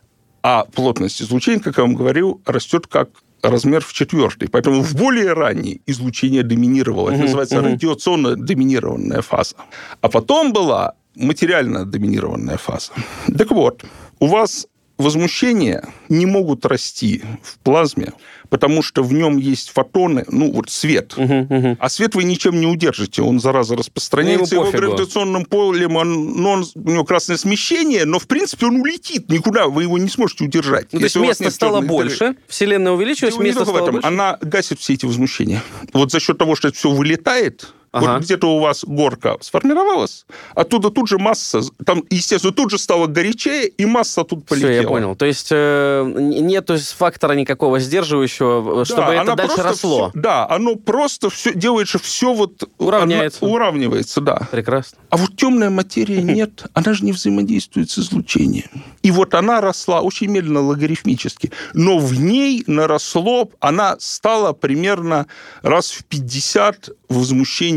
А 0.43 0.65
плотность 0.65 1.23
излучения, 1.23 1.61
как 1.61 1.79
я 1.79 1.85
вам 1.85 1.95
говорил, 1.95 2.41
растет 2.45 2.87
как 2.87 3.11
размер 3.43 3.83
в 3.85 3.93
четвертый. 3.93 4.49
Поэтому 4.49 4.83
в 4.83 4.95
более 4.95 5.33
ранней 5.33 5.81
излучение 5.87 6.43
доминировало. 6.43 7.11
Это 7.11 7.23
называется 7.23 7.61
радиационно 7.61 8.37
доминированная 8.37 9.23
фаза. 9.23 9.57
А 10.01 10.09
потом 10.09 10.53
была 10.53 10.95
материально 11.15 11.85
доминированная 11.85 12.57
фаза. 12.57 12.93
Так 13.37 13.51
вот, 13.51 13.85
у 14.19 14.27
вас 14.27 14.67
возмущения 15.03 15.85
не 16.09 16.25
могут 16.27 16.65
расти 16.65 17.23
в 17.43 17.59
плазме, 17.59 18.13
потому 18.49 18.83
что 18.83 19.03
в 19.03 19.13
нем 19.13 19.37
есть 19.37 19.71
фотоны, 19.71 20.25
ну 20.29 20.51
вот 20.53 20.71
свет. 20.71 21.15
А 21.19 21.89
свет 21.89 22.15
вы 22.15 22.25
ничем 22.25 22.59
не 22.61 22.67
удержите, 22.67 23.23
он 23.23 23.41
зараза 23.41 23.77
распространяется, 23.77 24.55
Ну, 24.55 24.63
его 24.63 24.71
пофигу. 24.73 24.93
гравитационным 24.93 25.45
полем, 25.45 25.97
он, 25.97 26.35
ну, 26.41 26.49
он- 26.51 26.67
у 26.75 26.91
него 26.91 27.05
красное 27.05 27.37
смещение, 27.37 28.05
но 28.05 28.19
в 28.19 28.27
принципе 28.27 28.67
он 28.67 28.81
улетит 28.81 29.29
никуда, 29.29 29.67
вы 29.69 29.83
его 29.85 29.99
не 29.99 30.09
сможете 30.09 30.45
удержать. 30.45 30.89
Ну, 30.93 30.99
то 31.01 31.05
есть 31.05 31.17
места 31.17 31.45
нет 31.45 31.53
стало 31.55 31.81
больше, 31.83 32.37
Вселенная 32.49 32.93
увеличилась, 32.93 33.35
Дело 33.35 33.43
не 33.45 33.53
стало 33.53 33.79
этом. 33.79 33.93
больше. 33.93 34.07
Она 34.09 34.39
гасит 34.41 34.79
все 34.81 34.95
эти 34.95 35.05
возмущения. 35.07 35.63
Вот 35.93 36.11
за 36.13 36.21
счет 36.21 36.39
того, 36.39 36.55
что 36.57 36.69
это 36.69 36.77
все 36.77 36.91
вылетает, 36.91 37.73
Ага. 37.93 38.15
вот 38.15 38.23
где-то 38.23 38.47
у 38.57 38.59
вас 38.59 38.85
горка 38.85 39.37
сформировалась, 39.41 40.25
оттуда 40.55 40.91
тут 40.91 41.09
же 41.09 41.19
масса, 41.19 41.61
там, 41.85 42.03
естественно, 42.11 42.53
тут 42.53 42.71
же 42.71 42.79
стало 42.79 43.07
горячее, 43.07 43.69
и 43.69 43.85
масса 43.85 44.25
тут 44.25 44.47
полетела. 44.47 44.71
Все, 44.73 44.81
я 44.83 44.89
понял. 44.89 45.15
То 45.15 45.27
есть 45.27 45.49
э, 45.51 46.05
нету 46.17 46.77
фактора 46.79 47.35
никакого 47.35 47.79
сдерживающего, 47.81 48.77
Да, 48.79 48.85
чтобы 48.87 49.13
это 49.13 49.21
она 49.21 49.35
дальше 49.37 49.63
росло. 49.63 50.09
всё- 50.11 50.21
да, 50.21 50.47
оно 50.49 50.77
просто 50.77 51.29
все 51.31 51.53
делает, 51.55 51.87
что 51.89 51.99
все 51.99 52.33
вот 52.33 52.65
Уравняется. 52.79 53.41
оно- 53.45 53.53
уравнивается, 53.55 54.21
да. 54.21 54.49
Прекрасно. 54.51 54.99
А 55.11 55.17
вот 55.19 55.37
темная 55.37 55.71
материя 55.71 56.23
нет, 56.23 56.65
она 56.73 56.95
же 56.95 57.05
не 57.05 57.13
взаимодействует 57.13 57.91
с 57.91 57.99
излучением. 57.99 58.71
И 59.03 59.11
вот 59.11 59.35
она 59.35 59.61
росла 59.61 60.01
очень 60.01 60.29
медленно, 60.31 60.61
логарифмически. 60.63 61.53
Но 61.75 61.99
в 61.99 62.15
ней 62.19 62.65
наросло, 62.67 63.51
она 63.61 63.97
стала 63.99 64.53
примерно 64.55 65.27
раз 65.63 65.91
в 65.91 66.05
50 66.05 66.89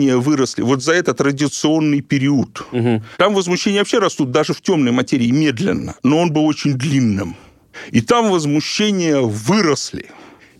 возмущения 0.05 0.17
выросли. 0.17 0.63
Вот 0.63 0.83
за 0.83 0.93
этот 0.93 1.21
радиационный 1.21 2.01
период. 2.01 2.65
Там 3.17 3.33
возмущения 3.33 3.79
вообще 3.79 3.99
растут 3.99 4.31
даже 4.31 4.53
в 4.53 4.61
темной 4.61 4.91
материи 4.91 5.31
медленно, 5.31 5.95
но 6.03 6.19
он 6.19 6.31
был 6.31 6.45
очень 6.45 6.73
длинным. 6.73 7.35
И 7.93 8.01
там 8.01 8.31
возмущения 8.31 9.19
выросли. 9.19 10.05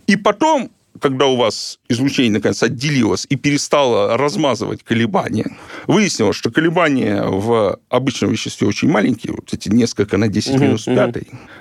И 0.06 0.16
потом, 0.16 0.70
когда 1.00 1.26
у 1.26 1.36
вас 1.36 1.78
излучение 1.88 2.32
наконец 2.32 2.62
отделилось 2.62 3.26
и 3.28 3.36
перестало 3.36 4.16
размазывать 4.16 4.82
колебания, 4.82 5.56
выяснилось, 5.86 6.36
что 6.36 6.50
колебания 6.50 7.22
в 7.24 7.78
обычном 7.88 8.30
веществе 8.30 8.66
очень 8.66 8.88
маленькие, 8.88 9.32
вот 9.32 9.52
эти 9.52 9.68
несколько 9.68 10.16
на 10.16 10.28
10 10.28 10.60
минус 10.60 10.84
5, 10.84 11.14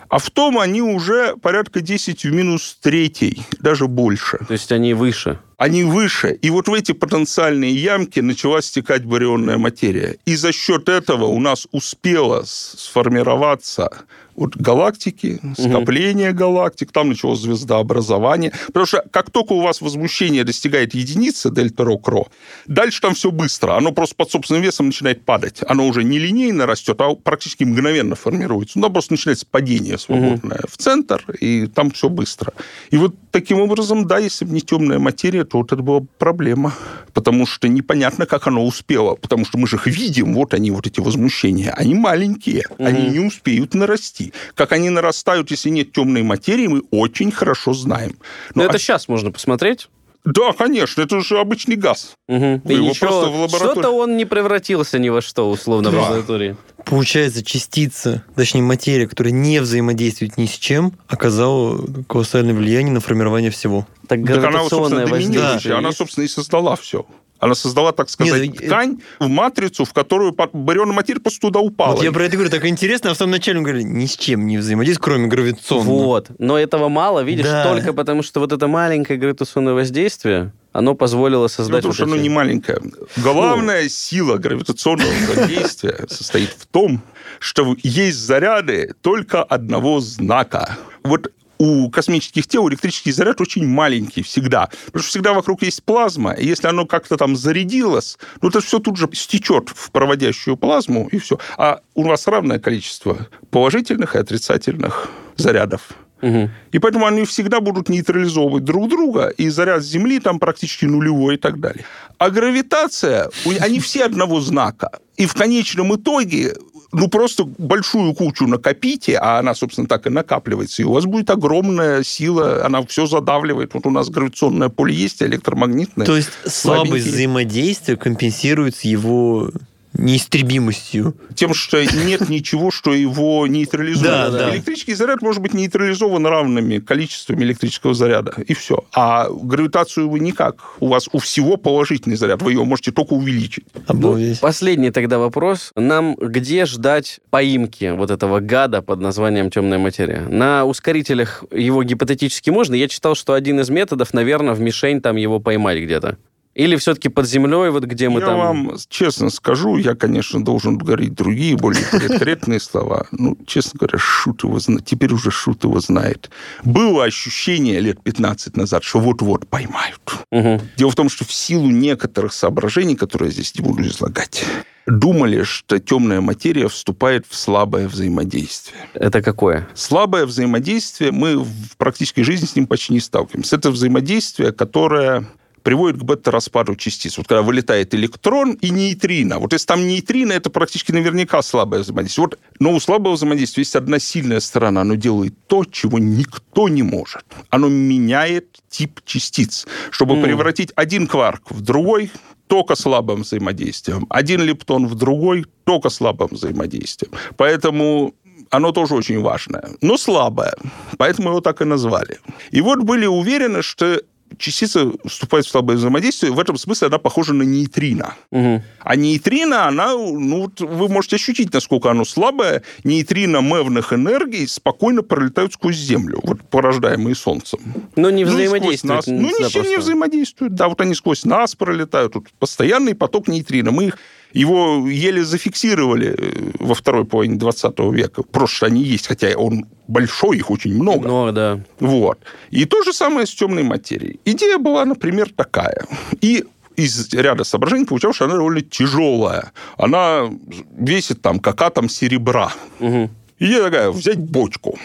а 0.10 0.18
в 0.18 0.30
том 0.30 0.60
они 0.60 0.82
уже 0.82 1.36
порядка 1.38 1.82
10 1.82 2.24
в 2.26 2.32
минус 2.32 2.78
3, 2.82 3.38
даже 3.60 3.88
больше. 3.88 4.38
То 4.48 4.54
есть 4.54 4.72
они 4.72 4.94
выше. 4.94 5.40
Они 5.58 5.84
выше. 5.84 6.38
И 6.42 6.50
вот 6.50 6.68
в 6.68 6.74
эти 6.74 6.92
потенциальные 6.92 7.74
ямки 7.74 8.20
начала 8.20 8.62
стекать 8.62 9.06
барионная 9.06 9.58
материя. 9.58 10.18
И 10.26 10.36
за 10.36 10.52
счет 10.52 10.90
этого 10.90 11.26
у 11.26 11.40
нас 11.40 11.68
успела 11.72 12.44
сформироваться 12.46 13.90
вот 14.36 14.56
галактики, 14.56 15.40
скопление 15.58 16.32
галактик, 16.32 16.92
там 16.92 17.10
началось 17.10 17.42
звездообразование. 17.42 18.52
Потому 18.68 18.86
что 18.86 19.04
как 19.12 19.32
только 19.32 19.54
у 19.54 19.62
вас 19.62 19.82
возмущение 19.82 20.44
достигает 20.44 20.94
единицы, 20.94 21.52
дельта 21.52 21.84
ро, 21.84 22.28
дальше 22.68 23.02
там 23.02 23.16
все 23.16 23.32
быстро. 23.32 23.78
Оно 23.78 23.92
просто 23.92 24.16
под 24.16 24.32
собственным 24.32 24.64
весом 24.64 24.88
начинает 24.88 25.24
падать. 25.24 25.60
Оно 25.68 25.88
уже 25.88 26.04
не 26.04 26.20
линейно 26.20 26.66
растет, 26.66 27.00
а 27.00 27.16
практически 27.16 27.64
мгновенно 27.64 28.16
формируется. 28.16 28.80
Ну, 28.80 28.90
просто 28.90 29.14
начинается 29.14 29.46
падение 29.50 29.98
свободное 29.98 30.62
в 30.68 30.78
центр, 30.78 31.24
и 31.40 31.68
там 31.68 31.92
все 31.92 32.10
быстро. 32.10 32.54
И 32.90 32.98
вот 32.98 33.16
таким 33.32 33.60
образом, 33.60 34.08
да, 34.08 34.18
если 34.18 34.46
бы 34.46 34.54
не 34.54 34.62
темная 34.62 35.00
материя, 35.00 35.44
то 35.46 35.58
вот 35.60 35.72
это 35.72 35.82
была 35.82 36.02
бы 36.02 36.08
проблема. 36.18 36.74
Потому 37.14 37.46
что 37.46 37.68
непонятно, 37.68 38.26
как 38.26 38.48
оно 38.48 38.66
успело. 38.66 39.16
Потому 39.16 39.46
что 39.46 39.58
мы 39.58 39.68
же 39.68 39.78
их 39.78 39.88
видим, 39.88 40.34
вот 40.34 40.54
они, 40.54 40.72
вот 40.72 40.88
эти 40.88 41.00
возмущения. 41.00 41.72
Они 41.72 41.96
маленькие, 41.96 42.64
они 42.78 43.10
не 43.10 43.20
успеют 43.20 43.74
нарасти. 43.74 44.25
Как 44.56 44.72
они 44.72 44.90
нарастают, 44.90 45.52
если 45.52 45.70
нет 45.70 45.92
темной 45.92 46.24
материи, 46.24 46.68
мы 46.68 46.84
очень 46.92 47.32
хорошо 47.32 47.74
знаем. 47.74 48.16
Но 48.54 48.64
Ну, 48.64 48.68
это 48.70 48.76
а- 48.78 48.80
сейчас 48.80 49.08
можно 49.08 49.32
посмотреть. 49.32 49.88
Да, 50.24 50.54
конечно, 50.54 51.04
это 51.04 51.20
же 51.22 51.38
обычный 51.40 51.76
газ. 51.76 52.14
Вы 52.28 52.36
И 52.66 52.74
его 52.74 52.88
ничего, 52.90 53.08
просто 53.10 53.30
в 53.30 53.36
лаборатории- 53.42 53.72
Что-то 53.74 53.92
он 53.92 54.18
не 54.18 54.26
превратился 54.26 54.98
ни 54.98 55.10
во 55.10 55.22
что, 55.22 55.48
условно, 55.52 55.92
в 55.92 55.94
Да. 55.94 56.02
лаборатории. 56.02 56.58
Получается, 56.84 57.44
частица, 57.44 58.24
точнее 58.36 58.64
материя, 58.64 59.08
которая 59.08 59.34
не 59.34 59.60
взаимодействует 59.60 60.38
ни 60.38 60.48
с 60.48 60.52
чем, 60.58 60.94
оказала 61.08 61.80
колоссальное 62.08 62.56
влияние 62.56 62.92
на 62.94 63.02
формирование 63.02 63.52
всего. 63.52 63.88
Так 64.08 64.26
Так 64.26 64.44
она, 64.44 64.68
собственно, 64.68 65.06
воздействие 65.06 65.76
Она, 65.76 65.90
есть? 65.90 65.98
собственно, 66.00 66.26
и 66.26 66.28
создала 66.28 66.76
все. 66.76 67.06
Она 67.46 67.54
создала, 67.56 67.92
так 67.92 68.10
сказать, 68.10 68.42
Нет, 68.42 68.60
э, 68.62 68.66
ткань 68.66 68.98
в 69.20 69.28
матрицу, 69.28 69.86
в 69.86 69.94
которую 69.94 70.36
барионная 70.54 70.96
материя 70.96 71.20
просто 71.20 71.40
туда 71.42 71.60
упала. 71.60 71.94
Вот 71.96 72.04
я 72.04 72.12
про 72.12 72.24
это 72.24 72.34
говорю, 72.38 72.50
так 72.50 72.66
интересно, 72.66 73.12
а 73.12 73.14
в 73.14 73.18
самом 73.18 73.32
начале 73.34 73.60
мы 73.60 73.66
говорили, 73.66 73.84
ни 73.84 74.08
с 74.08 74.18
чем 74.18 74.48
не 74.48 74.58
взаимодействует, 74.58 75.04
кроме 75.06 75.28
гравитационного. 75.28 76.04
Вот. 76.04 76.28
Но 76.40 76.58
этого 76.58 76.90
мало, 76.90 77.22
видишь, 77.24 77.46
Да. 77.46 77.72
только 77.72 77.94
потому, 77.94 78.24
что 78.24 78.40
вот 78.40 78.52
это 78.52 78.68
маленькое 78.68 79.20
гравитационное 79.20 79.74
воздействие, 79.74 80.54
оно 80.74 80.96
позволило 80.96 81.48
создать 81.48 81.82
в 81.82 81.84
том, 81.84 81.90
вот 81.92 81.96
что 81.96 82.04
оно 82.06 82.16
эти- 82.16 82.24
не 82.24 82.30
маленькое. 82.30 82.82
Главная 83.18 83.88
сила 83.90 84.38
гравитационного 84.38 85.08
воздействия 85.36 86.06
состоит 86.10 86.50
в 86.50 86.66
том, 86.66 87.02
что 87.40 87.76
есть 87.84 88.18
заряды 88.18 88.94
только 89.02 89.44
одного 89.44 90.00
знака. 90.00 90.78
Вот 91.04 91.32
у 91.58 91.90
космических 91.90 92.48
тел 92.48 92.68
электрический 92.70 93.12
заряд 93.12 93.42
очень 93.42 93.68
маленький 93.68 94.24
всегда. 94.24 94.70
Потому 94.86 95.02
что 95.02 95.10
всегда 95.10 95.34
вокруг 95.34 95.64
есть 95.64 95.84
плазма, 95.84 96.34
и 96.34 96.46
если 96.46 96.68
оно 96.68 96.86
как-то 96.86 97.18
там 97.18 97.36
зарядилось, 97.36 98.18
ну, 98.42 98.50
это 98.50 98.62
все 98.62 98.80
тут 98.80 98.98
же 98.98 99.10
стечет 99.14 99.70
в 99.70 99.92
проводящую 99.92 100.58
плазму, 100.58 101.08
и 101.12 101.18
все. 101.18 101.40
А 101.58 101.82
у 101.94 102.04
вас 102.04 102.28
равное 102.28 102.60
количество 102.60 103.28
положительных 103.52 104.16
и 104.16 104.20
отрицательных 104.20 105.10
зарядов. 105.36 105.82
Мгм. 106.22 106.50
И 106.72 106.80
поэтому 106.80 107.06
они 107.06 107.26
всегда 107.26 107.60
будут 107.60 107.90
нейтрализовывать 107.90 108.64
друг 108.64 108.90
друга, 108.90 109.28
и 109.28 109.50
заряд 109.50 109.84
Земли 109.84 110.20
там 110.20 110.40
практически 110.40 110.86
нулевой 110.86 111.36
и 111.36 111.38
так 111.38 111.60
далее. 111.60 111.86
А 112.18 112.30
гравитация, 112.30 113.30
они 113.60 113.80
все 113.80 114.06
одного 114.06 114.40
знака. 114.42 114.90
И 115.18 115.26
в 115.26 115.34
конечном 115.34 115.96
итоге 115.96 116.56
ну, 116.96 117.08
просто 117.08 117.44
большую 117.44 118.14
кучу 118.14 118.48
накопите, 118.48 119.18
а 119.18 119.40
она, 119.40 119.54
собственно, 119.56 119.88
так 119.88 120.08
и 120.08 120.10
накапливается, 120.10 120.82
и 120.82 120.86
у 120.86 120.94
вас 120.94 121.06
будет 121.06 121.30
огромная 121.30 122.04
сила, 122.04 122.66
она 122.66 122.86
все 122.86 123.06
задавливает. 123.06 123.74
Вот 123.74 123.86
у 123.86 123.90
нас 123.90 124.10
гравитационное 124.10 124.70
поле 124.70 124.94
есть, 124.94 125.22
электромагнитное. 125.22 126.06
То 126.06 126.16
есть 126.16 126.30
слабость 126.46 127.08
взаимодействия 127.08 127.96
компенсируется 127.98 128.88
его 128.88 129.52
неистребимостью. 129.98 131.16
Тем, 131.36 131.54
что 131.54 131.84
нет 131.84 132.30
ничего, 132.30 132.72
что 132.72 132.94
его 132.94 133.48
нейтрализует. 133.48 134.04
Да, 134.04 134.30
да. 134.30 134.56
Электрический 134.56 134.94
заряд 134.94 135.22
может 135.22 135.42
быть 135.42 135.54
нейтрализован 135.54 136.26
равными 136.26 136.80
количествами 136.80 137.44
электрического 137.44 137.94
заряда, 137.94 138.34
и 138.46 138.54
все. 138.54 138.86
А 138.94 139.28
гравитацию 139.30 140.10
вы 140.10 140.20
никак. 140.20 140.56
У 140.80 140.88
вас 140.88 141.10
у 141.12 141.20
всего 141.20 141.58
положительный 141.58 142.16
заряд, 142.16 142.42
вы 142.42 142.52
ее 142.54 142.64
можете 142.64 142.92
только 142.92 143.14
увеличить. 143.14 143.66
Ну, 143.88 144.18
последний 144.42 144.92
тогда 144.92 145.20
вопрос. 145.20 145.72
Нам 145.76 146.16
где 146.16 146.66
ждать 146.66 147.20
поимки 147.30 147.92
вот 147.96 148.12
этого 148.12 148.40
гада 148.40 148.82
под 148.82 149.00
названием 149.00 149.50
темная 149.50 149.78
материя? 149.78 150.22
На 150.30 150.66
ускорителях 150.66 151.44
его 151.52 151.84
гипотетически 151.84 152.50
можно. 152.50 152.76
Я 152.76 152.88
читал, 152.88 153.16
что 153.16 153.34
один 153.34 153.60
из 153.60 153.70
методов, 153.70 154.14
наверное, 154.14 154.54
в 154.54 154.60
мишень 154.60 155.02
там 155.02 155.16
его 155.16 155.40
поймать 155.40 155.80
где-то. 155.80 156.18
Или 156.56 156.78
все-таки 156.78 157.10
под 157.10 157.28
землей, 157.28 157.70
вот 157.70 157.84
где 157.84 158.08
мы 158.08 158.22
я 158.22 158.26
там... 158.26 158.38
Я 158.38 158.44
вам 158.46 158.78
честно 158.88 159.30
скажу, 159.30 159.76
я, 159.76 159.94
конечно, 159.94 160.44
должен 160.44 160.78
говорить 160.78 161.14
другие, 161.14 161.58
более 161.58 161.84
конкретные 161.84 162.62
слова. 162.62 163.08
Ну, 163.12 163.38
честно 163.46 163.78
говоря, 163.80 163.98
шут 163.98 164.44
его 164.44 164.58
знает. 164.60 164.86
Теперь 164.86 165.14
уже 165.14 165.32
шут 165.32 165.66
его 165.66 165.82
знает. 165.82 166.30
Было 166.64 167.04
ощущение 167.04 167.82
лет 167.82 168.02
15 168.02 168.56
назад, 168.56 168.86
что 168.86 169.00
вот-вот 169.00 169.50
поймают. 169.50 170.00
Угу. 170.32 170.62
Дело 170.78 170.92
в 170.92 170.96
том, 170.96 171.10
что 171.10 171.26
в 171.26 171.34
силу 171.34 171.70
некоторых 171.70 172.32
соображений, 172.32 172.96
которые 172.96 173.28
я 173.28 173.34
здесь 173.34 173.54
не 173.60 173.62
буду 173.66 173.86
излагать, 173.86 174.46
думали, 174.88 175.44
что 175.44 175.78
темная 175.80 176.22
материя 176.22 176.70
вступает 176.70 177.26
в 177.28 177.36
слабое 177.36 177.90
взаимодействие. 177.90 178.80
Это 178.94 179.22
какое? 179.22 179.68
Слабое 179.74 180.26
взаимодействие, 180.26 181.12
мы 181.12 181.38
в 181.38 181.76
практической 181.78 182.24
жизни 182.24 182.46
с 182.46 182.56
ним 182.56 182.66
почти 182.66 182.94
не 182.94 183.02
сталкиваемся. 183.02 183.58
Это 183.58 183.72
взаимодействие, 183.72 184.54
которое 184.54 185.26
приводит 185.66 186.00
к 186.00 186.04
бета-распаду 186.04 186.76
частиц. 186.76 187.18
Вот 187.18 187.28
когда 187.28 187.42
вылетает 187.42 187.96
электрон 187.96 188.54
и 188.54 188.70
нейтрино. 188.70 189.40
Вот 189.40 189.52
если 189.52 189.66
там 189.66 189.88
нейтрино, 189.88 190.32
это 190.32 190.52
практически 190.52 190.92
наверняка 190.92 191.42
слабое 191.42 191.82
взаимодействие. 191.82 192.28
Вот, 192.28 192.40
но 192.60 192.72
у 192.72 192.80
слабого 192.80 193.14
взаимодействия 193.14 193.62
есть 193.62 193.76
одна 193.76 193.98
сильная 193.98 194.40
сторона. 194.42 194.82
Оно 194.82 194.94
делает 194.94 195.34
то, 195.48 195.66
чего 195.66 195.98
никто 195.98 196.70
не 196.70 196.84
может. 196.84 197.26
Оно 197.50 197.68
меняет 197.68 198.60
тип 198.70 199.02
частиц. 199.06 199.66
Чтобы 199.90 200.16
mm. 200.16 200.24
превратить 200.24 200.72
один 200.76 201.08
кварк 201.08 201.50
в 201.50 201.62
другой, 201.62 202.12
только 202.46 202.76
слабым 202.76 203.24
взаимодействием. 203.24 204.06
Один 204.10 204.42
лептон 204.42 204.86
в 204.86 204.94
другой, 204.94 205.48
только 205.64 205.90
слабым 205.90 206.28
взаимодействием. 206.32 207.12
Поэтому 207.38 208.14
оно 208.52 208.72
тоже 208.72 208.94
очень 208.94 209.20
важное, 209.20 209.64
но 209.82 209.98
слабое. 209.98 210.54
Поэтому 211.00 211.30
его 211.30 211.42
так 211.42 211.62
и 211.62 211.66
назвали. 211.66 212.20
И 212.52 212.62
вот 212.62 212.84
были 212.84 213.08
уверены, 213.08 213.64
что 213.64 214.00
частица 214.38 214.92
вступает 215.06 215.46
в 215.46 215.50
слабое 215.50 215.78
взаимодействие, 215.78 216.32
в 216.32 216.40
этом 216.40 216.58
смысле 216.58 216.88
она 216.88 216.98
похожа 216.98 217.34
на 217.34 217.44
нейтрино. 217.44 218.16
Угу. 218.32 218.64
А 218.80 218.96
нейтрино, 218.96 219.68
она, 219.68 219.94
ну, 219.94 220.42
вот 220.42 220.62
вы 220.62 220.90
можете 220.90 221.16
ощутить, 221.16 221.54
насколько 221.54 221.92
оно 221.92 222.06
слабое. 222.06 222.64
Нейтрино 222.84 223.42
мевных 223.42 223.94
энергий 223.94 224.48
спокойно 224.48 225.02
пролетают 225.02 225.54
сквозь 225.54 225.78
Землю, 225.78 226.20
вот 226.24 226.42
порождаемые 226.50 227.16
Солнцем. 227.16 227.60
Но 227.96 228.10
не 228.10 228.26
взаимодействуют. 228.26 229.08
Ну, 229.08 229.40
ни 229.40 229.44
с 229.44 229.52
чем 229.52 229.68
не 229.68 229.78
взаимодействуют. 229.78 230.56
Да, 230.56 230.68
вот 230.70 230.82
они 230.82 230.96
сквозь 230.96 231.26
нас 231.26 231.56
пролетают. 231.56 232.14
Тут 232.14 232.30
постоянный 232.40 232.96
поток 232.96 233.28
нейтрино. 233.28 233.72
Мы 233.72 233.86
их 233.86 233.98
его 234.36 234.88
еле 234.88 235.24
зафиксировали 235.24 236.16
э, 236.18 236.52
во 236.60 236.76
второй 236.76 237.06
половине 237.06 237.38
20 237.38 237.80
века. 237.94 238.24
Просто 238.24 238.66
они 238.66 238.84
есть, 238.84 239.08
хотя 239.08 239.30
он 239.38 239.66
большой, 239.88 240.38
их 240.38 240.52
очень 240.52 240.76
много. 240.76 241.08
Много, 241.08 241.32
да. 241.32 241.60
Вот. 241.80 242.20
И 242.52 242.66
то 242.66 242.84
же 242.84 242.94
самое 242.94 243.26
с 243.26 243.34
темной 243.34 243.64
материей. 243.64 244.20
Идея 244.26 244.58
была, 244.58 244.86
например, 244.86 245.30
такая. 245.34 245.86
И 246.22 246.44
из 246.76 247.14
ряда 247.14 247.46
соображений 247.46 247.86
получалось, 247.86 248.18
что 248.18 248.26
она 248.26 248.36
довольно 248.36 248.62
тяжелая. 248.62 249.54
Она 249.78 250.30
весит 250.78 251.22
там 251.22 251.40
как 251.40 251.62
атом 251.62 251.88
серебра. 251.88 252.52
Угу. 252.80 253.10
Идея 253.40 253.64
такая, 253.64 253.92
взять 253.92 254.20
бочку 254.20 254.78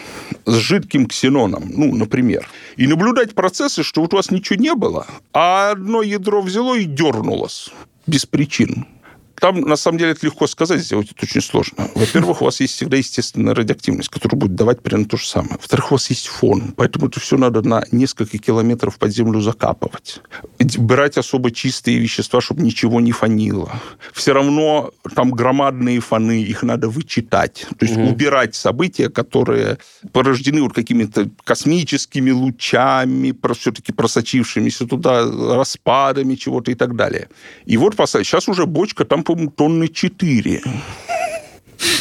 с 0.45 0.55
жидким 0.55 1.07
ксеноном, 1.07 1.63
ну, 1.69 1.95
например, 1.95 2.47
и 2.75 2.85
наблюдать 2.85 3.33
процессы, 3.33 3.83
что 3.83 4.01
вот 4.01 4.13
у 4.13 4.17
вас 4.17 4.29
ничего 4.29 4.59
не 4.59 4.75
было, 4.75 5.07
а 5.33 5.71
одно 5.71 6.01
ядро 6.01 6.41
взяло 6.41 6.75
и 6.77 6.83
дернулось 6.83 7.69
без 8.07 8.25
причин. 8.25 8.85
Там, 9.41 9.61
на 9.61 9.75
самом 9.75 9.97
деле, 9.97 10.11
это 10.11 10.27
легко 10.27 10.45
сказать, 10.45 10.81
сделать 10.81 11.11
это 11.11 11.25
очень 11.25 11.41
сложно. 11.41 11.89
Во-первых, 11.95 12.43
у 12.43 12.45
вас 12.45 12.59
есть 12.59 12.75
всегда 12.75 12.97
естественная 12.97 13.55
радиоактивность, 13.55 14.09
которая 14.09 14.39
будет 14.39 14.53
давать 14.53 14.83
примерно 14.83 15.07
то 15.07 15.17
же 15.17 15.27
самое. 15.27 15.55
Во-вторых, 15.55 15.91
у 15.91 15.95
вас 15.95 16.11
есть 16.11 16.27
фон, 16.27 16.75
поэтому 16.77 17.07
это 17.07 17.19
все 17.19 17.37
надо 17.37 17.67
на 17.67 17.83
несколько 17.91 18.37
километров 18.37 18.99
под 18.99 19.11
землю 19.11 19.41
закапывать. 19.41 20.21
Брать 20.77 21.17
особо 21.17 21.49
чистые 21.49 21.97
вещества, 21.97 22.39
чтобы 22.39 22.61
ничего 22.61 23.01
не 23.01 23.11
фонило. 23.11 23.71
Все 24.13 24.31
равно 24.33 24.91
там 25.15 25.31
громадные 25.31 26.01
фоны, 26.01 26.43
их 26.43 26.61
надо 26.61 26.87
вычитать. 26.87 27.65
То 27.79 27.85
есть 27.87 27.97
угу. 27.97 28.09
убирать 28.09 28.53
события, 28.53 29.09
которые 29.09 29.79
порождены 30.11 30.61
вот 30.61 30.73
какими-то 30.73 31.31
космическими 31.43 32.29
лучами, 32.29 33.35
все-таки 33.55 33.91
просочившимися 33.91 34.85
туда 34.85 35.25
распадами 35.55 36.35
чего-то 36.35 36.69
и 36.69 36.75
так 36.75 36.95
далее. 36.95 37.27
И 37.65 37.77
вот 37.77 37.95
сейчас 37.95 38.47
уже 38.47 38.67
бочка 38.67 39.03
там 39.03 39.23
по-моему, 39.35 39.51
тонны 39.51 39.87
4 39.87 40.61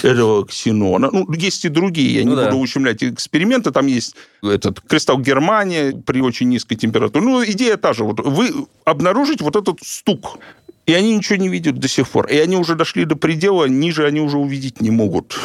этого 0.03 0.47
ксенона. 0.47 1.11
Ну, 1.13 1.31
есть 1.33 1.65
и 1.65 1.69
другие, 1.69 2.21
я 2.21 2.25
ну, 2.25 2.31
не 2.31 2.37
да. 2.37 2.47
буду 2.47 2.59
ущемлять 2.59 3.03
эксперименты. 3.03 3.71
Там 3.71 3.87
есть 3.87 4.15
этот 4.43 4.81
кристалл 4.81 5.19
Германия 5.19 5.93
при 5.93 6.21
очень 6.21 6.49
низкой 6.49 6.77
температуре. 6.77 7.25
Ну, 7.25 7.45
идея 7.45 7.77
та 7.77 7.93
же. 7.93 8.05
Вот 8.05 8.21
вы 8.21 8.67
обнаружите 8.85 9.45
вот 9.45 9.57
этот 9.57 9.79
стук, 9.83 10.39
и 10.87 10.93
они 10.93 11.17
ничего 11.17 11.37
не 11.37 11.49
видят 11.49 11.79
до 11.79 11.89
сих 11.89 12.09
пор. 12.09 12.27
И 12.27 12.37
они 12.37 12.57
уже 12.57 12.75
дошли 12.75 13.05
до 13.05 13.17
предела, 13.17 13.67
ниже 13.67 14.07
они 14.07 14.21
уже 14.21 14.39
увидеть 14.39 14.81
не 14.81 14.91
могут. 14.91 15.39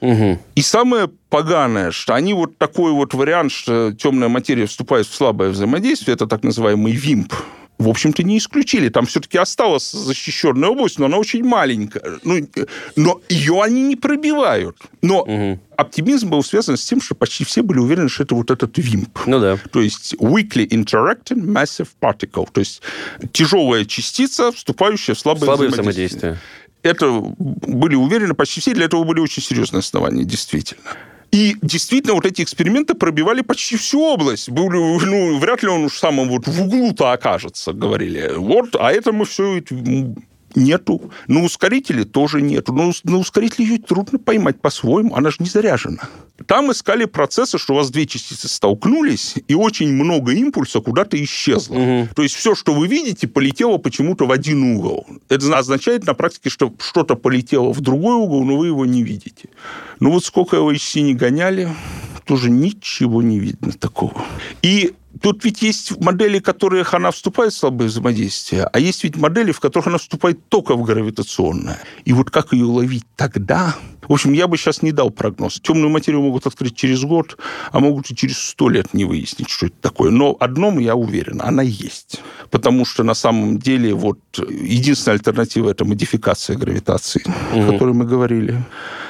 Угу. 0.00 0.38
И 0.54 0.62
самое 0.62 1.10
поганое, 1.28 1.90
что 1.90 2.14
они 2.14 2.32
вот 2.32 2.56
такой 2.56 2.92
вот 2.92 3.14
вариант, 3.14 3.50
что 3.50 3.92
темная 3.92 4.28
материя 4.28 4.66
вступает 4.66 5.06
в 5.06 5.14
слабое 5.14 5.50
взаимодействие, 5.50 6.14
это 6.14 6.26
так 6.26 6.44
называемый 6.44 6.92
ВИМП, 6.92 7.34
в 7.78 7.88
общем-то, 7.88 8.24
не 8.24 8.38
исключили. 8.38 8.88
Там 8.88 9.06
все-таки 9.06 9.38
осталась 9.38 9.90
защищенная 9.92 10.68
область, 10.68 10.98
но 10.98 11.06
она 11.06 11.16
очень 11.16 11.44
маленькая. 11.44 12.18
Ну, 12.24 12.46
но 12.96 13.20
ее 13.28 13.62
они 13.62 13.82
не 13.82 13.96
пробивают. 13.96 14.76
Но 15.00 15.22
угу. 15.22 15.60
оптимизм 15.76 16.28
был 16.28 16.42
связан 16.42 16.76
с 16.76 16.84
тем, 16.84 17.00
что 17.00 17.14
почти 17.14 17.44
все 17.44 17.62
были 17.62 17.78
уверены, 17.78 18.08
что 18.08 18.24
это 18.24 18.34
вот 18.34 18.50
этот 18.50 18.76
ВИМП. 18.76 19.20
Ну 19.26 19.40
да. 19.40 19.58
То 19.70 19.80
есть 19.80 20.14
Weakly 20.14 20.68
Interacting 20.68 21.40
Massive 21.44 21.88
Particle. 22.00 22.48
То 22.50 22.60
есть 22.60 22.82
тяжелая 23.32 23.84
частица, 23.84 24.50
вступающая 24.50 25.14
в 25.14 25.20
слабое, 25.20 25.44
слабое 25.44 25.68
взаимодействие. 25.68 26.38
Это 26.82 27.10
были 27.10 27.94
уверены 27.94 28.34
почти 28.34 28.60
все, 28.60 28.74
для 28.74 28.86
этого 28.86 29.04
были 29.04 29.20
очень 29.20 29.42
серьезные 29.42 29.80
основания, 29.80 30.24
действительно. 30.24 30.82
И 31.30 31.56
действительно, 31.60 32.14
вот 32.14 32.24
эти 32.24 32.42
эксперименты 32.42 32.94
пробивали 32.94 33.42
почти 33.42 33.76
всю 33.76 34.00
область. 34.00 34.48
Были, 34.48 34.76
ну, 34.76 35.38
вряд 35.38 35.62
ли 35.62 35.68
он 35.68 35.84
уж 35.84 35.98
самым 35.98 36.28
вот 36.30 36.46
в 36.46 36.62
углу-то 36.62 37.12
окажется, 37.12 37.72
говорили. 37.72 38.32
Вот, 38.36 38.74
а 38.76 38.90
это 38.90 39.12
мы 39.12 39.24
все 39.26 39.62
нету. 40.54 41.10
На 41.26 41.42
ускорителе 41.42 42.04
тоже 42.04 42.42
нету. 42.42 42.72
Но 42.72 42.92
на 43.04 43.18
ускорителе 43.18 43.66
ее 43.66 43.78
трудно 43.78 44.18
поймать 44.18 44.60
по-своему, 44.60 45.14
она 45.14 45.30
же 45.30 45.36
не 45.40 45.48
заряжена. 45.48 46.08
Там 46.46 46.70
искали 46.70 47.04
процессы, 47.04 47.58
что 47.58 47.74
у 47.74 47.76
вас 47.76 47.90
две 47.90 48.06
частицы 48.06 48.48
столкнулись, 48.48 49.34
и 49.48 49.54
очень 49.54 49.92
много 49.92 50.32
импульса 50.32 50.80
куда-то 50.80 51.22
исчезло. 51.22 51.74
Угу. 51.74 52.08
То 52.14 52.22
есть 52.22 52.34
все, 52.36 52.54
что 52.54 52.74
вы 52.74 52.86
видите, 52.86 53.26
полетело 53.26 53.78
почему-то 53.78 54.26
в 54.26 54.32
один 54.32 54.76
угол. 54.76 55.06
Это 55.28 55.56
означает 55.56 56.06
на 56.06 56.14
практике, 56.14 56.48
что 56.50 56.72
что-то 56.80 57.16
полетело 57.16 57.72
в 57.72 57.80
другой 57.80 58.14
угол, 58.14 58.44
но 58.44 58.56
вы 58.56 58.68
его 58.68 58.86
не 58.86 59.02
видите. 59.02 59.48
Ну 60.00 60.12
вот 60.12 60.24
сколько 60.24 60.56
его 60.56 60.72
HC 60.72 61.00
не 61.00 61.14
гоняли, 61.14 61.68
тоже 62.24 62.50
ничего 62.50 63.22
не 63.22 63.40
видно 63.40 63.72
такого. 63.72 64.24
И 64.62 64.92
Тут 65.20 65.44
ведь 65.44 65.62
есть 65.62 65.98
модели, 66.00 66.38
в 66.38 66.42
которых 66.42 66.94
она 66.94 67.10
вступает 67.10 67.52
в 67.52 67.56
слабое 67.56 67.88
взаимодействие, 67.88 68.64
а 68.64 68.78
есть 68.78 69.04
ведь 69.04 69.16
модели, 69.16 69.52
в 69.52 69.60
которых 69.60 69.88
она 69.88 69.98
вступает 69.98 70.48
только 70.48 70.74
в 70.74 70.82
гравитационное. 70.82 71.78
И 72.04 72.12
вот 72.12 72.30
как 72.30 72.52
ее 72.52 72.64
ловить 72.64 73.04
тогда? 73.16 73.74
В 74.06 74.12
общем, 74.12 74.32
я 74.32 74.46
бы 74.46 74.56
сейчас 74.56 74.82
не 74.82 74.92
дал 74.92 75.10
прогноз. 75.10 75.60
Темную 75.60 75.90
материю 75.90 76.22
могут 76.22 76.46
открыть 76.46 76.76
через 76.76 77.02
год, 77.02 77.36
а 77.72 77.80
могут 77.80 78.10
и 78.10 78.16
через 78.16 78.38
сто 78.38 78.68
лет 78.68 78.94
не 78.94 79.04
выяснить, 79.04 79.50
что 79.50 79.66
это 79.66 79.76
такое. 79.80 80.10
Но 80.10 80.36
одном 80.38 80.78
я 80.78 80.94
уверен, 80.94 81.40
она 81.42 81.62
есть. 81.62 82.20
Потому 82.50 82.84
что 82.84 83.02
на 83.02 83.14
самом 83.14 83.58
деле 83.58 83.94
вот 83.94 84.18
единственная 84.38 85.16
альтернатива– 85.16 85.70
это 85.70 85.84
модификация 85.84 86.56
гравитации, 86.56 87.22
угу. 87.52 87.62
о 87.62 87.72
которой 87.72 87.94
мы 87.94 88.04
говорили. 88.04 88.62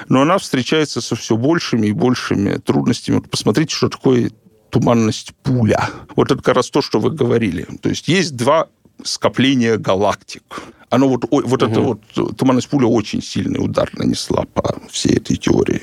Но 0.08 0.22
она 0.22 0.38
встречается 0.38 1.00
со 1.00 1.14
все 1.16 1.36
большими 1.36 1.88
и 1.88 1.92
большими 1.92 2.56
трудностями. 2.56 3.20
Посмотрите, 3.20 3.74
что 3.74 3.88
такое 3.88 4.30
туманность 4.70 5.34
пуля. 5.42 5.88
Вот 6.16 6.30
это 6.30 6.42
как 6.42 6.56
раз 6.56 6.70
то, 6.70 6.82
что 6.82 7.00
вы 7.00 7.10
говорили. 7.10 7.66
То 7.80 7.88
есть 7.88 8.08
есть 8.08 8.36
два 8.36 8.68
скопления 9.02 9.76
галактик. 9.76 10.62
Оно 10.90 11.08
вот, 11.08 11.24
вот 11.30 11.62
угу. 11.62 11.70
эта 11.70 11.80
вот 11.80 12.00
туманность 12.36 12.68
пуля 12.68 12.86
очень 12.86 13.22
сильный 13.22 13.62
удар 13.62 13.90
нанесла 13.94 14.44
по 14.54 14.80
всей 14.90 15.16
этой 15.16 15.36
теории. 15.36 15.82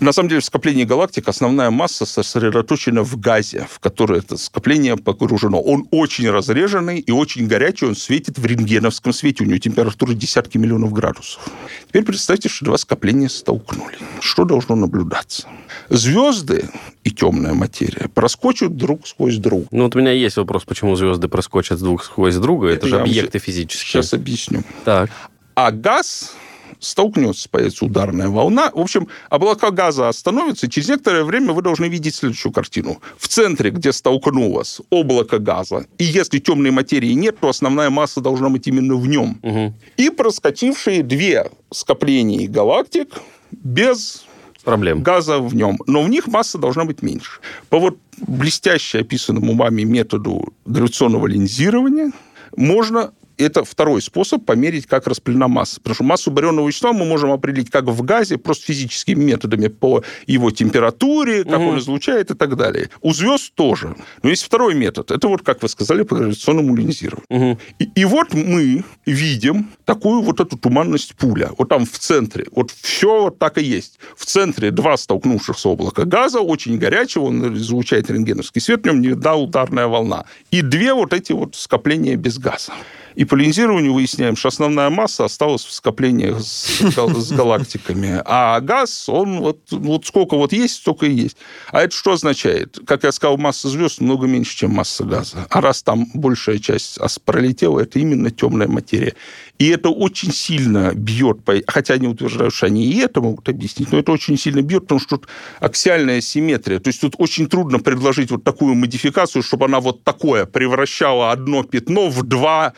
На 0.00 0.12
самом 0.12 0.28
деле 0.28 0.40
в 0.40 0.44
скоплении 0.44 0.84
галактик 0.84 1.26
основная 1.28 1.70
масса 1.70 2.06
сосредоточена 2.06 3.02
в 3.02 3.18
газе, 3.18 3.66
в 3.68 3.80
который 3.80 4.20
это 4.20 4.36
скопление 4.36 4.96
погружено. 4.96 5.60
Он 5.60 5.88
очень 5.90 6.30
разреженный 6.30 7.00
и 7.00 7.10
очень 7.10 7.48
горячий, 7.48 7.86
он 7.86 7.96
светит 7.96 8.38
в 8.38 8.46
рентгеновском 8.46 9.12
свете, 9.12 9.42
у 9.42 9.46
него 9.46 9.58
температура 9.58 10.14
десятки 10.14 10.56
миллионов 10.56 10.92
градусов. 10.92 11.42
Теперь 11.88 12.04
представьте, 12.04 12.48
что 12.48 12.66
два 12.66 12.78
скопления 12.78 13.28
столкнули. 13.28 13.98
Что 14.20 14.44
должно 14.44 14.76
наблюдаться? 14.76 15.48
Звезды 15.88 16.68
и 17.02 17.10
темная 17.10 17.54
материя 17.54 18.08
проскочат 18.08 18.76
друг 18.76 19.08
сквозь 19.08 19.38
друг. 19.38 19.66
Ну 19.72 19.84
вот 19.84 19.96
у 19.96 19.98
меня 19.98 20.12
есть 20.12 20.36
вопрос, 20.36 20.64
почему 20.64 20.94
звезды 20.94 21.26
проскочат 21.26 21.80
друг 21.80 22.04
сквозь 22.04 22.36
друга. 22.36 22.68
Это, 22.68 22.86
это 22.86 22.88
же 22.88 23.00
объекты 23.00 23.40
физические. 23.40 24.02
Сейчас 24.02 24.12
объясню. 24.12 24.62
Так. 24.84 25.10
А 25.56 25.72
газ 25.72 26.34
столкнется, 26.80 27.48
появится 27.48 27.84
ударная 27.84 28.28
волна. 28.28 28.70
В 28.74 28.80
общем, 28.80 29.08
облака 29.30 29.70
газа 29.70 30.08
остановятся, 30.08 30.66
и 30.66 30.70
через 30.70 30.88
некоторое 30.88 31.24
время 31.24 31.52
вы 31.52 31.62
должны 31.62 31.86
видеть 31.86 32.14
следующую 32.14 32.52
картину. 32.52 33.00
В 33.16 33.28
центре, 33.28 33.70
где 33.70 33.92
столкнулось 33.92 34.80
облако 34.90 35.38
газа, 35.38 35.86
и 35.98 36.04
если 36.04 36.38
темной 36.38 36.70
материи 36.70 37.12
нет, 37.12 37.38
то 37.40 37.48
основная 37.48 37.90
масса 37.90 38.20
должна 38.20 38.48
быть 38.48 38.66
именно 38.66 38.96
в 38.96 39.06
нем. 39.06 39.38
Угу. 39.42 39.74
И 39.96 40.10
проскочившие 40.10 41.02
две 41.02 41.50
скопления 41.70 42.48
галактик 42.48 43.08
без 43.50 44.24
проблем. 44.64 45.02
газа 45.02 45.38
в 45.38 45.54
нем. 45.54 45.78
Но 45.86 46.02
в 46.02 46.10
них 46.10 46.26
масса 46.26 46.58
должна 46.58 46.84
быть 46.84 47.02
меньше. 47.02 47.40
По 47.68 47.78
вот 47.78 47.98
блестяще 48.26 49.00
описанному 49.00 49.54
вами 49.54 49.82
методу 49.82 50.52
гравитационного 50.66 51.26
линзирования 51.26 52.12
можно 52.56 53.12
это 53.38 53.64
второй 53.64 54.02
способ 54.02 54.44
померить, 54.44 54.86
как 54.86 55.06
распылена 55.06 55.48
масса. 55.48 55.80
Потому 55.80 55.94
что 55.94 56.04
массу 56.04 56.30
барионного 56.30 56.68
вещества 56.68 56.92
мы 56.92 57.04
можем 57.04 57.30
определить 57.30 57.70
как 57.70 57.84
в 57.84 58.02
газе, 58.02 58.38
просто 58.38 58.66
физическими 58.66 59.24
методами 59.24 59.68
по 59.68 60.02
его 60.26 60.50
температуре, 60.50 61.44
как 61.44 61.60
угу. 61.60 61.68
он 61.68 61.78
излучает 61.78 62.30
и 62.30 62.34
так 62.34 62.56
далее. 62.56 62.90
У 63.00 63.12
звезд 63.12 63.52
тоже. 63.54 63.96
Но 64.22 64.30
есть 64.30 64.42
второй 64.42 64.74
метод. 64.74 65.10
Это 65.10 65.28
вот, 65.28 65.42
как 65.42 65.62
вы 65.62 65.68
сказали, 65.68 66.02
по 66.02 66.16
гравитационному 66.16 66.74
линзированию. 66.74 67.26
Угу. 67.28 67.58
И, 67.78 67.84
и 67.94 68.04
вот 68.04 68.34
мы 68.34 68.84
видим 69.06 69.70
такую 69.84 70.22
вот 70.22 70.40
эту 70.40 70.58
туманность 70.58 71.14
пуля. 71.14 71.50
Вот 71.56 71.68
там 71.68 71.86
в 71.86 71.98
центре. 71.98 72.46
Вот 72.52 72.70
все 72.70 73.22
вот 73.22 73.38
так 73.38 73.58
и 73.58 73.62
есть. 73.62 73.98
В 74.16 74.26
центре 74.26 74.70
два 74.70 74.96
столкнувшихся 74.96 75.68
облака 75.68 76.04
газа, 76.04 76.40
очень 76.40 76.78
горячего, 76.78 77.24
он 77.24 77.56
излучает 77.56 78.10
рентгеновский 78.10 78.60
свет, 78.60 78.82
в 78.82 78.86
нем 78.86 79.00
не 79.00 79.14
да 79.14 79.36
ударная 79.36 79.86
волна. 79.86 80.24
И 80.50 80.62
две 80.62 80.94
вот 80.94 81.12
эти 81.12 81.32
вот 81.32 81.54
скопления 81.54 82.16
без 82.16 82.38
газа. 82.38 82.72
И 83.18 83.24
по 83.24 83.34
линзированию 83.34 83.92
выясняем, 83.94 84.36
что 84.36 84.46
основная 84.46 84.90
масса 84.90 85.24
осталась 85.24 85.64
в 85.64 85.72
скоплениях 85.72 86.40
с, 86.40 86.80
с 86.96 87.32
галактиками. 87.32 88.22
А 88.24 88.60
газ, 88.60 89.08
он 89.08 89.40
вот, 89.40 89.58
вот 89.72 90.06
сколько 90.06 90.36
вот 90.36 90.52
есть, 90.52 90.76
столько 90.76 91.06
и 91.06 91.12
есть. 91.12 91.36
А 91.72 91.82
это 91.82 91.96
что 91.96 92.12
означает? 92.12 92.78
Как 92.86 93.02
я 93.02 93.10
сказал, 93.10 93.36
масса 93.36 93.68
звезд 93.70 94.00
много 94.00 94.28
меньше, 94.28 94.56
чем 94.56 94.70
масса 94.70 95.02
газа. 95.02 95.48
А 95.50 95.60
раз 95.60 95.82
там 95.82 96.06
большая 96.14 96.58
часть 96.60 97.00
пролетела, 97.24 97.80
это 97.80 97.98
именно 97.98 98.30
темная 98.30 98.68
материя. 98.68 99.16
И 99.58 99.68
это 99.68 99.90
очень 99.90 100.32
сильно 100.32 100.92
бьет, 100.94 101.38
хотя 101.66 101.94
они 101.94 102.06
утверждают, 102.06 102.54
что 102.54 102.66
они 102.66 102.86
и 102.86 102.98
это 102.98 103.20
могут 103.20 103.48
объяснить, 103.48 103.90
но 103.90 103.98
это 103.98 104.12
очень 104.12 104.38
сильно 104.38 104.62
бьет, 104.62 104.82
потому 104.82 105.00
что 105.00 105.18
тут 105.18 105.28
аксиальная 105.58 106.20
симметрия. 106.20 106.78
То 106.78 106.88
есть 106.88 107.00
тут 107.00 107.14
очень 107.18 107.48
трудно 107.48 107.80
предложить 107.80 108.30
вот 108.30 108.44
такую 108.44 108.74
модификацию, 108.76 109.42
чтобы 109.42 109.66
она 109.66 109.80
вот 109.80 110.04
такое 110.04 110.46
превращала 110.46 111.32
одно 111.32 111.64
пятно 111.64 112.08
в 112.08 112.22
два 112.22 112.72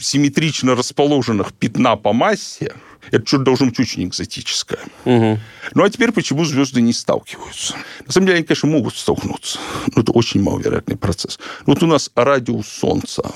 симметрично 0.00 0.74
расположенных 0.74 1.52
пятна 1.52 1.96
по 1.96 2.12
массе. 2.12 2.74
Это 3.10 3.26
что-то 3.26 3.44
должно 3.44 3.66
быть 3.66 3.78
очень 3.78 4.04
экзотическое. 4.04 4.80
Угу. 5.04 5.38
Ну, 5.74 5.84
а 5.84 5.90
теперь 5.90 6.10
почему 6.10 6.44
звезды 6.44 6.80
не 6.80 6.92
сталкиваются? 6.92 7.76
На 8.06 8.12
самом 8.12 8.26
деле, 8.26 8.38
они, 8.38 8.46
конечно, 8.46 8.68
могут 8.68 8.96
столкнуться, 8.96 9.58
но 9.94 10.02
это 10.02 10.10
очень 10.12 10.42
маловероятный 10.42 10.96
процесс. 10.96 11.38
Вот 11.66 11.82
у 11.82 11.86
нас 11.86 12.10
радиус 12.14 12.66
Солнца 12.66 13.30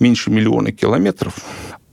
меньше 0.00 0.30
миллиона 0.30 0.72
километров, 0.72 1.34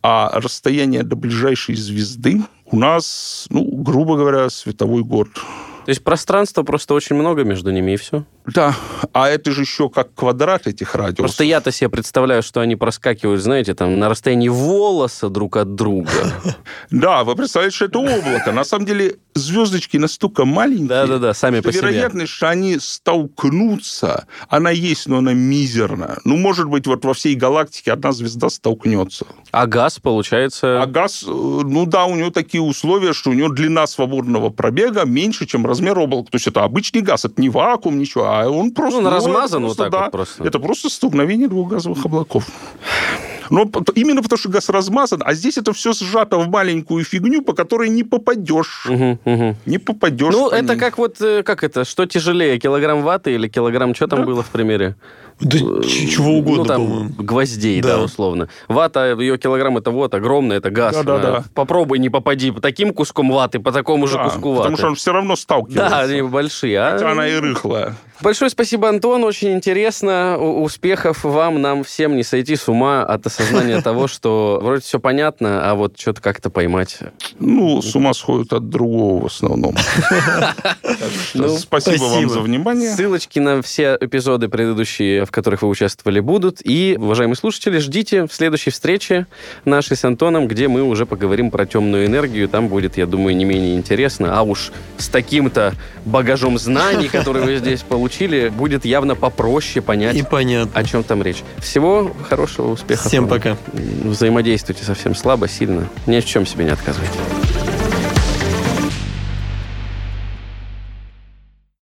а 0.04 0.39
расстояние 0.39 1.04
до 1.04 1.16
ближайшей 1.16 1.76
звезды 1.76 2.41
у 2.66 2.78
нас, 2.78 3.45
ну, 3.49 3.64
грубо 3.64 4.18
говоря, 4.18 4.49
световой 4.49 5.04
год. 5.04 5.30
То 5.86 5.89
есть 5.89 6.04
пространства 6.04 6.62
просто 6.64 6.93
очень 6.93 7.16
много 7.16 7.43
между 7.43 7.72
ними, 7.72 7.93
и 7.93 7.97
все? 7.97 8.24
Да, 8.45 8.76
а 9.14 9.30
это 9.30 9.52
же 9.52 9.62
еще 9.62 9.89
как 9.89 10.14
квадрат 10.14 10.68
этих 10.68 10.93
радиусов. 10.93 11.18
Просто 11.18 11.43
я-то 11.43 11.72
себе 11.72 11.89
представляю, 11.89 12.43
что 12.43 12.62
они 12.62 12.76
проскакивают, 12.76 13.41
знаете, 13.41 13.74
там 13.74 13.97
на 13.97 14.08
расстоянии 14.08 14.49
волоса 14.49 15.30
друг 15.30 15.58
от 15.58 15.76
друга. 15.76 16.12
Да, 16.91 17.24
вы 17.24 17.36
представляете, 17.36 17.76
что 17.76 17.86
это 17.86 17.99
облако. 17.99 18.52
На 18.52 18.64
самом 18.64 18.86
деле 18.86 19.16
звездочки 19.34 19.97
настолько 19.97 20.45
маленькие, 20.45 20.88
Да-да-да, 20.88 21.34
сами 21.34 21.59
по 21.59 21.71
себе. 21.71 21.82
вероятность, 21.82 22.32
что 22.32 22.49
они 22.49 22.77
столкнутся, 22.79 24.25
она 24.49 24.71
есть, 24.71 25.07
но 25.07 25.17
она 25.17 25.34
мизерна. 25.34 26.19
Ну, 26.25 26.38
может 26.38 26.67
быть, 26.67 26.88
вот 26.88 27.05
во 27.05 27.13
всей 27.13 27.36
галактике 27.36 27.93
одна 27.93 28.11
звезда 28.11 28.49
столкнется. 28.49 29.25
А 29.51 29.67
газ, 29.67 29.99
получается... 29.99 30.82
А 30.82 30.86
газ, 30.86 31.23
э, 31.23 31.29
ну 31.29 31.86
да, 31.86 32.05
у 32.05 32.15
него 32.15 32.32
такие 32.32 32.61
условия, 32.61 33.13
что 33.13 33.29
у 33.29 33.34
него 33.34 33.49
длина 33.49 33.88
свободного 33.88 34.49
пробега 34.49 35.05
меньше, 35.05 35.45
чем 35.45 35.65
размер 35.65 35.97
облака. 35.99 36.32
То 36.32 36.36
есть 36.36 36.47
это 36.47 36.63
обычный 36.63 37.01
газ, 37.01 37.25
это 37.25 37.41
не 37.41 37.49
вакуум, 37.49 37.99
ничего, 37.99 38.25
а 38.25 38.49
он 38.49 38.71
просто... 38.71 39.01
Ну, 39.01 39.07
он 39.07 39.13
размазан 39.13 39.65
вот 39.65 39.77
так 39.77 39.91
да, 39.91 40.03
вот 40.03 40.11
просто. 40.11 40.43
Это 40.43 40.59
просто 40.59 40.89
столкновение 40.89 41.47
двух 41.47 41.69
газовых 41.69 42.05
облаков. 42.05 42.45
Но 43.52 43.70
именно 43.95 44.22
потому, 44.22 44.39
что 44.39 44.49
газ 44.49 44.70
размазан, 44.70 45.22
а 45.26 45.34
здесь 45.34 45.58
это 45.58 45.74
все 45.74 45.91
сжато 45.91 46.38
в 46.38 46.49
маленькую 46.49 47.04
фигню, 47.04 47.41
по 47.41 47.54
которой 47.54 47.89
не 47.89 48.04
попадешь. 48.04 48.88
Угу, 48.89 49.20
угу. 49.26 49.56
Не 49.66 49.78
попадешь. 49.78 50.34
Ну, 50.34 50.49
это 50.49 50.78
как 50.78 50.97
вот, 50.97 51.22
э, 51.22 51.43
как 51.43 51.64
это, 51.64 51.84
что 51.84 52.06
тяжелее, 52.06 52.58
килограмм 52.60 53.02
ваты 53.04 53.34
или 53.34 53.49
килограмм, 53.49 53.93
что 53.93 54.08
там 54.08 54.20
да. 54.20 54.26
было 54.26 54.41
в 54.41 54.49
примере? 54.49 54.95
Да 55.42 55.58
э, 55.58 55.84
чего 55.84 56.34
угодно, 56.34 56.64
ну, 56.64 56.66
там, 56.66 56.86
по-моему. 56.86 57.10
гвоздей, 57.18 57.82
да. 57.82 57.98
да, 57.98 58.04
условно. 58.04 58.48
Вата, 58.68 59.16
ее 59.20 59.38
килограмм, 59.38 59.78
это 59.78 59.92
вот, 59.92 60.14
огромный, 60.14 60.58
это 60.58 60.70
газ. 60.70 60.96
Да, 60.96 61.04
да, 61.04 61.20
да. 61.20 61.44
Попробуй 61.54 62.00
не 62.00 62.10
попади 62.10 62.52
по 62.52 62.62
таким 62.62 62.94
куском 62.94 63.32
ваты, 63.32 63.60
по 63.60 63.72
такому 63.72 64.08
же 64.08 64.18
куску 64.18 64.52
ваты. 64.52 64.64
потому 64.64 64.78
что 64.78 64.88
он 64.88 64.96
все 64.96 65.12
равно 65.12 65.36
сталкивается. 65.36 65.89
Да, 65.89 66.00
они 66.02 66.22
большие. 66.22 66.80
А... 66.80 66.92
Хотя 66.92 67.12
она 67.12 67.28
и 67.28 67.36
рыхлая. 67.36 67.96
Большое 68.22 68.52
спасибо, 68.52 68.88
Антон, 68.88 69.24
очень 69.24 69.54
интересно. 69.54 70.38
Успехов 70.38 71.24
вам, 71.24 71.60
нам 71.60 71.84
всем 71.84 72.16
не 72.16 72.22
сойти 72.22 72.56
с 72.56 72.70
ума 72.70 73.02
от 73.04 73.26
осознания 73.26 73.82
того, 73.84 74.08
что 74.08 74.60
вроде 74.62 74.84
все 74.84 75.00
понятно, 75.00 75.68
а 75.68 75.74
вот 75.74 76.00
что-то 76.00 76.22
как-то 76.22 76.52
поймать. 76.52 77.00
Ну, 77.39 77.82
с 77.82 77.96
ума 77.96 78.14
сходят 78.14 78.54
от 78.54 78.70
другого 78.70 79.24
в 79.24 79.26
основном. 79.26 79.76
Ну, 81.34 81.58
спасибо 81.58 82.04
вам 82.04 82.30
за 82.30 82.42
внимание. 82.42 82.92
Ссылочки 82.92 83.39
на 83.39 83.62
все 83.62 83.98
эпизоды 84.00 84.50
предыдущие, 84.50 85.26
в 85.32 85.34
которых 85.34 85.61
вы 85.61 85.69
участвовали, 85.69 86.19
будут. 86.19 86.59
И, 86.63 86.97
уважаемые 86.99 87.38
слушатели, 87.38 87.77
ждите 87.79 88.27
в 88.27 88.34
следующей 88.34 88.69
встрече 88.69 89.27
нашей 89.63 89.95
с 89.95 90.03
Антоном, 90.03 90.47
где 90.47 90.67
мы 90.67 90.84
уже 90.84 91.05
поговорим 91.05 91.49
про 91.51 91.65
темную 91.65 92.05
энергию. 92.05 92.49
Там 92.49 92.67
будет, 92.67 92.97
я 92.97 93.05
думаю, 93.05 93.36
не 93.36 93.45
менее 93.45 93.75
интересно. 93.75 94.38
А 94.38 94.43
уж 94.43 94.71
с 94.97 95.07
таким-то 95.07 95.73
багажом 96.05 96.57
знаний, 96.59 97.07
которые 97.11 97.45
вы 97.45 97.57
здесь 97.57 97.82
получили, 97.82 98.49
будет 98.49 98.84
явно 98.84 99.15
попроще 99.15 99.82
понять, 99.82 100.15
И 100.15 100.23
понятно. 100.23 100.79
о 100.79 100.84
чем 100.84 101.03
там 101.03 101.23
речь. 101.23 101.43
Всего 101.59 102.13
хорошего, 102.29 102.71
успеха. 102.71 103.07
Всем 103.07 103.27
пока. 103.27 103.57
Взаимодействуйте 103.73 104.84
совсем 104.84 105.15
слабо, 105.15 105.47
сильно. 105.47 105.88
Ни 106.05 106.19
в 106.19 106.25
чем 106.25 106.45
себе 106.45 106.65
не 106.65 106.71
отказывайте. 106.71 107.17